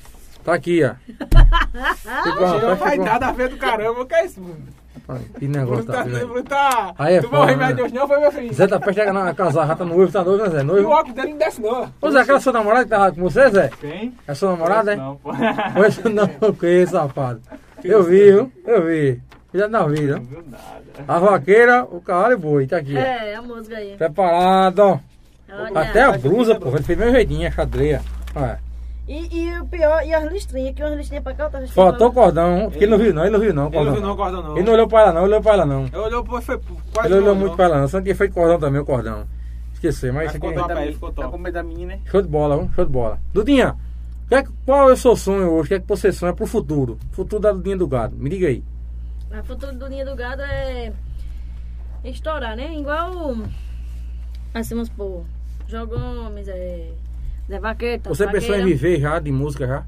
[0.45, 0.95] Tá aqui, ó.
[2.25, 3.05] Ficou, Não vai ficou.
[3.07, 4.41] nada a ver do caramba, o que é isso?
[5.39, 6.05] Que negócio tá,
[6.49, 6.95] tá.
[6.99, 7.83] Aí é tu foda, remédio né?
[7.85, 8.55] hoje não, foi meu filho.
[8.55, 10.59] Zé tá prestes a casar, já tá noivo, tá noivo, né, Zé?
[10.59, 10.89] E o Noivo.
[10.91, 11.93] óculos dele não desce não.
[12.01, 13.71] Ô, Zé, aquela sua namorada que tava com você, Zé?
[13.81, 14.15] Quem?
[14.27, 14.97] É sua namorada, é?
[14.97, 15.31] Não, pô.
[15.75, 17.41] Pois não, que safado.
[17.85, 18.53] Eu vi, viu?
[18.67, 19.21] Eu vi.
[19.55, 20.85] Já não vi, Não viu nada.
[21.07, 22.97] A vaqueira, o cavalo e o boi, tá aqui.
[22.97, 23.97] É, a música aí.
[23.97, 24.99] Preparado, ó.
[25.49, 25.81] Olha.
[25.81, 26.69] Até a blusa, pô.
[26.71, 28.03] Ele fez meu jeitinho, a xadreia.
[28.35, 28.66] Olha.
[29.09, 32.09] E, e o pior, e as listrinhas, que umas listrinhas pra cá, outras listrinhas Faltou
[32.09, 33.65] o cordão, porque ele não viu não, ele não viu não.
[33.65, 33.95] o Ele não Cordão.
[33.95, 34.57] viu não, cordão não.
[34.57, 35.85] Ele não olhou pra ela não, ele olhou pra ela não.
[35.87, 36.61] Ele olhou, pô, foi
[36.93, 37.57] quase Ele olhou muito não.
[37.57, 39.27] pra ela não, só tinha feito cordão também, o cordão.
[39.75, 41.33] Esqueci, mas Mas isso aqui ficou é top aí, ficou Tá top.
[41.33, 42.01] com medo da menina, né?
[42.07, 42.71] show de bola, viu?
[42.75, 43.19] show de bola.
[43.33, 43.77] Dudinha,
[44.29, 45.67] que é que- qual é o seu sonho hoje?
[45.67, 46.99] O que é que você sonha pro futuro?
[47.13, 48.65] Futuro da Dudinha do Gado, me diga aí.
[49.31, 50.93] A futuro do Ninho do Gado é
[52.05, 52.75] estourar, né?
[52.77, 53.37] Igual,
[54.55, 55.25] assim, vamos supor,
[55.69, 56.91] João Gomes, é...
[57.49, 58.09] Zé Vaqueta.
[58.09, 59.85] Você pensou em viver já de música já?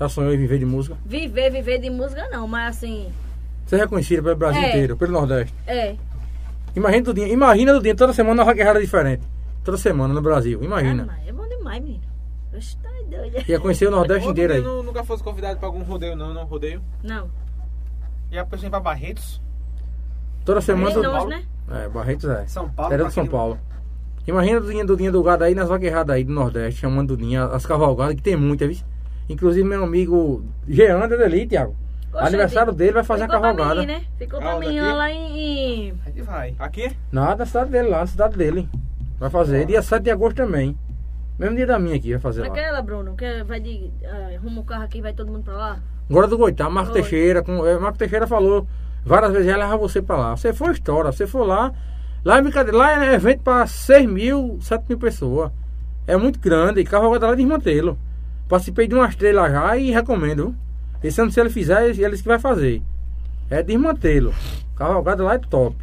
[0.00, 0.96] Já sonhou em viver de música?
[1.04, 3.12] Viver, viver de música não, mas assim,
[3.66, 4.68] Você é reconhecida pelo Brasil É.
[4.70, 5.54] inteiro, pelo Nordeste.
[5.66, 5.96] é.
[6.74, 9.22] Imagina Dudinha, imagina Dudinha toda semana uma vaquejada diferente.
[9.62, 11.04] Toda semana no Brasil, Ah, imagina.
[11.04, 12.02] mas é bom demais, menino.
[12.56, 13.44] Oxe, tá doido.
[13.46, 14.60] Ia conhecer o Nordeste inteiro aí.
[14.62, 16.82] Dudinho, Nunca fosse convidado pra algum rodeio não, não rodeio.
[17.02, 17.30] Não,
[18.30, 19.40] E a pessoa pra Barretos,
[20.46, 20.86] Toda semana.
[20.86, 21.44] bem Dudu- longe, né?
[21.70, 22.46] É, Barretos é.
[22.46, 22.92] São Paulo.
[22.94, 23.58] Era de São Paulo.
[24.26, 28.14] Imagina Dudinha, Dudinha do Gado aí nas vaquejadas aí do Nordeste, chamando Dudinha, as cavalgadas,
[28.14, 28.86] que tem muitas, viu?
[29.28, 31.74] Inclusive meu amigo Jean ali, Thiago.
[32.12, 33.80] Poxa, Aniversário dele vai fazer a ficou pra cavalgada.
[33.80, 34.02] Mim, né?
[34.18, 34.92] Ficou pra mim aqui?
[34.92, 35.94] lá em...
[36.04, 36.54] A gente vai.
[36.58, 36.92] Aqui?
[37.10, 38.68] Nada, na cidade dele lá, na cidade dele.
[39.18, 39.64] Vai fazer.
[39.64, 40.76] Dia 7 de agosto também.
[41.38, 42.48] Mesmo dia da minha aqui, vai fazer lá.
[42.48, 43.90] Naquela, Bruno, que vai de...
[44.04, 45.80] ah, arruma o carro aqui e vai todo mundo pra lá.
[46.10, 47.00] Agora do Goitá, Marco Oi.
[47.00, 48.66] Teixeira, com, é, Marco Teixeira falou
[49.04, 50.36] várias vezes, já leva você pra lá.
[50.36, 51.72] Você foi história, você for lá,
[52.24, 55.50] lá é brincadeira, lá é evento pra 6 mil, 7 mil pessoas.
[56.06, 57.98] É muito grande, cavalgada lá de desmantelo.
[58.48, 60.54] Participei de umas três lá já e recomendo.
[61.02, 62.82] Esse ano se ele fizer, eles eles que vai fazer.
[63.48, 64.34] É desmantelo.
[64.76, 65.76] Cavalgada lá é top.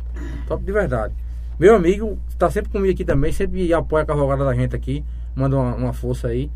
[0.47, 1.13] Top de verdade.
[1.59, 5.03] Meu amigo tá sempre comigo aqui também, sempre apoia a cavalgada da gente aqui.
[5.35, 6.49] Manda uma, uma força aí.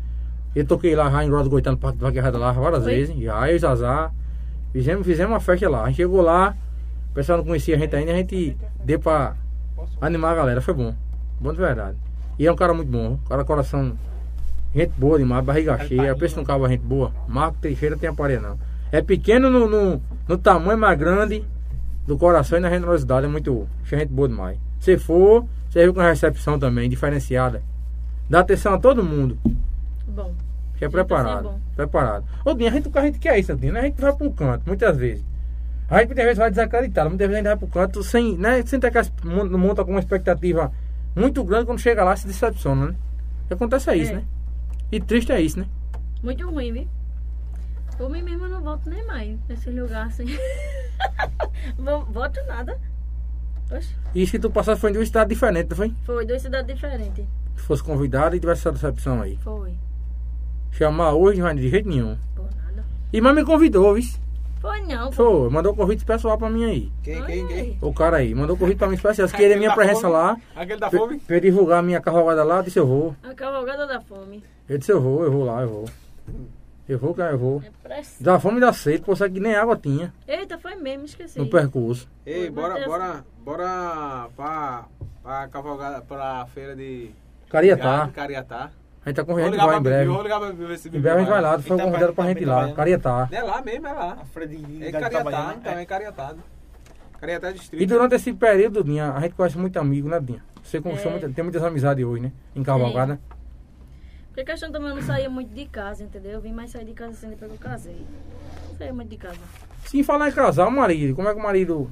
[0.54, 2.94] Eu toquei lá já em Roda Goitano, Parque da Vaquejada lá várias Foi?
[2.94, 3.18] vezes.
[3.18, 4.10] Já, eu e Zazá.
[4.72, 5.84] Fizemos, fizemos uma festa lá.
[5.84, 6.56] A gente chegou lá,
[7.10, 9.36] o pessoal não conhecia a gente ainda, a gente deu pra
[10.00, 10.60] animar a galera.
[10.60, 10.94] Foi bom.
[11.40, 11.96] Bom de verdade.
[12.38, 13.12] E é um cara muito bom.
[13.12, 13.96] Um cara coração.
[14.74, 16.08] Gente boa demais, barriga cheia.
[16.08, 17.12] Eu penso num cara gente boa.
[17.28, 18.58] Marco Teixeira tem aparelho não.
[18.90, 21.44] É pequeno no, no, no tamanho, mas grande
[22.06, 23.26] do coração e na generosidade.
[23.26, 23.68] É muito.
[23.84, 24.58] Gente boa demais.
[24.80, 27.62] Se for, você viu com a recepção também, diferenciada.
[28.28, 29.38] Dá atenção a todo mundo.
[30.08, 30.32] Bom,
[30.76, 31.38] Que é Gente, preparado.
[31.38, 31.60] assim é bom.
[31.76, 32.24] Preparado.
[32.44, 33.80] Ô, Dinho, a gente, a gente quer é isso, Dinho, né?
[33.80, 35.24] A gente vai para um canto, muitas vezes.
[35.94, 38.36] A gente muitas vezes vai desacreditado, muitas vezes a gente vai para o canto sem,
[38.36, 40.72] né, sem ter aquela, mon- monta com uma expectativa
[41.14, 42.96] muito grande quando chega lá se decepciona, né?
[43.44, 44.16] O que acontece é isso, É.
[44.16, 44.24] né?
[44.90, 45.66] E triste é isso, né?
[46.22, 46.88] muito ruim, viu?
[47.98, 50.24] Por mim mesmo eu não volto nem mais nesse lugar assim.
[51.78, 52.78] não volto nada.
[53.70, 55.94] Oxe, E se tu passasse foi de um estado diferente, não foi?
[56.04, 57.24] foi duas cidades diferentes.
[57.56, 59.36] Se fosse convidado e tivesse essa decepção aí.
[59.42, 59.74] Foi.
[60.72, 62.16] Chamar hoje não vai de jeito nenhum.
[62.34, 62.84] Por nada.
[63.12, 64.04] E mas me convidou, viu?
[64.64, 65.12] Foi não.
[65.12, 66.92] Foi, mandou um convite pessoal pra mim aí.
[67.02, 67.78] Quem, quem, quem?
[67.82, 69.28] O cara aí, mandou um convite pra mim especial.
[69.28, 70.12] Se queria minha da presença fome?
[70.14, 71.18] lá, Aquele da fome?
[71.20, 73.14] pra divulgar a minha cavalgada lá, eu disse eu vou.
[73.22, 74.42] A cavalgada da fome.
[74.66, 75.84] Eu disse, eu vou, eu vou lá, eu vou.
[76.88, 77.62] Eu vou, cara, eu vou.
[77.84, 78.02] É.
[78.18, 81.38] Da fome da sede, que nem água tinha Eita, foi mesmo, esqueci.
[81.38, 82.08] no percurso.
[82.24, 84.84] Ei, Foi, bora, bora, bora pra,
[85.22, 87.10] pra cavalgada, pra feira de
[87.50, 88.08] Cariatá.
[88.14, 88.70] Cariatá.
[89.04, 90.10] A gente tá convidando vai em breve.
[90.10, 92.14] vou ligar pra ver se Em breve a gente vai lá, tu foi tá convidado
[92.14, 92.54] pra gente ir lá.
[92.54, 92.76] trabalhando.
[92.76, 93.28] Carietá.
[93.30, 94.12] É lá mesmo, é lá.
[94.20, 95.82] A Fred É tá Cariatado, trabalhando, então, é.
[95.82, 96.38] é Cariatado.
[97.20, 97.82] Cariatado Distrito.
[97.82, 100.42] E durante esse período, Dinha, a gente conhece muito amigo, né, Dinha?
[100.62, 101.14] Você conquistou É.
[101.14, 102.32] muita- tem muitas amizades hoje, né?
[102.56, 103.20] Em Cavalgada.
[104.28, 106.32] Porque a questão também eu não saía muito de casa, entendeu?
[106.32, 108.06] Eu vim mais sair de casa assim depois que eu casei.
[108.70, 109.38] Não saía muito de casa.
[109.84, 111.14] Sim, falar em casar, o marido.
[111.14, 111.90] Como é que o marido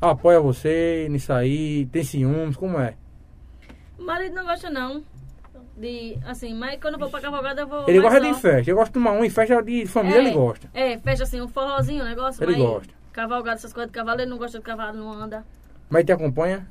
[0.00, 1.86] apoia você nisso aí?
[1.86, 2.56] Tem ciúmes?
[2.56, 2.94] Como é?
[3.98, 5.02] O marido não gosta não.
[5.76, 7.84] De, assim, mas quando eu vou pra cavalgada eu vou.
[7.86, 8.40] Ele gosta de só.
[8.40, 8.70] festa.
[8.70, 10.70] Eu gosto de tomar um em festa de família, ele gosta.
[10.72, 12.42] É, fecha assim, um forrozinho, um negócio.
[12.42, 12.92] Ele gosta.
[13.12, 15.44] Cavalgada, essas coisas de cavalo, ele não gosta de cavalo, não anda.
[15.90, 16.66] Mas ele te acompanha?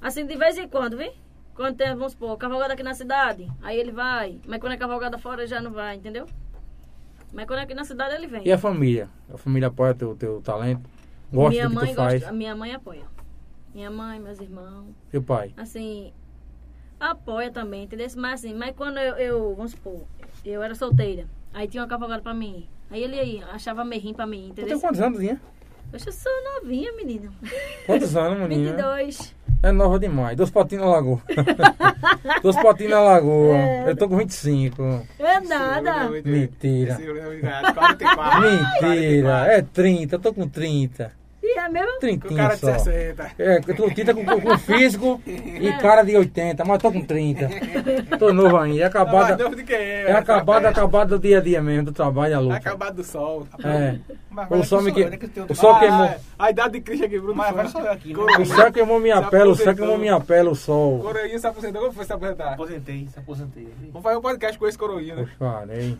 [0.00, 1.10] Assim, de vez em quando, viu?
[1.54, 4.38] Quando tem, vamos supor, cavalgada aqui na cidade, aí ele vai.
[4.46, 6.26] Mas quando é cavalgada fora, ele já não vai, entendeu?
[7.32, 8.46] Mas quando é aqui na cidade, ele vem.
[8.46, 9.08] E a família?
[9.32, 10.82] A família apoia teu, teu talento?
[11.32, 12.20] Gosta minha do que mãe tu faz?
[12.20, 13.02] gosta, minha mãe apoia.
[13.74, 14.86] Minha mãe, meus irmãos.
[15.10, 15.52] Teu pai?
[15.56, 16.12] assim,
[17.10, 18.06] apoia também, entendeu?
[18.16, 20.02] Mas assim, mas quando eu, eu, vamos supor,
[20.44, 22.68] eu era solteira, aí tinha uma cavalgada pra mim.
[22.90, 24.78] Aí ele aí, achava merrinho pra mim, Tu entendeu?
[24.78, 25.40] tem quantos anos, Dinha?
[25.90, 27.32] Poxa, eu sou novinha, menino.
[27.86, 28.72] Quantos anos, menina?
[28.72, 29.34] 22.
[29.62, 30.36] É nova demais.
[30.36, 31.22] Dois potinhos na lagoa.
[32.42, 33.56] Dois potinhos na lagoa.
[33.86, 35.06] Eu tô com 25.
[35.18, 36.10] É nada.
[36.10, 36.98] Mentira.
[37.00, 38.40] é 44.
[38.42, 39.46] Mentira.
[39.46, 40.16] É 30.
[40.16, 41.12] Eu tô com 30.
[41.46, 41.92] E é mesmo?
[41.92, 42.78] Com Trintinha cara de só.
[42.78, 43.30] 60.
[43.38, 47.48] É, eu tô 30 com, com físico e cara de 80, mas tô com 30.
[48.18, 48.78] Tô novo ainda.
[48.78, 49.76] É Mais acabado, novo do que eu.
[49.78, 52.56] é acabado, acabado do dia a dia mesmo, do trabalho, a É luta.
[52.56, 53.46] acabado do sol.
[53.62, 53.98] É.
[54.30, 55.18] Mas O sol que me que- né,
[55.48, 56.04] o sol Ah, queimou.
[56.06, 56.18] é.
[56.38, 57.34] A idade de Cristo aqui, Bruno.
[57.34, 58.22] Mas sou eu aqui, né?
[58.40, 59.74] O céu queimou minha Se pele, o céu aposentou.
[59.76, 60.98] queimou minha pele, o sol.
[61.00, 61.80] Coroinha se aposentou.
[61.82, 62.52] Como foi se aposentar?
[62.54, 63.68] Aposentei, se aposentei.
[63.88, 65.22] Vamos fazer um podcast com esse coroinha, né?
[65.22, 65.98] Poxa, parei.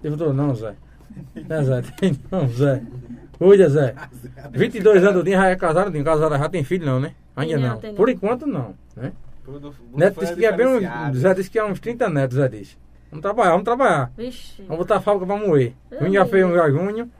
[0.00, 0.74] Perguntou não, Zé.
[1.48, 2.82] É, Zé, tem não, Zé.
[3.38, 3.94] Cuida, Zé.
[4.52, 6.04] 22 anos, o Dinho já é casado, Dinho.
[6.04, 7.14] Casado já tem filho, não, né?
[7.36, 7.94] Ainda não, não.
[7.94, 9.12] Por enquanto, não, né?
[9.44, 11.18] Bruno, Neto disse que é bem uns.
[11.18, 12.76] Zé disse que é uns 30 netos, Zé disse.
[13.10, 14.12] Vamos trabalhar, vamos trabalhar.
[14.16, 14.62] Vixe.
[14.62, 15.72] Vamos botar a fábrica pra moer.
[16.00, 17.10] Junho já fez um junho.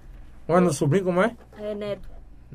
[0.49, 1.33] Um ano sobrinho, como é?
[1.59, 2.09] É, neto.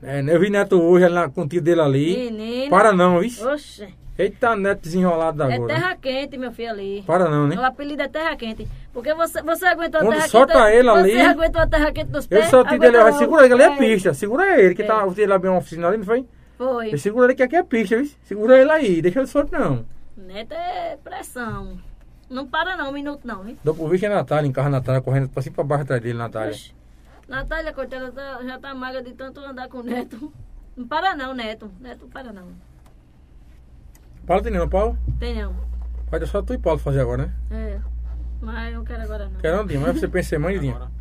[0.04, 0.22] é?
[0.22, 2.30] Eu vi Neto hoje ali na contigo dele ali.
[2.32, 2.70] Menino.
[2.70, 3.30] Para não, viu?
[3.48, 3.88] Oxe.
[4.20, 5.74] Eita, Neto desenrolado da É agora.
[5.74, 7.04] terra quente, meu filho ali.
[7.08, 7.56] Para não, né?
[7.58, 8.68] O apelido é terra quente.
[8.92, 10.76] Porque você, você aguentou Quando a terra solta quente.
[10.76, 12.46] ele ali- Você aguentou a terra quente dos pés.
[12.50, 13.78] Só te dele, vai segura ele, ali é É.
[13.78, 14.14] pista.
[14.14, 14.86] Segura ele, que É.
[14.86, 16.26] tá, você lá bem uma oficina ali, não foi?
[16.58, 16.88] Foi.
[16.90, 18.12] Ele segura ele que aqui é pista, viu?
[18.24, 19.86] Segura ele aí, deixa ele solto não.
[20.18, 21.80] Neto é pressão.
[22.30, 23.58] Não para não, um minuto não, hein?
[23.64, 26.18] Dou por visto é Natália, em carro Natália, correndo pra cima pra baixo atrás dele,
[26.18, 26.52] Natália.
[26.52, 26.74] Oxe.
[27.28, 30.32] Natália, coitada, tá- já tá magra de tanto andar com o Neto.
[30.76, 31.72] Não para não, Neto.
[31.80, 32.48] Neto, não para não.
[34.30, 34.96] Paulo tem não, Paulo?
[35.20, 35.56] Tem não.
[36.12, 37.34] Vai deixar tu e Paulo fazer agora, né?
[37.50, 37.80] É.
[38.40, 39.40] Mas eu não quero agora não.
[39.42, 39.82] Quer não, Dinho?
[39.82, 40.76] Mas você pensa em mãe, Dinho?
[40.76, 40.92] Agora,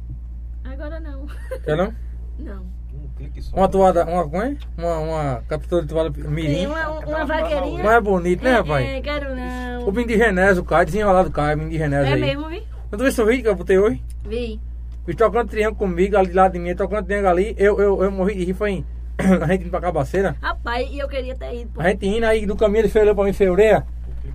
[0.64, 1.26] Agora não.
[1.62, 1.94] Quer não?
[2.38, 2.62] Não.
[2.94, 3.54] um clique só.
[3.54, 4.56] Uma toada, uma, como é?
[4.78, 6.54] Uma, uma captura de toalha mirim.
[6.54, 7.82] Tem uma, uma vaqueirinha.
[7.84, 8.86] Não é bonito, né, É, rapaz?
[8.88, 9.86] é, quero não.
[9.88, 12.20] O vinho de Renés, o Caio, desenrolado o Caio, o vinho de Renés É aí.
[12.22, 12.62] mesmo, vi?
[12.90, 14.02] Não tu viu esse vídeo que eu botei hoje?
[14.26, 14.58] Vi.
[15.04, 17.54] Fiz tocando triângulo comigo, ali do lado de mim, tocando triângulo ali.
[17.58, 18.86] Eu, eu, eu morri de rir, foi em...
[19.18, 20.36] a gente indo pra Cabaceira.
[20.40, 21.70] Rapaz, e eu queria ter ido.
[21.74, 21.80] Pô.
[21.80, 23.84] A gente indo aí do caminho, ele olhou pra mim, feureia.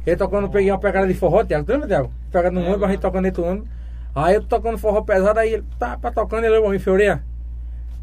[0.05, 1.65] Ele tocando, eu peguei uma pegada de forró, Tiago.
[1.65, 2.11] Tu lembra, Tiago?
[2.31, 3.69] Pegada no É, ônibus, a gente tocando dentro do ônibus.
[4.15, 6.80] Aí eu tô tocando forró pesado, aí ele tá, tá tocando, ele olhou pra mim,
[6.80, 7.23] feureia.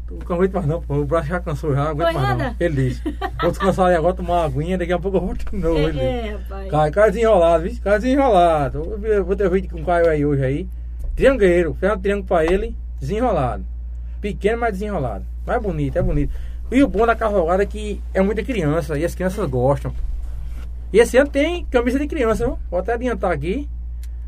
[0.07, 0.95] Tu não aguento mais não, pô.
[0.95, 2.55] O braço já cansou já, não aguento Foi mais não.
[2.59, 3.01] Ele disse.
[3.41, 5.77] Vou descansar ali agora, tomar uma aguinha, daqui a pouco eu volto de novo.
[5.79, 6.03] ele disse.
[6.03, 6.71] É, é, rapaz.
[6.71, 7.73] Caio, Caio desenrolado, viu?
[7.83, 8.99] Caio desenrolado.
[9.05, 10.69] Eu vou ter vídeo com o Caio aí hoje aí.
[11.15, 13.63] Triangueiro, fez um triângulo pra ele, desenrolado.
[14.19, 15.25] Pequeno, mas desenrolado.
[15.45, 16.33] Mas é bonito, é bonito.
[16.71, 19.93] E o bom da cavalgada é que é muita criança e as crianças gostam.
[20.93, 22.57] E esse ano tem camisa de criança, viu?
[22.69, 23.69] Vou até adiantar aqui.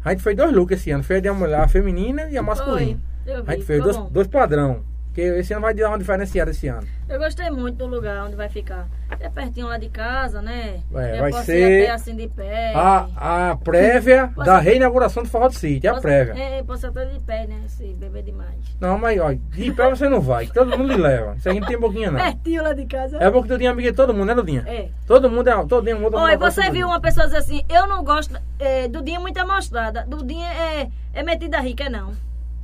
[0.03, 1.03] A gente fez dois looks esse ano.
[1.03, 2.99] Fez a de uma mulher feminina e a masculina.
[3.25, 3.33] Foi.
[3.47, 4.81] A gente fez dois, dois padrão.
[5.13, 6.87] Porque esse ano vai dar uma diferenciada esse ano.
[7.07, 8.87] Eu gostei muito do lugar onde vai ficar.
[9.19, 10.79] É pertinho lá de casa, né?
[10.95, 12.73] É, eu vai posso ser assim de pé.
[12.73, 15.85] A, a prévia Você- da reinauguração do Forró do Sítio.
[15.85, 16.33] É a Posso- prévia.
[16.43, 17.61] É, posso até de pé, né?
[17.67, 18.55] Se beber demais.
[18.81, 21.35] Não, mas ó, de pé você não vai, todo mundo lhe leva.
[21.37, 22.19] Isso aqui não tem boquinha não.
[22.19, 23.17] Pertinho lá de casa.
[23.23, 24.63] É porque tu tinha amiga de todo mundo, né, Dudinha?
[24.65, 24.87] É.
[25.05, 25.53] Todo mundo é.
[25.67, 29.17] Todo mundo, todo Oi, você viu uma pessoa dizer assim, eu não gosto, é, Dudinha
[29.19, 30.03] é muito amostrada.
[30.07, 32.13] Dudinha é, é metida rica, é não.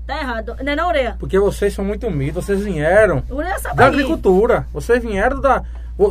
[0.09, 0.55] Tá errado.
[0.63, 1.15] Não é não, Ureia?
[1.19, 4.65] Porque vocês são muito humildes, vocês vieram Ureia da agricultura.
[4.73, 5.63] Vocês vieram da.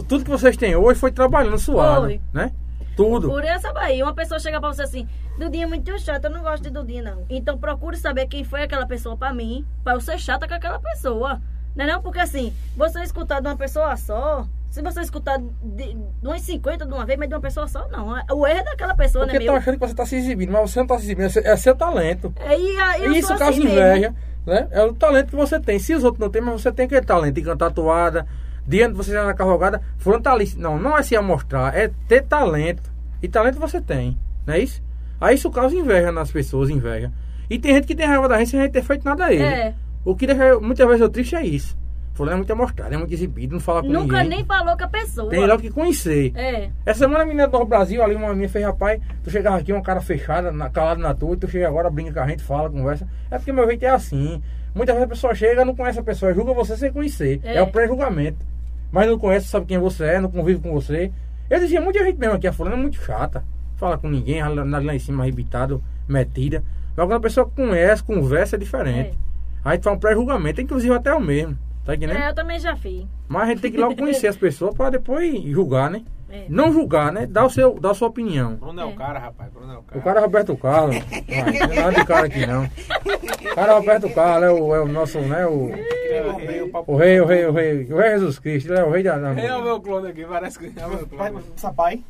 [0.06, 2.20] Tudo que vocês têm hoje foi trabalhando suado, Foi.
[2.32, 2.52] né?
[2.96, 3.28] Tudo.
[3.28, 4.00] Ureia sabe aí.
[4.00, 7.02] Uma pessoa chega pra você assim, Dudinha é muito chata, eu não gosto de Dudinha,
[7.02, 7.26] não.
[7.28, 10.78] Então procure saber quem foi aquela pessoa pra mim, pra eu ser chata com aquela
[10.78, 11.42] pessoa.
[11.74, 12.00] Não é não?
[12.00, 14.46] Porque assim, você escutar de uma pessoa só,
[14.78, 17.86] se você escutar de, de umas 50 de uma vez, mas de uma pessoa só,
[17.88, 18.08] não.
[18.32, 19.60] O erro é daquela pessoa, Porque né, tá meu?
[19.60, 22.32] achando que você tá se exibindo, mas você não tá se exibindo, é seu- talento.
[22.40, 24.14] É, e, a- E isso causa assim inveja,
[24.46, 24.68] né?
[24.70, 25.78] É o talento que você tem.
[25.78, 28.26] Se os outros não têm, mas você tem aquele talento de cantar toada,
[28.66, 30.60] diante de você já na carrogada, frontalista.
[30.60, 32.90] Não, não é se amostrar, é ter talento.
[33.22, 34.82] E talento você tem, não é isso?
[35.20, 37.10] Aí isso causa inveja nas pessoas, inveja.
[37.50, 39.32] E tem gente que tem raiva da gente sem a gente ter feito nada a
[39.32, 39.42] ele.
[39.42, 39.74] É.
[40.04, 41.76] O que deixa muitas vezes eu triste é isso.
[42.18, 44.38] Fulano é muito amostrado, é muito exibido, não fala com Nunca ninguém.
[44.38, 45.30] nem falou com a pessoa.
[45.30, 46.32] Tem logo que conhecer.
[46.34, 46.68] É.
[46.84, 49.82] Essa semana a menina do Brasil, ali uma minha fez, rapaz, tu chegava aqui, uma
[49.82, 53.06] cara fechada, na, calado na tua, tu chega agora, brinca com a gente, fala, conversa.
[53.30, 54.42] É porque meu jeito é assim.
[54.74, 57.40] Muitas vezes a pessoa chega, não conhece a pessoa, julga você sem conhecer.
[57.44, 57.62] É, É.
[57.62, 58.44] o pré-julgamento.
[58.90, 61.12] Mas não conhece, sabe quem você é, não convive com você.
[61.48, 63.44] Eu dizia, muita gente mesmo aqui, a fulana é muito chata.
[63.76, 66.64] Fala com ninguém, lá, lá em cima, arrebitado, metida.
[66.96, 69.16] Mas quando a pessoa conhece, conversa, é diferente.
[69.64, 71.56] Aí tu faz um pré-julgamento, inclusive até o mesmo.
[71.88, 72.18] Tá entendendo?
[72.18, 73.06] É, eu também já fiz.
[73.26, 76.02] Mas a gente tem que logo conhecer as pessoas para depois julgar, né?
[76.28, 76.44] É.
[76.46, 77.24] Não julgar, né?
[77.26, 78.56] Dar, o seu, dar a sua opinião.
[78.56, 78.92] Bruno é o É.
[78.92, 79.50] cara, rapaz.
[79.50, 79.98] Bruno é o cara.
[79.98, 80.96] O cara é Roberto Carlos.
[80.96, 81.04] Uai,
[81.60, 82.64] não tem nada de cara aqui não.
[82.64, 85.46] O cara é Roberto Carlos, é o, é o nosso, né?
[85.46, 87.84] O, É o rei, o rei, o rei, o rei.
[87.90, 89.16] O rei Jesus Cristo, ele é o rei da.
[89.16, 91.38] da Rei é o meu clone aqui, parece que é o meu clone.
[91.56, 92.04] sapai.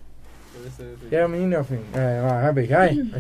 [1.13, 1.85] É o menino, meu filho.
[1.95, 3.13] É, vai, vai beijar, hein?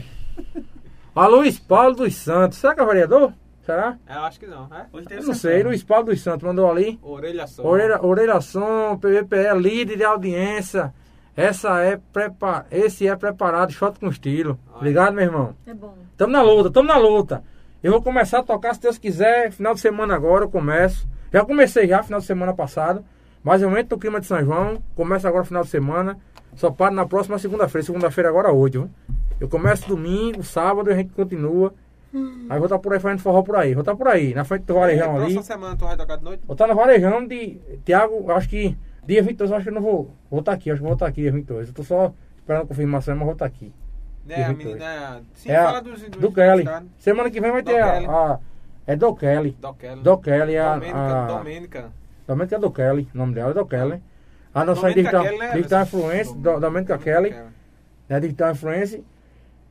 [1.14, 2.59] Ó, Luiz Paulo dos Santos.
[2.59, 3.32] Será que é vereador?
[3.69, 3.99] Será?
[4.07, 4.86] É, Eu acho que não, é?
[4.90, 5.62] Hoje tem Eu não sei.
[5.62, 6.99] Luiz Paulo dos Santos mandou ali.
[7.03, 7.62] Orelha só.
[7.62, 10.95] Orelha, Orelha Som, PVPE, líder de audiência.
[11.36, 12.65] Essa é prepa...
[12.70, 14.59] Esse é preparado, shot com estilo.
[14.74, 15.55] Obrigado, meu irmão.
[15.66, 15.95] É bom.
[16.16, 17.45] Tamo na luta, tamo na luta.
[17.82, 21.07] Eu vou começar a tocar, se Deus quiser, final de semana agora eu começo.
[21.31, 23.05] Já comecei já, final de semana passado.
[23.45, 26.19] Mas eu entro no clima de São João, começo agora final de semana.
[26.55, 27.85] Só paro na próxima segunda-feira.
[27.85, 28.90] Segunda-feira agora hoje, viu?
[29.39, 31.74] Eu começo domingo, sábado a gente continua.
[32.14, 33.74] Aí vou estar por aí fazendo forró por aí.
[33.74, 35.35] Vou estar por aí, na frente do varejão ali.
[35.35, 36.43] Próxima semana tu vai tocar de noite?
[36.47, 38.76] Vou estar no varejão de Tiago, acho que
[39.06, 40.10] dia 22, acho que eu não vou.
[40.30, 41.68] Vou estar aqui, acho que vou estar aqui dia 22.
[41.68, 43.72] Eu tô só esperando a confirmação, mas vou estar aqui.
[44.28, 45.22] É, a menina.
[45.35, 46.01] Sim, é fala dos.
[46.02, 46.64] dos do Kelly.
[46.64, 46.85] caras.
[46.98, 48.06] Semana que vem vai Do ter Kelly.
[48.06, 48.39] a, a-
[48.86, 49.56] É do Kelly.
[49.60, 50.02] Do Kelly.
[50.02, 50.74] Do Kelly, a.
[50.74, 51.93] Domênica, a Domênica.
[52.26, 54.02] Domênica é do Kelly, o nome dela é do Kelly.
[54.55, 55.52] A nossa Domênica digital, Kelly, né?
[55.56, 57.35] digital influence, do, Domênica Kelly,
[58.09, 58.20] né?
[58.20, 59.05] Digital influence.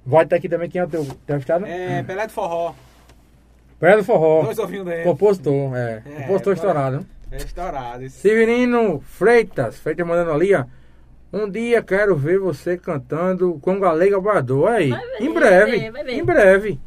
[0.10, 1.66] Vai estar aqui também quem é o teu entrevistado?
[1.66, 2.74] É, Pelé de Forró.
[3.78, 4.44] Pedro Forró.
[4.44, 5.04] Dois ouvinhos dele.
[5.04, 6.02] Compositor, é.
[6.06, 7.06] É, Compositor agora- estourado.
[7.30, 8.04] É estourado.
[8.06, 8.18] Esse.
[8.22, 10.64] Severino Freitas, Freitas mandando ali, ó.
[11.34, 14.66] Um dia quero ver você cantando com Galega Bardô.
[14.66, 16.14] Aí, Vai ver, em breve, vai ver, vai ver.
[16.14, 16.80] em breve.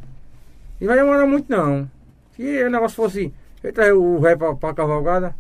[0.81, 1.89] E vai demorar muito não.
[2.35, 3.35] Se o negócio fosse.
[3.63, 5.35] Ele o ré pra, pra cavalgada.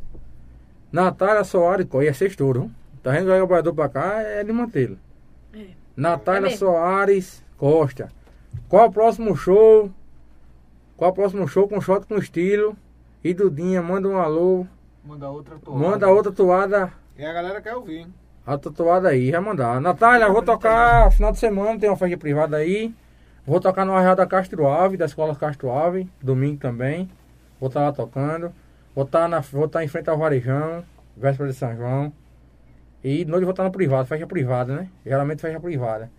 [0.92, 2.70] Natália Soares, ia ser estouro.
[3.02, 4.98] Tá vendo o Galega Bardô pra cá, é de mantê-lo.
[5.54, 5.64] É.
[5.96, 6.56] Natália É.
[6.56, 8.08] Soares Costa.
[8.70, 9.90] Qual o próximo show?
[10.96, 12.74] Qual o próximo show com shot com estilo?
[13.22, 14.66] E Dudinha, manda um alô.
[15.04, 15.78] Manda outra toada.
[15.78, 16.90] Manda outra toada.
[17.18, 17.98] E a galera quer ouvir.
[17.98, 18.14] hein?
[18.46, 19.78] A tatuada aí, vai mandar.
[19.78, 22.94] Natália, vou tocar final de semana, tem uma festa privada aí.
[23.46, 27.10] Vou tocar no Arreal da Castro Alves, da Escola Castro Alves, domingo também.
[27.60, 28.50] Vou estar lá tocando.
[28.94, 30.82] Vou estar na, vou estar em frente ao Varejão,
[31.14, 32.10] véspera de São João.
[33.04, 34.88] E de noite vou estar no privado, festa privada, né?
[35.04, 36.10] Geralmente festa privada.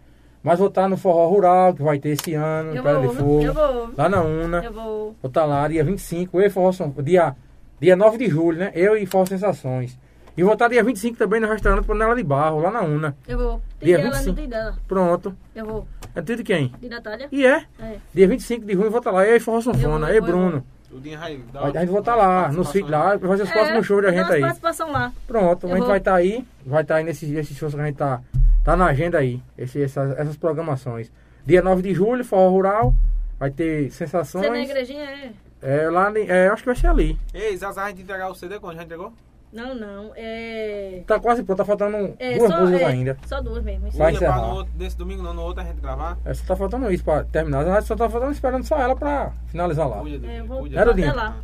[0.43, 3.43] Mas vou estar no Forró Rural, que vai ter esse ano, Eu vou, de Fogo.
[3.43, 3.89] eu vou.
[3.95, 4.63] Lá na Una.
[4.63, 5.15] Eu vou.
[5.21, 7.35] Vou estar lá dia 25, eu e Forró São dia,
[7.79, 8.71] dia 9 de julho, né?
[8.73, 9.97] Eu e Forró Sensações.
[10.35, 13.15] E vou estar dia 25 também no restaurante Panela de Barro, lá na Una.
[13.27, 13.61] Eu vou.
[13.79, 14.35] Tem Dia ela, não 25.
[14.35, 14.75] tem dela.
[14.87, 15.35] Pronto.
[15.53, 15.87] Eu vou.
[16.15, 16.73] É tudo de quem?
[16.79, 17.27] De Natália?
[17.31, 17.65] E é.
[17.79, 17.95] É.
[18.13, 19.25] Dia 25 de junho eu vou estar lá.
[19.27, 20.65] Eu e Forró Sanfona, Eu eu e vou, eu Bruno.
[20.91, 23.51] O Dinho vai dar A gente vai estar lá, no sítio lá, vai fazer os
[23.51, 24.41] próximos shows da gente aí.
[24.41, 25.11] participação lá.
[25.25, 25.87] Pronto, a Eu gente vou.
[25.89, 26.45] vai estar aí.
[26.65, 28.21] Vai estar aí nesses, nesses shows que a gente tá,
[28.63, 29.41] tá na agenda aí.
[29.57, 31.11] Esse, essas, essas programações.
[31.45, 32.93] Dia 9 de julho, Forró Rural.
[33.39, 34.69] Vai ter Você na sensações.
[34.69, 35.31] igrejinha é.
[35.61, 37.17] É, lá, é, acho que vai ser ali.
[37.33, 39.13] Ei, Zazá, a gente entregar o CD quando já entregou?
[39.51, 40.11] Não, não.
[40.15, 41.03] É.
[41.05, 43.17] Tá quase pronto, tá faltando é duas só, músicas é, ainda.
[43.25, 43.87] Só duas mesmo.
[43.87, 43.97] isso.
[43.97, 44.37] Vai encerrar.
[44.47, 46.17] no outro, desse domingo, não, no outro a gente gravar.
[46.23, 47.67] É, só tá faltando isso pra terminar.
[47.67, 49.97] A gente só tá faltando esperando só ela pra finalizar lá.
[49.99, 51.13] Cuida, É, eu vou cuida.
[51.13, 51.37] Lá.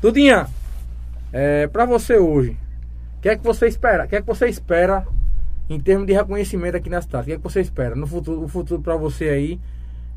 [0.00, 0.46] Dudinha,
[1.32, 2.56] é, pra você hoje,
[3.18, 4.04] o que é que você espera?
[4.04, 5.06] O que é que você espera
[5.68, 7.24] em termos de reconhecimento aqui na cidade?
[7.24, 9.60] O que é que você espera no futuro, o futuro pra você aí,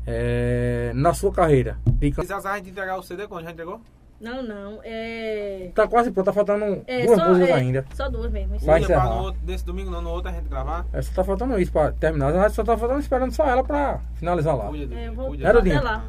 [0.06, 1.76] é, na sua carreira?
[2.00, 3.80] Fica- Zazá, a gente entregar o CD quando já entregou?
[4.20, 4.80] Não, não.
[4.84, 5.70] É.
[5.74, 7.84] Tá quase pronto, tá faltando é duas só, músicas é, ainda.
[7.94, 8.58] Só duas mesmo.
[8.60, 9.06] Vai encerrar.
[9.10, 10.86] no outro, desse domingo, não, no outro a gente gravar.
[10.92, 12.28] É, só tá faltando isso pra terminar.
[12.34, 14.66] A gente só tá faltando esperando só ela pra finalizar lá.
[14.68, 15.46] Cuida, É, vou cuida.
[15.46, 15.82] Era o até Dinho.
[15.82, 16.04] lá.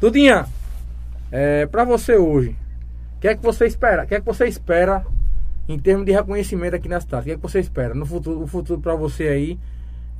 [0.00, 0.46] Dudinha,
[1.32, 2.56] é, pra você hoje,
[3.16, 4.04] o que é que você espera?
[4.04, 5.06] O que é que você espera
[5.66, 7.22] em termos de reconhecimento aqui na cidade?
[7.22, 9.58] O que é que você espera no futuro, o futuro pra você aí,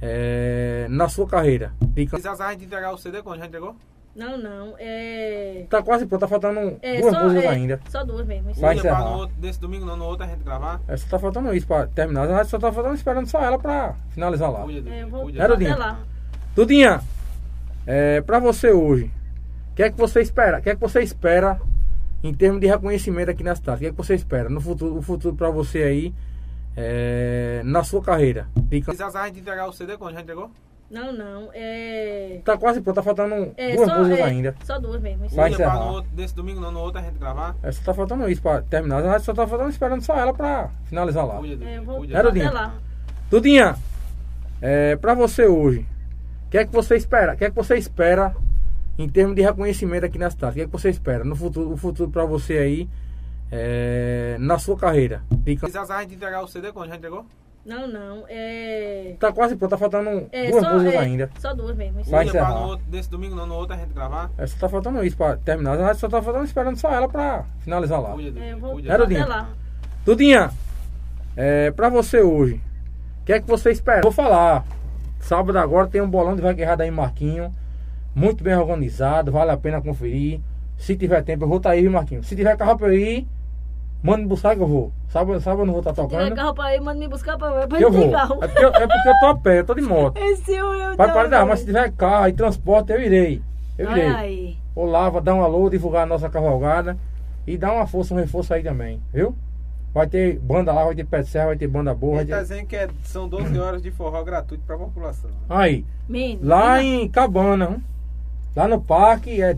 [0.00, 1.72] é, na sua carreira?
[1.94, 3.76] Fica- a gente entregar o CD quando já entregou?
[4.14, 4.74] Não, não.
[4.78, 5.64] É.
[5.68, 7.80] Tá quase pronto, tá faltando é duas só, músicas é, ainda.
[7.88, 8.50] Só duas mesmo.
[8.50, 8.60] isso.
[8.60, 9.00] Vai encerrar.
[9.10, 10.80] no outro, desse domingo, não, no outro a gente gravar.
[10.86, 12.22] É, só tá faltando isso pra terminar.
[12.30, 14.60] A gente só tá faltando esperando só ela pra finalizar lá.
[14.62, 15.42] Cuida, É, eu vou cuida.
[15.42, 15.78] Era o até Dinho.
[15.78, 15.98] lá.
[16.54, 17.00] Dudinha,
[17.86, 19.10] é, pra você hoje,
[19.72, 20.58] o que é que você espera?
[20.58, 21.60] O que é que você espera
[22.22, 23.78] em termos de reconhecimento aqui na cidade?
[23.78, 26.14] O que é que você espera no futuro, o futuro pra você aí,
[26.76, 28.46] é, na sua carreira?
[28.70, 30.50] Fica- Zazá, a gente entregar o CD quando já entregou?
[30.90, 31.50] Não, não.
[31.52, 32.40] É.
[32.44, 34.56] Tá quase pronto, tá faltando é duas só, músicas é, ainda.
[34.64, 35.24] Só duas mesmo.
[35.24, 35.34] isso.
[35.34, 35.76] Vai encerrar.
[35.76, 37.56] no outro, desse domingo não, no outro a gente gravar.
[37.62, 39.20] É, só tá faltando isso pra terminar.
[39.20, 41.36] Só tá faltando esperando só ela pra finalizar lá.
[41.38, 42.16] Cuida, É, vou cuida.
[42.16, 42.74] Era o até lá.
[43.30, 43.76] Dudinha,
[44.60, 45.86] é, pra você hoje,
[46.46, 47.34] o que é que você espera?
[47.34, 48.34] O que é que você espera
[48.96, 50.52] em termos de reconhecimento aqui na cidade?
[50.52, 52.88] O que é que você espera no futuro, o futuro pra você aí,
[53.50, 55.22] é, na sua carreira?
[55.44, 57.26] Precisa a gente entregar o CD quando já entregou?
[57.64, 58.24] Não, não.
[58.28, 59.14] É.
[59.18, 61.30] Tá quase pronto, tá faltando É, duas só, músicas é, ainda.
[61.38, 62.00] só duas mesmo.
[62.00, 62.10] isso.
[62.10, 62.50] Vai encerrar.
[62.60, 64.30] no outro, desse domingo não, no outro a gente gravar.
[64.36, 65.70] É, só tá faltando isso pra terminar.
[65.70, 68.10] Na verdade, só tá faltando esperando só ela pra finalizar lá.
[68.10, 69.26] Cuida, É, eu vou cuida.
[69.26, 69.48] Lá.
[70.04, 70.50] Dudinha,
[71.36, 72.60] é, pra você hoje,
[73.22, 74.02] o que é que você espera?
[74.02, 74.64] Vou falar.
[75.20, 77.50] Sábado agora tem um bolão de vai errado aí Marquinho.
[78.14, 80.38] Muito bem organizado, vale a pena conferir.
[80.76, 82.22] Se tiver tempo, eu vou estar aí, viu, Marquinho?
[82.22, 83.26] Se tiver carro pra eu ir,
[84.04, 84.92] manda me buscar que eu vou.
[85.08, 86.36] Sábado, sábado eu não vou estar tiver tocando.
[86.36, 87.66] carro pra ir, manda me buscar pra.
[87.66, 88.10] Pra eu não vou.
[88.12, 88.38] carro.
[88.42, 90.16] É porque, eu- é porque eu tô a pé, eu tô de moto.
[90.18, 93.42] Esse eu Vai para dar, mas se tiver carro e transporte, eu irei.
[93.78, 94.06] Eu irei.
[94.06, 96.96] Ai, vou dar um alô, divulgar a nossa cavalgada
[97.46, 99.34] e dar uma força, um reforço aí também, viu?
[99.92, 102.20] Vai ter banda lá, vai ter pé de serra, vai ter banda boa.
[102.20, 102.42] Ele tá ter...
[102.42, 105.30] dizendo que é- são 12 horas de forró gratuito pra população.
[105.48, 106.40] Aí, menino.
[106.48, 107.80] lá em Cabana, hum,
[108.56, 109.54] lá no parque é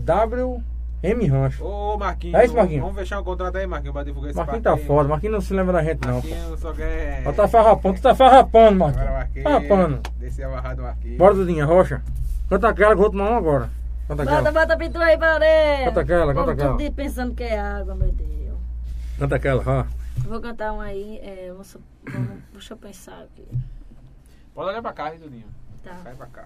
[1.03, 1.63] WM Rancho.
[1.63, 2.81] Ô, ô, Marquinhos, É isso, Marquinhos?
[2.81, 5.41] vamos fechar um contrato aí, Marquinhos, pra divulgar esse Marquinhos parque tá foda, Marquinhos não
[5.41, 6.13] se lembra da gente não.
[6.15, 7.21] Marquinhos só quer...
[7.23, 9.43] Ela tá farrapando, tu tá farrapando, Agora, Marquinhos.
[9.43, 10.01] Marquinhos, Farrapando.
[10.17, 11.17] Descer amarrado Marquinhos.
[11.17, 12.01] Bora, Dudinha, Rocha.
[12.49, 13.69] Canta aquela que eu vou tomar uma agora.
[14.07, 14.51] Canta Bota, aquela.
[14.53, 15.85] bota a pintura aí orelha.
[15.85, 16.77] Canta aquela, canta aquela.
[16.77, 18.57] de- pensando que é água, meu Deus.
[19.19, 19.85] Canta aquela, ó.
[20.27, 21.19] Vou cantar uma aí.
[21.21, 21.77] É, vamos,
[22.09, 23.45] vamos, deixa eu pensar aqui.
[24.55, 25.45] Pode olhar pra cá, hein, Tudinho.
[25.83, 25.95] Tá.
[26.03, 26.45] Cai pra cá.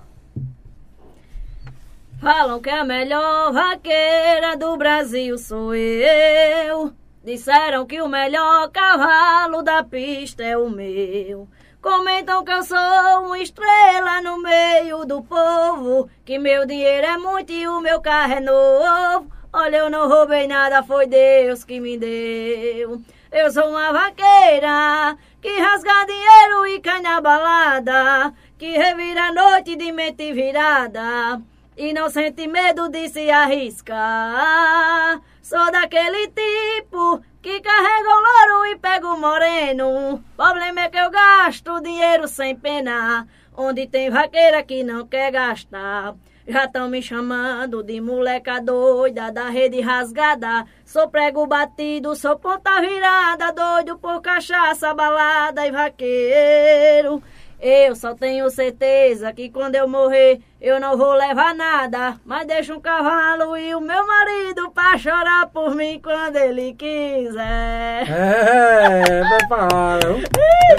[2.21, 6.93] Falam que a melhor vaqueira do Brasil sou eu.
[7.25, 11.47] Disseram que o melhor cavalo da pista é o meu.
[11.81, 12.77] Comentam que eu sou
[13.25, 16.11] uma estrela no meio do povo.
[16.23, 19.31] Que meu dinheiro é muito e o meu carro é novo.
[19.51, 23.01] Olha, eu não roubei nada, foi Deus que me deu.
[23.31, 28.31] Eu sou uma vaqueira que rasga dinheiro e cai na balada.
[28.59, 31.41] Que revira a noite de mente virada
[31.77, 35.21] e não sente medo de se arriscar.
[35.41, 40.23] Sou daquele tipo que carrega o louro e pega o moreno.
[40.35, 46.15] Problema é que eu gasto dinheiro sem pena, onde tem vaqueira que não quer gastar.
[46.47, 50.65] Já estão me chamando de moleca doida da rede rasgada.
[50.83, 57.21] Sou prego batido, sou ponta virada, doido por cachaça, balada e vaqueiro.
[57.63, 62.73] Eu só tenho certeza que quando eu morrer eu não vou levar nada, mas deixo
[62.73, 68.09] um cavalo e o meu marido pra chorar por mim quando ele quiser.
[68.09, 69.99] É, prepara?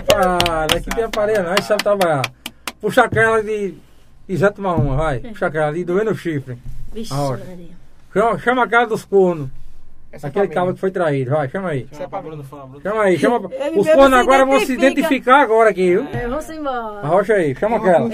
[0.09, 2.23] Prepara, aqui tem a gente sabe trabalhar.
[2.81, 3.77] Puxa aquela de,
[4.27, 5.21] de Zé tomar uma, vai.
[5.21, 6.59] Puxa aquela de doer no chifre.
[6.93, 7.15] Vixe.
[8.13, 9.49] Chama, chama a cara dos cornos.
[10.13, 10.75] Essa é Aquele mim.
[10.75, 11.89] que foi traído, vai, chama aí.
[11.91, 12.83] Chama pra Bruno Fã, Bruno.
[12.83, 13.49] Chama aí, chama.
[13.51, 14.91] Ele Os cornos agora vão se identifica.
[15.01, 16.07] identificar agora aqui, viu?
[16.13, 17.01] É, vamos embora.
[17.01, 18.11] Arrocha aí, chama aquela.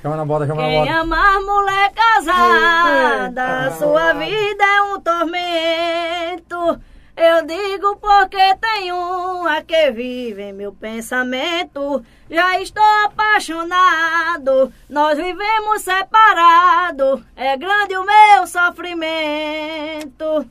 [0.00, 0.92] Chama na bota, chama na Quem bota.
[1.00, 3.76] amar mulher casada, Eita.
[3.76, 6.80] sua vida é um tormento.
[7.14, 12.02] Eu digo porque tem uma que vive em meu pensamento.
[12.30, 17.20] Já estou apaixonado, nós vivemos separados.
[17.36, 20.46] É grande o meu sofrimento.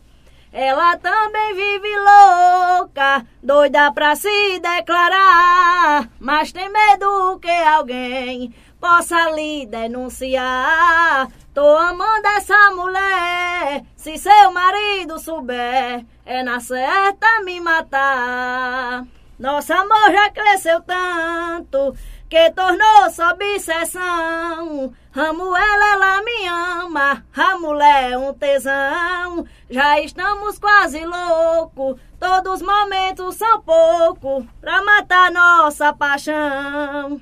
[0.53, 9.65] Ela também vive louca, doida pra se declarar, mas tem medo que alguém possa lhe
[9.65, 11.29] denunciar.
[11.53, 19.05] Tô amando essa mulher, se seu marido souber, é na certa me matar.
[19.39, 21.95] Nosso amor já cresceu tanto
[22.31, 24.93] que tornou-se obsessão.
[25.13, 27.25] Amo ela, me ama,
[27.59, 29.45] mulher é um tesão.
[29.69, 37.19] Já estamos quase loucos, todos os momentos são pouco pra matar nossa paixão.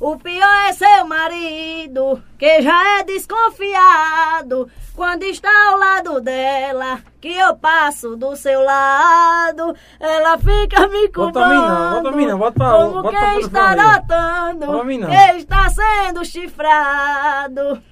[0.00, 4.70] O pior é seu marido, que já é desconfiado.
[4.94, 11.44] Quando está ao lado dela, que eu passo do seu lado, ela fica me Bota
[11.44, 12.02] a mim não, culpando.
[12.02, 17.82] bota mim não, bota como bota quem está notando Bota que está sendo chifrado.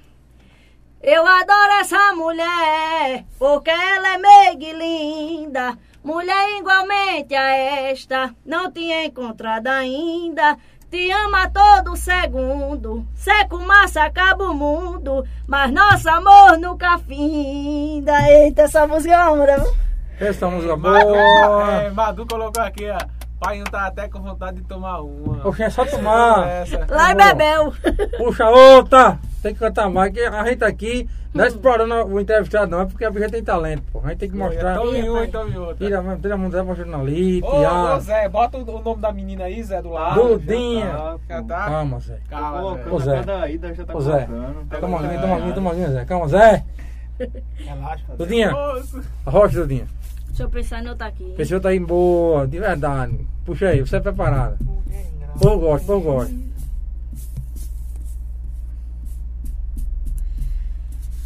[1.03, 5.77] Eu adoro essa mulher, porque ela é meiga e linda.
[6.01, 10.57] Mulher igualmente a esta, não tinha encontrado ainda.
[10.89, 18.13] Te ama todo segundo, seco massa acaba o mundo, mas nosso amor nunca finda.
[18.31, 19.63] Eita, essa música é uma, né?
[20.19, 21.71] Essa música Madu, boa.
[21.81, 22.97] é, Madu colocou aqui, ó.
[23.39, 25.37] Pai não tá até com vontade de tomar uma.
[25.37, 26.65] Poxa, é só tomar.
[26.89, 27.33] Lá e Boa.
[27.33, 27.73] bebeu.
[28.17, 29.19] Puxa outra!
[29.43, 32.85] Tem que cantar mais, que a gente aqui não é explorando o entrevistado, não, é
[32.87, 34.01] porque a bicha tem talento, pô.
[34.03, 34.77] A gente tem que mostrar.
[34.77, 35.29] Tome Ih, uma rapaz.
[35.29, 35.75] e tome outra.
[35.75, 37.99] Tira, tira a Zé mostrando ali, Ô.
[37.99, 40.39] Zé, bota o nome da menina aí, Zé, do lado.
[40.39, 41.17] Dudinha.
[41.29, 41.65] Já tá?
[41.65, 42.17] Calma, Zé.
[42.27, 42.89] Calma, Zé.
[42.89, 43.51] Ô, Zé.
[43.51, 44.25] Ida já tá Ô, Zé.
[44.25, 44.67] colocando.
[44.81, 46.05] Toma uma aguinha, toma uma aguinha, toma uma aguinha, Zé.
[46.05, 46.63] Calma, Zé.
[47.57, 48.03] Relaxa.
[48.17, 49.01] Dudinha, Moço.
[49.25, 49.87] arrocha, Dudinha.
[50.37, 51.33] Deixa eu pensar em outra aqui.
[51.35, 53.25] Pessoa tá aí boa, de verdade.
[53.43, 54.55] Puxa aí, você é preparada.
[55.35, 56.35] O povo gosta, o povo gosta.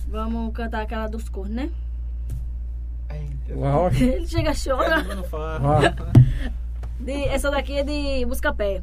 [0.07, 1.69] Vamos cantar aquela dos cornos, né?
[3.99, 5.03] Ele chega a chorar.
[7.29, 8.81] Essa daqui é de Buscapé.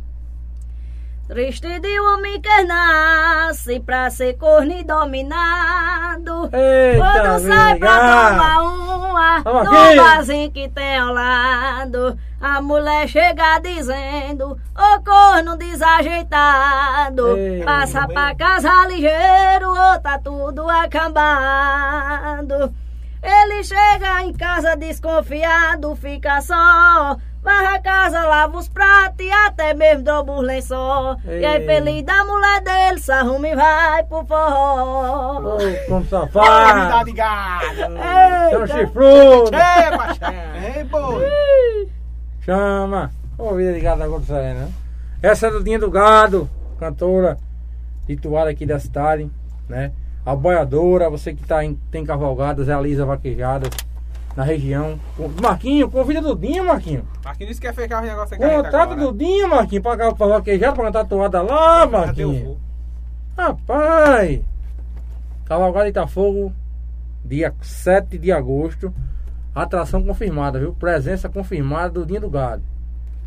[1.29, 6.49] Triste de homem que nasce pra ser corno e dominado.
[6.51, 13.07] Eita, Quando sai pra tomar uma Toma no barzinho que tem ao lado, a mulher
[13.09, 18.15] chega dizendo: Ô corno desajeitado, Ei, passa bem.
[18.15, 22.73] pra casa ligeiro, ou tá tudo acabado.
[23.23, 27.19] Ele chega em casa desconfiado, fica só.
[27.49, 31.17] Varra a casa, lava os pratos e até mesmo dobra os lençol.
[31.25, 35.39] E aí, feliz da mulher dele, se arruma e vai pro forró.
[35.39, 35.59] Ô,
[35.89, 37.07] como safado.
[37.07, 37.75] de gado.
[37.75, 38.67] Chama Eita.
[38.67, 39.57] chifrudo.
[39.57, 40.77] É.
[40.77, 41.89] Ei, boi.
[42.43, 43.11] Chama.
[43.39, 44.69] Ô, vida de gado agora né?
[45.23, 47.39] Essa é a Dudinha do Gado, cantora
[48.07, 49.31] titular aqui da cidade,
[49.67, 49.93] né?
[50.25, 53.71] A boiadora, você que tá em, tem cavalgadas, realiza vaquejadas
[54.39, 55.01] na região.
[55.43, 57.05] Marquinho, convida a Dudinha, Marquinho.
[57.25, 58.49] Marquinhos disse que quer fechar o negócio aqui.
[58.49, 62.57] Contrata Dudinha, Marquinho, pra, pra vaquejada, pra cantar toada lá, Marquinho.
[63.37, 64.41] Rapaz!
[65.45, 66.53] Cavalgada Itafogo,
[67.25, 68.95] dia 7 de agosto.
[69.53, 70.73] Atração confirmada, viu?
[70.73, 72.63] Presença confirmada do Dinho do Gado.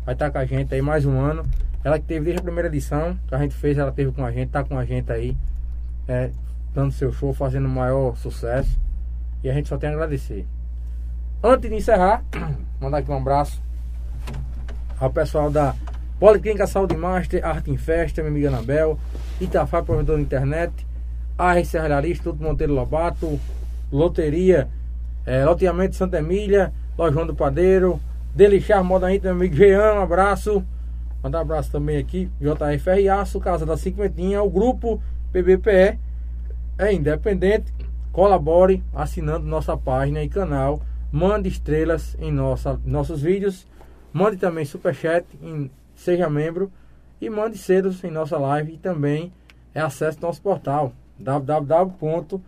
[0.06, 1.44] Vai estar com a gente aí mais um ano.
[1.84, 4.32] Ela que teve desde a primeira edição que a gente fez, ela teve com a
[4.32, 5.36] gente, tá com a gente aí,
[6.08, 6.30] é,
[6.72, 8.80] dando seu show, fazendo o maior sucesso.
[9.44, 10.46] E a gente só tem a agradecer.
[11.44, 12.22] Antes de encerrar,
[12.80, 13.60] mandar aqui um abraço
[15.00, 15.74] ao pessoal da
[16.20, 18.96] Policlínica Saúde Master, Arte em Festa, minha amiga Anabel,
[19.40, 20.72] Itafá, provedor de internet,
[21.36, 23.40] AR Serralharia, Instituto Monteiro Lobato,
[23.90, 24.68] Loteria,
[25.26, 27.98] é, Loteamento Santa Emília, Lojão do Padeiro,
[28.32, 30.64] Delixar Moda Íntima, meu amigo Jean, um abraço.
[31.24, 35.02] Mandar um abraço também aqui, JFR Aço, Casa da Cinquentinha, o grupo
[35.32, 35.98] PBPE,
[36.78, 37.74] é independente,
[38.12, 40.80] colabore assinando nossa página e canal,
[41.12, 43.66] mande estrelas em nossa, nossos vídeos,
[44.12, 46.72] mande também superchat, em, seja membro
[47.20, 49.30] e mande cedos em nossa live e também
[49.74, 52.42] é acesse nosso portal www.pbpe.tv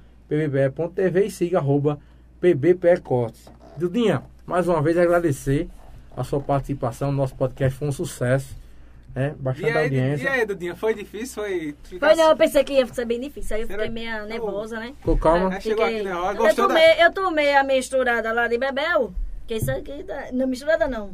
[1.26, 1.98] e siga arroba
[2.40, 3.50] PBPE Cortes.
[3.76, 5.68] Dudinha, mais uma vez agradecer
[6.16, 8.56] a sua participação no nosso podcast, foi um sucesso,
[9.14, 9.34] né?
[9.38, 10.24] E Bastante aí, audiência.
[10.24, 11.42] e aí, Dudinha, foi difícil?
[11.42, 11.74] Foi.
[11.98, 14.78] Foi não, eu pensei que ia ser bem difícil, aí eu fiquei que- meio nervosa,
[14.80, 14.94] né?
[14.98, 15.54] Ficou calma?
[15.54, 16.36] É, chegou Fiquei- aqui na hora.
[16.36, 16.74] eu, Gostou da...
[16.74, 19.12] tomei, eu tomei a misturada lá de Bebel,
[19.46, 21.10] que isso aqui, tá- não misturada não,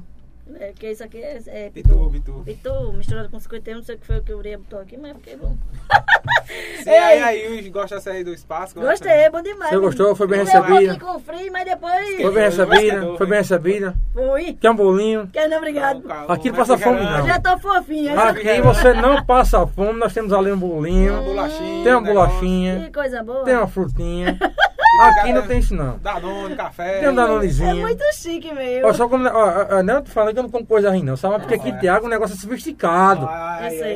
[0.58, 2.42] é, que isso aqui é, é Pitu, Pitu.
[2.44, 4.96] Pitu, misturada com 51, não sei o que foi o que o Uria botou aqui,
[4.96, 5.56] mas fiquei bom.
[6.82, 8.74] Sim, aí, aí, gosta dessa aí do espaço?
[8.74, 8.90] gosta?
[8.90, 9.70] Gostei, é bom demais.
[9.70, 10.16] Você gostou?
[10.16, 10.68] Foi bem um recebida?
[10.68, 13.16] pouquinho com frio, mas depois Foi bem recebida?
[13.16, 13.94] Foi bem recebida?
[14.12, 14.52] fui.
[14.54, 15.28] Quer um bolinho?
[15.32, 16.02] Quer não, obrigado.
[16.02, 17.26] Calma, Aqui calma, passa fome, não.
[17.26, 18.20] Já tô fofinha.
[18.20, 21.84] Aqui você não passa fome, nós temos ali um bolinho, Uma bolachinha.
[21.84, 23.44] tem uma um bolachinha, Que coisa boa.
[23.44, 24.38] tem uma frutinha.
[25.08, 25.98] Aqui não tem isso não.
[25.98, 26.98] Danone, café.
[27.00, 27.76] Tem um É danonezinho.
[27.76, 28.88] muito chique mesmo.
[28.88, 31.02] Ó, só como, ó, ó, não eu tô falando que eu não como coisa ruim
[31.02, 31.38] não, sabe?
[31.40, 33.26] Porque aqui Tiago é um negócio sofisticado.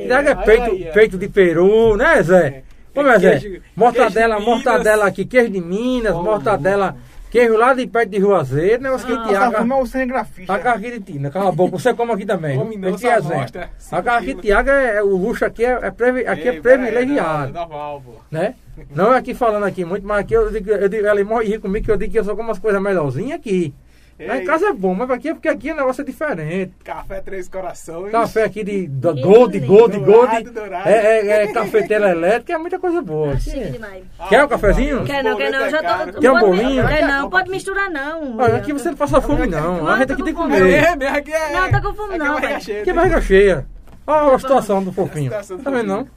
[0.06, 0.93] Tiago é peito, ai, ai.
[0.93, 2.62] peito de peru, né Zé?
[2.94, 3.60] Como é Zé?
[3.76, 6.97] Mortadela, mortadela aqui, queijo de Minas, Oh, mortadela,
[7.35, 9.56] queijo lá de perto de Juazeiro, negócio que Ah, Essa Tiago...
[9.56, 10.52] fuma é o cinegrafista.
[10.55, 12.56] A carro aqui de Tina, cala a boca, você come aqui também.
[12.56, 13.70] Come não, que só mostra.
[13.90, 16.55] A carro aqui de Tiago é, é- o luxo aqui é, é, privi- aqui é
[16.55, 17.52] Ei, pera aí, privilegiado.
[17.52, 18.12] não, Normal, pô.
[18.31, 18.55] né?
[18.94, 21.59] Não é aqui falando aqui muito, mas aqui eu digo, eu digo ela morre rir
[21.61, 23.74] comigo que eu digo que eu só como as coisas melhorzinhas aqui.
[24.20, 24.45] Lá em Ei.
[24.45, 26.73] casa é bom, mas aqui é porque aqui o negócio é diferente.
[26.85, 28.12] Café Três Corações.
[28.12, 29.23] Café aqui de, Gold,
[29.61, 30.07] Gold, dourado,
[30.45, 30.51] Gold.
[30.51, 30.89] dourado.
[30.89, 33.36] É, é, é cafeteira elétrica, é muita coisa boa.
[33.39, 33.73] Chique Sim.
[33.73, 34.05] demais.
[34.28, 35.05] Quer um cafezinho?
[35.05, 35.82] Quer não, quer não, já
[36.12, 36.20] tô.
[36.20, 36.86] Quer um bolinho?
[36.86, 38.36] Quer não, pode misturar não.
[38.39, 40.73] Olha, aqui você não passa fome não, a gente aqui tem que É comer.
[41.03, 41.53] é aqui é.
[41.53, 42.85] Não, tá com fome aqui não, é barriga cheia.
[42.85, 43.66] Que barriga cheia.
[44.07, 45.31] Olha a situação do fofinho.
[45.31, 46.09] Tá vendo não?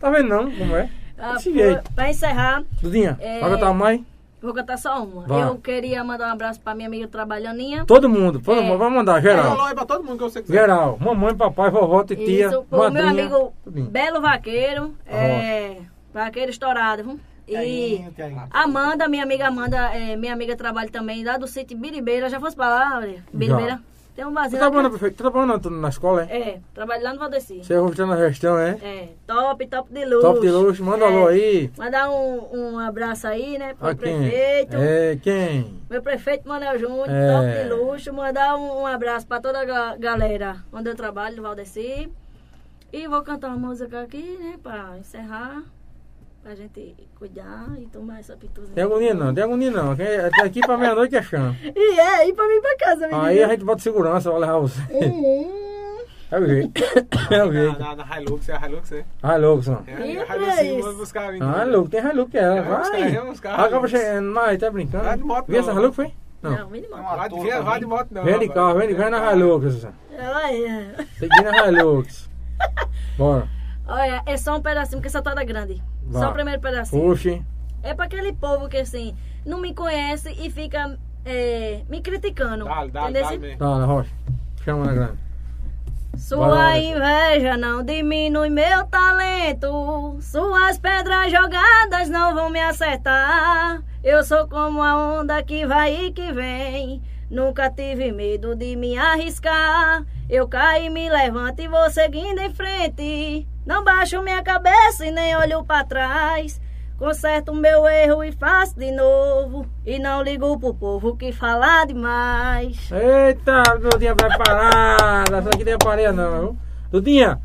[0.00, 0.88] Tá vendo não como é?
[1.18, 1.90] Ah, Desse jeito.
[1.94, 3.40] Pra encerrar, Dudinha, É.
[3.42, 4.04] a mãe?
[4.46, 5.22] Vou cantar só uma.
[5.26, 5.42] Vai.
[5.42, 7.84] Eu queria mandar um abraço pra minha amiga trabalhaninha.
[7.84, 8.62] Todo mundo, todo É.
[8.62, 9.56] mundo, vai mandar, geral.
[9.74, 10.54] pra todo mundo que você quiser.
[10.60, 13.10] Geral, mamãe, papai, vovó, titia, Isso, o meu madrinha.
[13.10, 13.86] amigo tudinho.
[13.90, 14.94] Belo Vaqueiro.
[15.06, 15.76] É,
[16.14, 17.20] vaqueiro estourado, viu?
[17.48, 18.04] E.
[18.50, 22.28] Amanda, minha amiga Amanda, é, minha amiga trabalha também lá do sítio Biribeira.
[22.28, 23.24] Já fosse pra lá, olha?
[23.32, 23.80] Biribeira?
[24.16, 24.58] Tem um barzinho.
[24.58, 24.70] tá
[25.14, 25.60] trabalhando?
[25.60, 26.38] Tu tá na escola, é?
[26.38, 27.62] É, trabalho lá no Valdeci.
[27.62, 28.70] Você é o na gestão, é?
[28.82, 30.20] É, top, top de luxo.
[30.22, 31.08] Top de luxo, manda É.
[31.08, 31.70] alô aí.
[31.76, 34.18] Mandar um, um abraço aí, né, pro A quem?
[34.18, 34.76] prefeito.
[34.76, 35.82] É, quem?
[35.90, 37.30] Meu prefeito Manuel Júnior, É.
[37.30, 38.12] top de luxo.
[38.14, 42.10] Mandar um, um abraço pra toda a ga- galera onde eu trabalho, no Valdeci.
[42.92, 45.62] E vou cantar uma música aqui, né, pra encerrar.
[46.46, 48.72] Pra gente cuidar e tomar essa pituzinha.
[48.72, 49.90] Tem agonia não, tem agonia não.
[49.90, 51.52] Até aqui pra meia-noite é chão.
[51.74, 53.20] E é, ir pra mim pra casa, menino.
[53.24, 54.80] Aí a gente bota segurança, vai levar você.
[54.92, 55.98] Hum,
[56.30, 56.70] É o jeito.
[57.32, 57.78] É o Na, jeito.
[57.80, 59.04] na, na Hilux, é a Hilux, é?
[59.24, 59.82] Ah, louco, são.
[59.88, 60.82] É, Ih, a pra Hilux sim, isso.
[60.82, 61.60] vamos buscar a.
[61.60, 62.38] Ah, louco, tem Hilux é.
[62.38, 63.28] É, Vai.
[63.28, 63.64] uns carros.
[63.66, 65.02] Acaba chegando, mas tá brincando.
[65.04, 65.80] Vai de moto, Viu essa não.
[65.82, 66.12] Hilux, foi?
[66.42, 66.68] não, Não.
[66.68, 67.02] vem de moto.
[67.16, 68.22] Vai de, vem, vai de moto, não.
[68.24, 69.92] Vem de carro, vem de, vem na Hilux, Susan.
[70.12, 72.30] Olha, Tem que ir na Hilux.
[73.18, 73.48] Bora.
[73.88, 75.82] olha, é só um pedacinho, porque essa toda grande.
[76.06, 76.22] Vai.
[76.22, 77.02] Só o primeiro pedacinho.
[77.02, 77.42] Puxe.
[77.82, 79.14] É pra aquele povo que assim,
[79.44, 82.64] não me conhece e fica é, me criticando.
[82.64, 83.56] Dá, dá, entendeu?
[83.58, 83.66] dá.
[83.66, 84.10] Tá, rocha.
[84.64, 85.26] Chama na grande.
[86.16, 90.16] Sua inveja não diminui meu talento.
[90.20, 93.82] Suas pedras jogadas não vão me acertar.
[94.02, 97.02] Eu sou como a onda que vai e que vem.
[97.30, 100.04] Nunca tive medo de me arriscar.
[100.30, 100.48] Eu
[100.80, 103.46] e me levanto e vou seguindo em frente.
[103.66, 106.60] Não baixo minha cabeça e nem olho pra trás.
[106.98, 109.66] Conserto o meu erro e faço de novo.
[109.84, 112.90] E não ligo pro povo que fala demais.
[112.90, 115.36] Eita, Dudinha preparada.
[115.36, 116.56] Essa aqui tem aparelho não?
[116.90, 117.40] Dudinha,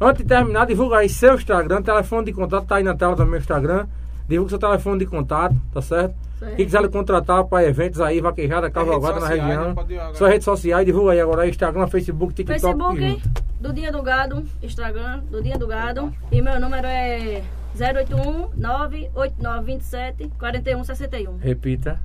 [0.00, 3.26] antes de terminar, divulga aí seu Instagram, telefone de contato, tá aí na tela do
[3.26, 3.86] meu Instagram.
[4.28, 6.14] Divulga seu telefone de contato, tá certo?
[6.38, 6.56] Certo.
[6.56, 9.74] Quem quiser lhe contratar para eventos aí, vaquejada, cavalgada na região.
[9.74, 10.12] né?
[10.14, 12.60] Suas redes sociais, divulga aí agora Instagram, Facebook, TikTok.
[12.60, 13.22] Facebook,
[13.60, 16.12] Dudinha do Gado, Instagram, Dudinha do Gado.
[16.30, 17.42] E meu número é
[17.74, 21.38] 081 98927 4161.
[21.38, 22.00] Repita,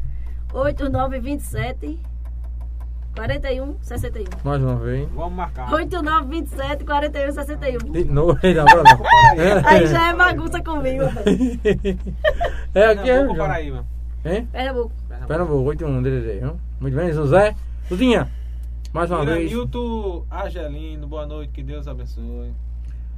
[0.54, 2.00] 8927
[3.16, 4.26] 4161.
[4.44, 5.10] mais uma vez.
[5.14, 5.72] Vamos marcar.
[5.74, 7.92] 8927 4161.
[7.92, 9.68] De novo, aí, não, agora não.
[9.70, 11.04] Aí já é bagunça comigo.
[12.74, 13.14] É aqui, é.
[13.18, 13.38] Pernambuco.
[13.38, 13.86] Paraíba.
[14.24, 14.48] Hein?
[14.52, 14.92] Pernambuco.
[15.28, 16.60] Pernambuco, 81, DDD, viu?
[16.80, 17.54] Muito bem, José.
[17.90, 18.30] Dudinha,
[18.94, 19.52] mais uma vez.
[19.52, 22.54] Iranilton Argelino, boa noite, que Deus abençoe.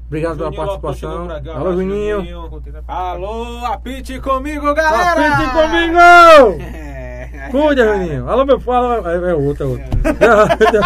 [0.07, 1.27] Obrigado pela Juninho chegou participação.
[1.27, 2.51] um Alô, Juninho.
[2.87, 5.33] Alô, apite comigo, galera!
[5.35, 6.61] Apite comigo!
[6.61, 6.93] É,
[7.51, 7.97] Cuida.
[7.97, 8.29] Juninho.
[8.29, 9.11] Alô, meu fala.
[9.11, 9.85] É, é outro, é outro.
[10.71, 10.81] Deu,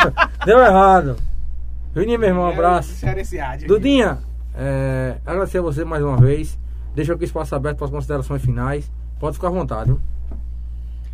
[0.45, 1.17] deu errado.
[1.95, 3.05] Juninho, meu irmão, um abraço.
[3.67, 4.19] Dudinha,
[4.55, 6.57] é, agradecer a você mais uma vez.
[6.95, 8.89] Deixa aqui o espaço aberto para as considerações finais.
[9.19, 9.99] Pode ficar à vontade, viu?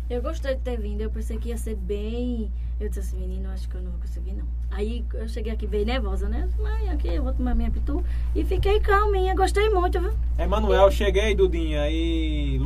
[0.08, 2.50] Eu gostei de ter vindo, eu pensei que ia ser bem.
[2.78, 4.44] Eu disse assim, menino, acho que eu não vou conseguir, não.
[4.70, 6.48] Aí eu cheguei aqui bem nervosa, né?
[6.58, 8.04] Mas aqui eu vou tomar minha pitu.
[8.34, 10.12] E fiquei calminha, gostei muito, viu?
[10.38, 11.88] Emanuel, cheguei, Dudinha.
[11.88, 12.58] E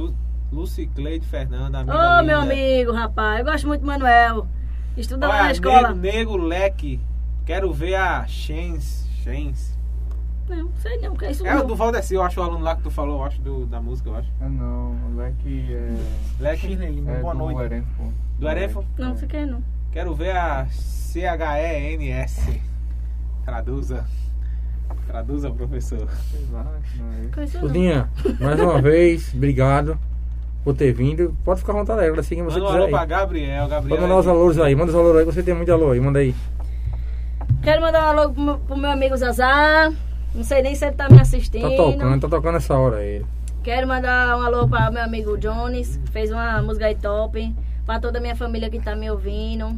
[0.51, 2.23] Lu, Lucicleide Fernanda, amiga Ô, linda.
[2.23, 4.47] meu amigo, rapaz, eu gosto muito do Manuel.
[4.97, 5.95] Estuda lá na Olha, escola.
[5.95, 7.01] Nego, nego Leque.
[7.47, 9.09] Quero ver a Chens.
[9.23, 9.77] Chens.
[10.49, 11.67] Não, sei não, que é isso É o não.
[11.67, 14.09] do Valdeci, eu acho o aluno lá que tu falou, eu acho, do, da música,
[14.09, 14.31] eu acho.
[14.41, 15.97] Ah não, o leque é.
[16.41, 17.61] Leque é boa do noite.
[17.61, 18.13] Erenfo.
[18.39, 18.85] do Erefo.
[18.97, 19.63] Não, você quer não.
[19.93, 22.63] Quero ver a C-H-E-N-S.
[23.45, 24.07] Traduza.
[25.07, 26.09] Traduza, professor.
[26.31, 26.65] Sei lá,
[26.97, 28.09] não é.
[28.41, 29.99] Mais uma vez, obrigado
[30.69, 31.35] por ter vindo.
[31.45, 32.83] Pode ficar à vontade, agradecer quem você Manda um quiser.
[32.83, 33.07] alô pra Aí.
[33.07, 33.69] Gabriel.
[33.69, 36.01] Gabriel Pode mandar os alôs aí, manda os alôs aí, você tem muito alô aí,
[36.01, 36.35] manda aí.
[37.63, 39.91] Quero mandar um alô pro meu, pro meu amigo Zazá.
[40.35, 41.71] Não sei nem se ele tá me assistindo.
[41.71, 43.25] Tá tocando, tá tocando essa hora aí.
[43.63, 47.55] Quero mandar um alô para meu amigo Jones, que fez uma música aí top.
[47.87, 49.75] Pra toda a minha família que tá me ouvindo.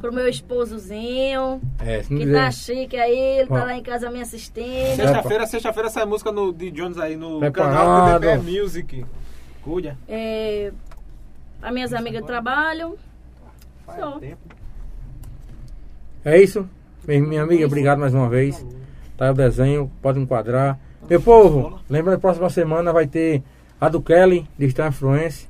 [0.00, 2.44] Pro meu esposozinho, É, se não que quiser.
[2.44, 3.64] tá chique aí, ele tá Ó.
[3.64, 4.96] lá em casa me assistindo.
[4.96, 8.20] Sexta-feira, sexta-feira sai música no, de Jones aí no Preparado.
[8.20, 9.04] canal do Music.
[9.62, 9.96] Cuida.
[10.08, 10.72] É,
[11.60, 12.98] as minhas amigas de trabalho.
[13.86, 14.18] Faz Só.
[14.18, 14.38] tempo.
[16.24, 16.68] É isso?
[17.06, 18.64] Minha minha amiga, obrigado mais uma vez.
[19.16, 20.78] Tá aí o desenho, pode enquadrar.
[21.08, 23.42] Meu povo, lembra que próxima semana vai ter
[23.80, 25.48] a do Kelly, Digital Influence.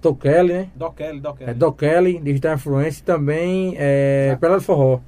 [0.00, 0.70] Tô Kelly, né?
[0.74, 1.50] Doc Kelly, Doc Kelly.
[1.50, 3.00] É do Kelly, Digital Influence.
[3.00, 5.00] e Também é Pelé do Forró.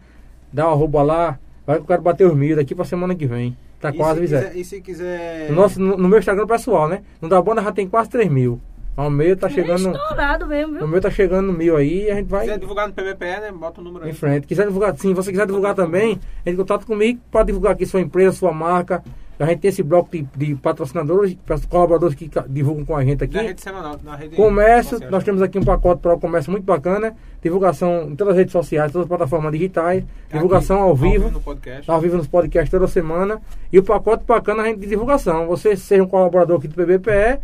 [0.52, 3.26] dá um arroba lá, vai que eu quero bater os mil daqui pra semana que
[3.26, 3.56] vem.
[3.80, 4.38] Tá quase, se Zé.
[4.42, 5.50] quiser, E se quiser...
[5.50, 7.02] No, nosso, no, no meu Instagram pessoal, né?
[7.20, 8.60] No da banda já tem quase 3 mil.
[8.96, 9.90] O meu tá chegando.
[9.92, 10.88] Estourado mesmo, O viu?
[10.88, 13.40] meu tá chegando no mil aí e a gente Se vai quiser divulgar no PBPE,
[13.40, 13.52] né?
[13.52, 14.10] Bota o número aí.
[14.10, 14.44] em frente.
[14.48, 18.00] Quiser divulgar, sim, você quiser divulgar também, entre em contato comigo para divulgar aqui sua
[18.00, 19.04] empresa, sua marca.
[19.38, 21.36] A gente tem esse bloco de, de patrocinadores,
[21.68, 23.36] colaboradores que divulgam com a gente aqui.
[23.36, 26.64] Na rede semanal, na rede Comércio, nós temos aqui um pacote para o comércio muito
[26.64, 27.14] bacana.
[27.40, 30.02] Divulgação em todas as redes sociais, todas as plataformas digitais.
[30.32, 31.30] Divulgação Aqui, ao vivo.
[31.30, 31.88] no podcast.
[31.88, 33.40] ao vivo nos podcasts toda semana.
[33.72, 35.46] E o pacote bacana a gente de divulgação.
[35.46, 37.38] Você seja um colaborador aqui do PBPE,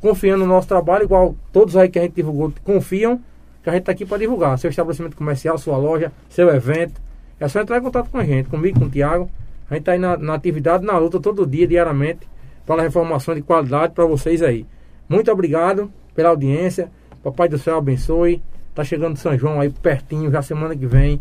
[0.00, 3.20] confiando no nosso trabalho, igual todos aí que a gente divulgou confiam,
[3.64, 4.56] que a gente está aqui para divulgar.
[4.56, 7.00] Seu estabelecimento comercial, sua loja, seu evento.
[7.40, 9.28] É só entrar em contato com a gente, comigo, com o Tiago.
[9.70, 12.28] A gente está aí na, na atividade, na luta, todo dia, diariamente,
[12.66, 14.66] para informação de qualidade para vocês aí.
[15.08, 16.90] Muito obrigado pela audiência.
[17.22, 18.42] Papai do céu abençoe.
[18.74, 21.20] Tá chegando São João aí pertinho, já semana que vem.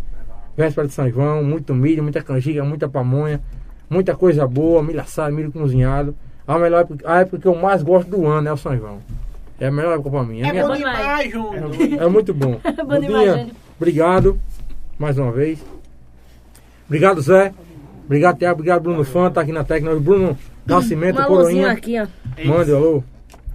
[0.57, 3.39] Véspera de São João, muito milho, muita canjica, muita pamonha,
[3.89, 6.15] muita coisa boa, milho assado, milho cozinhado.
[6.47, 8.99] A melhor época, a época que eu mais gosto do ano é o São João.
[9.59, 10.41] É a melhor época pra mim.
[10.41, 11.31] É, É minha- bom demais.
[11.31, 11.71] Júnior.
[12.01, 12.59] é muito bom.
[12.85, 13.47] Bom demais, Júnior.
[13.77, 14.39] obrigado
[14.97, 15.59] mais uma vez.
[16.87, 17.53] Obrigado, Zé.
[18.09, 18.55] Obrigado, Tiago.
[18.55, 19.95] Obrigado, Bruno Fã, tá aqui na técnica.
[19.99, 21.71] Bruno Nascimento, Um alôzinho Coroinha.
[21.71, 22.07] aqui, ó.
[22.43, 23.03] Mande, alô.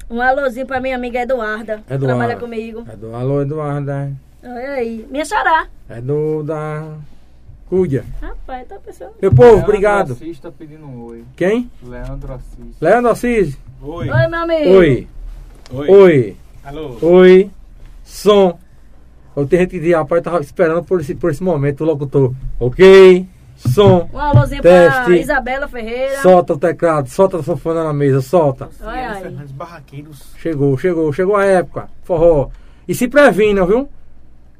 [0.08, 1.82] Um alôzinho pra minha amiga Eduarda.
[1.84, 2.06] que Eduarda.
[2.06, 2.84] Trabalha comigo.
[2.88, 4.12] É do Alô, Eduarda.
[4.44, 5.04] Olha aí.
[5.10, 5.66] Minha xará.
[5.88, 6.86] É do da
[7.68, 8.04] Cúdia.
[8.22, 9.10] Rapaz, tá pensando.
[9.20, 10.12] Meu povo, Leandro obrigado.
[10.12, 11.24] Assis tá pedindo um oi.
[11.34, 11.68] Quem?
[11.82, 12.76] Leandro Assis.
[12.80, 13.58] Leandro Assis.
[13.82, 14.08] Oi.
[14.08, 14.70] Oi, meu amigo.
[14.70, 15.08] Oi.
[15.72, 15.88] Oi.
[15.90, 16.36] Oi.
[16.62, 16.96] Alô.
[17.02, 17.50] Oi.
[18.04, 18.56] Som.
[19.36, 21.84] Eu tenho gente que diz, rapaz, eu tava esperando por esse, por esse momento, o
[21.86, 22.32] locutor.
[22.60, 23.26] Ok.
[23.68, 24.08] Som.
[24.12, 25.12] Um alôzinho pra Teste.
[25.20, 26.20] Isabela Ferreira.
[26.22, 28.68] Solta o teclado, solta a sanfona na mesa, solta.
[28.82, 29.22] Olha aí.
[29.22, 30.22] Fernandes Barraqueiros.
[30.38, 31.88] Chegou, chegou, chegou a época.
[32.02, 32.48] Forró.
[32.86, 33.88] E se previnam, viu?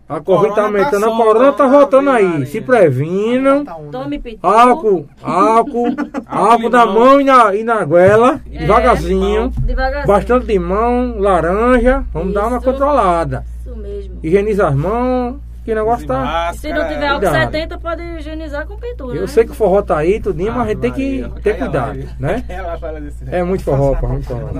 [0.06, 2.24] A Covid tá tá aumentando, a corona tá voltando aí.
[2.24, 2.46] Maria.
[2.46, 3.64] Se previnam.
[3.90, 4.46] Tome pitu.
[4.46, 5.86] Álcool, álcool,
[6.26, 9.50] álcool na mão e na, e na goela, É, devagarzinho.
[9.60, 10.06] Devagarzinho.
[10.06, 12.04] Bastante limão, laranja.
[12.12, 12.66] Vamos dar uma Isso.
[12.66, 13.46] controlada.
[13.60, 14.18] Isso mesmo.
[14.22, 16.18] Higieniza as mãos, que o negócio tá.
[16.20, 16.54] Máscara.
[16.58, 17.52] Se não tiver álcool Cuidado.
[17.52, 19.16] 70, pode higienizar com pintura.
[19.16, 19.26] Eu né?
[19.26, 22.08] sei que o forró tá aí, tudinho, mas a gente tem que ter cuidado, Maria.
[22.18, 22.44] né?
[22.48, 24.50] Ela fala desse É muito forró, pá, muito forró.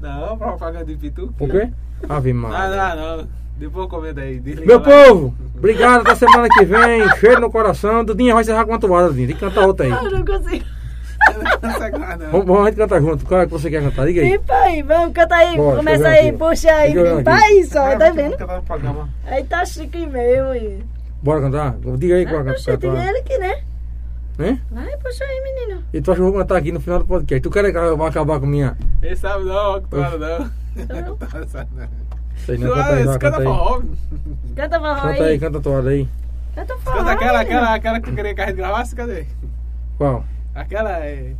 [0.00, 1.32] Não, propaganda de pitu.
[1.36, 1.70] Por quê?
[2.08, 2.94] Ave Não, Maria.
[2.94, 3.28] não, não.
[3.58, 4.38] Depois comenta aí.
[4.38, 4.84] Desliga Meu lá.
[4.84, 7.08] povo, obrigado até semana que vem.
[7.16, 8.04] Cheiro no coração.
[8.04, 9.26] Dudinha vai encerrar com uma toada, Dudinha.
[9.26, 9.90] Tem que cantar outra aí.
[9.90, 10.64] Eu não consigo.
[10.64, 11.27] Não consegue mais, não.
[12.30, 13.24] Vamos, vamos a gente cantar junto.
[13.26, 14.06] Qual é que você quer cantar?
[14.06, 14.38] Diga aí.
[14.38, 15.56] Pipa aí, vamos, canta aí.
[15.56, 16.38] Bora, Começa aí, aqui.
[16.38, 16.92] puxa aí.
[16.94, 18.36] Pipa aí só, tá vendo?
[18.36, 19.08] Cantar.
[19.26, 20.48] Aí tá chique mesmo.
[20.50, 20.82] aí.
[21.22, 21.74] Bora cantar?
[21.98, 23.08] Diga aí qual é Ah, que puxa, tem cantar.
[23.08, 23.60] ele aqui, né?
[24.40, 24.60] Hein?
[24.70, 25.82] Vai, puxa aí, menino.
[25.92, 27.40] E tu acha que eu vou cantar aqui no final do podcast?
[27.42, 28.76] Tu quer que eu vou acabar com minha.
[29.02, 30.50] Ele sabe não, claro não.
[30.76, 31.88] Então, Tá, sabe não.
[32.46, 33.44] Sei não, Tu, canta aí, canta canta aí.
[33.44, 33.82] forró.
[34.54, 35.38] Canta forró Canta aí, aí.
[35.40, 36.08] canta a toada aí.
[36.54, 36.96] Canta forró.
[36.98, 39.26] Canta aquela, aquela, aquela que eu queria que a gente gravasse, cadê?
[39.96, 40.24] Qual?
[40.60, 41.32] Aquela é...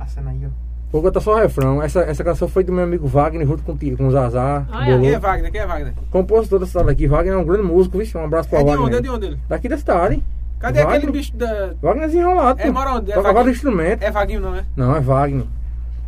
[0.00, 0.48] A cena aí, ó.
[0.92, 1.82] Vou cantar só o refrão.
[1.82, 4.64] Essa, essa canção foi do meu amigo Wagner junto com, com o Zazá.
[4.72, 4.86] Olha.
[4.92, 5.00] Bolô.
[5.00, 5.50] Quem é Wagner?
[5.52, 5.92] Quem é Wagner?
[6.10, 7.06] Compositor da cidade aqui.
[7.08, 8.16] Wagner é um grande músico, vixe.
[8.16, 8.86] Um abraço pra É de Wagner.
[8.86, 8.96] onde?
[8.96, 9.38] É de onde ele?
[9.48, 10.22] Daqui da cidade.
[10.60, 10.96] Cadê Wagner?
[10.98, 11.72] aquele bicho da...
[11.82, 12.60] Wagner desenrolado.
[12.60, 13.10] É, mora onde?
[13.10, 13.34] É Toca Wagner?
[13.34, 14.06] vários instrumentos.
[14.06, 14.64] É Vaguinho não, é?
[14.76, 15.46] Não, é Wagner.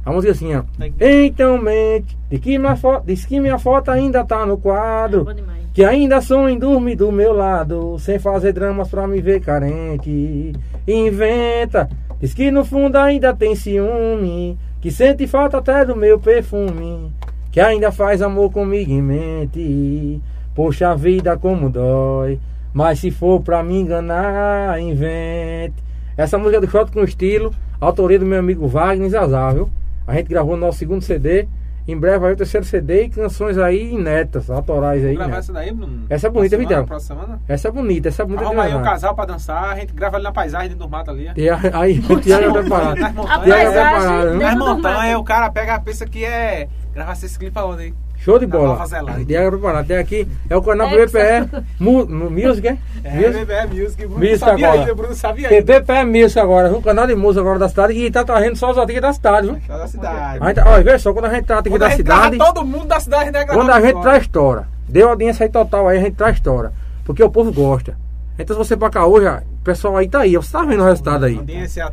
[0.04, 0.62] A música é assim, ó.
[0.78, 0.94] Tem-
[1.26, 5.24] Então mente, de que minha foto, diz que minha foto ainda tá no quadro.
[5.34, 5.56] Demais.
[5.74, 10.52] Que ainda sonho em dormir do meu lado, sem fazer dramas pra me ver carente.
[10.86, 11.90] Inventa,
[12.20, 17.12] diz que no fundo ainda tem ciúme, que sente falta até do meu perfume,
[17.50, 20.20] que ainda faz amor comigo em mente.
[20.54, 22.38] Poxa vida como dói,
[22.72, 25.74] mas se for pra me enganar, invente.
[26.16, 29.68] Essa música é do Shot com estilo, autoria do meu amigo Wagner Zazar, viu?
[30.06, 31.46] A gente gravou no nosso segundo CD.
[31.88, 35.14] Em breve vai o terceiro CD e canções aí inéditas, autorais aí.
[35.14, 35.38] Gravar né?
[35.38, 36.04] essa daí, Bruno?
[36.10, 36.70] Essa é bonita, Vidal.
[36.70, 37.40] semana, Próxima semana?
[37.46, 38.44] Essa é bonita, essa é bonita.
[38.44, 41.12] Arruma aí um casal pra dançar, a gente grava ali na paisagem dentro do mato
[41.12, 41.30] ali.
[41.36, 42.98] E a- aí o Tiago é preparado.
[44.36, 45.18] Nas montanhas.
[45.18, 47.94] O cara pega, pensa que é gravar esse clipe aonde aí?
[48.26, 48.70] Show de bola.
[48.70, 49.38] Nova Zelândia.
[49.38, 49.82] É.
[49.84, 52.76] Tem aqui, é o canal É, BPE Mu, mu- Music, é?
[53.04, 53.10] É,
[53.68, 54.04] Music?
[54.04, 54.80] Bruno Music sabia agora.
[54.80, 55.80] ainda, Bruno sabia Tem ainda.
[55.80, 58.78] BPE Music agora, um canal de música agora da cidade e tá trazendo só os
[58.78, 59.58] artistas da cidade, viu?
[59.64, 60.44] Só da cidade.
[60.44, 63.30] Gente, olha, vê só, quando a gente trata aqui da cidade, todo mundo da cidade,
[63.30, 66.72] gravar quando a gente traz história, deu audiência aí total aí, a gente traz história.
[67.04, 67.96] Porque o povo gosta.
[68.38, 70.82] Então se você pra cá hoje, ó, o pessoal aí tá aí, você tá vendo
[70.82, 71.40] o resultado aí.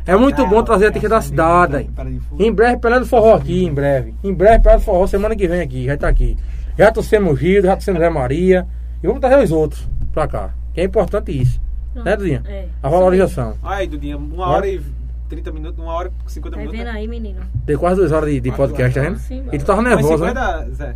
[0.06, 1.40] É muito bom trazer artista da reação de
[1.86, 1.90] cidade.
[2.38, 4.14] Em breve, Pelé do Forró aqui, em breve.
[4.22, 6.36] Em breve, Pelé do Forró, semana que vem aqui, já tá aqui.
[6.78, 8.66] Já trouxemos Gil, já trouxemos Zé Maria.
[9.02, 10.50] E vamos trazer os outros pra cá.
[10.72, 11.60] Que é importante isso.
[11.94, 12.42] Né, Dudinha?
[12.46, 12.66] É.
[12.82, 13.54] A valorização.
[13.62, 14.56] Aí, Dudinha, uma Vai.
[14.56, 14.80] hora e
[15.28, 16.78] 30 minutos, uma hora e 50 Tá minutos.
[16.78, 16.98] vendo né?
[16.98, 17.40] aí, menino?
[17.64, 19.18] Tem quase duas horas de, de podcast, tá vendo?
[19.18, 20.32] Sim, E tu tava nervosa, né?
[20.34, 20.94] 50, Zé.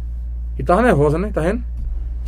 [0.58, 1.30] E tava nervosa, né?
[1.32, 1.62] Tá vendo?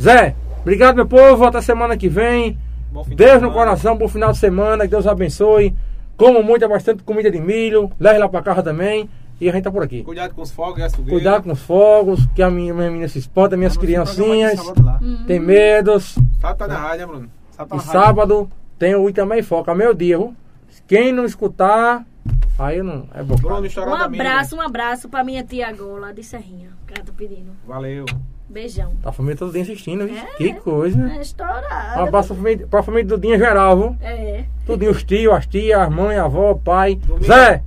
[0.01, 1.43] Zé, obrigado, meu povo.
[1.45, 2.57] Até semana que vem.
[2.91, 4.83] Bom Deus no coração, bom final de semana.
[4.83, 5.75] Que Deus abençoe.
[6.17, 7.91] Como muito, é bastante comida de milho.
[7.99, 9.09] Leve lá pra casa também.
[9.39, 10.03] E a gente tá por aqui.
[10.03, 11.23] Cuidado com os fogos e as fogueiras.
[11.23, 14.99] Cuidar com os fogos, que a minha, minha menina se espanta, minhas programa criancinhas lá.
[15.25, 16.15] tem medos.
[16.39, 17.29] Sábado tá na rádio, né, Bruno?
[17.49, 20.35] Sábado tá E sábado tem o Itamar Foca, meio dia, viu?
[20.87, 22.05] Quem não escutar,
[22.59, 26.93] aí não é estourado Um abraço, um abraço pra minha tia Gola de Serrinha, que
[26.93, 27.51] ela tá pedindo.
[27.65, 28.05] Valeu.
[28.51, 28.91] Beijão.
[29.03, 30.15] A família toda dia assistindo, viu?
[30.17, 30.35] É.
[30.35, 31.11] Que coisa.
[31.17, 31.99] É estourado.
[31.99, 33.07] Um abraço pra família, pra família
[33.37, 33.95] geral, viu?
[34.01, 34.43] É.
[34.65, 36.95] Tudinho, os tios, as tias, as mães, a avó, o pai.
[36.95, 37.25] Domingo.
[37.25, 37.59] Zé,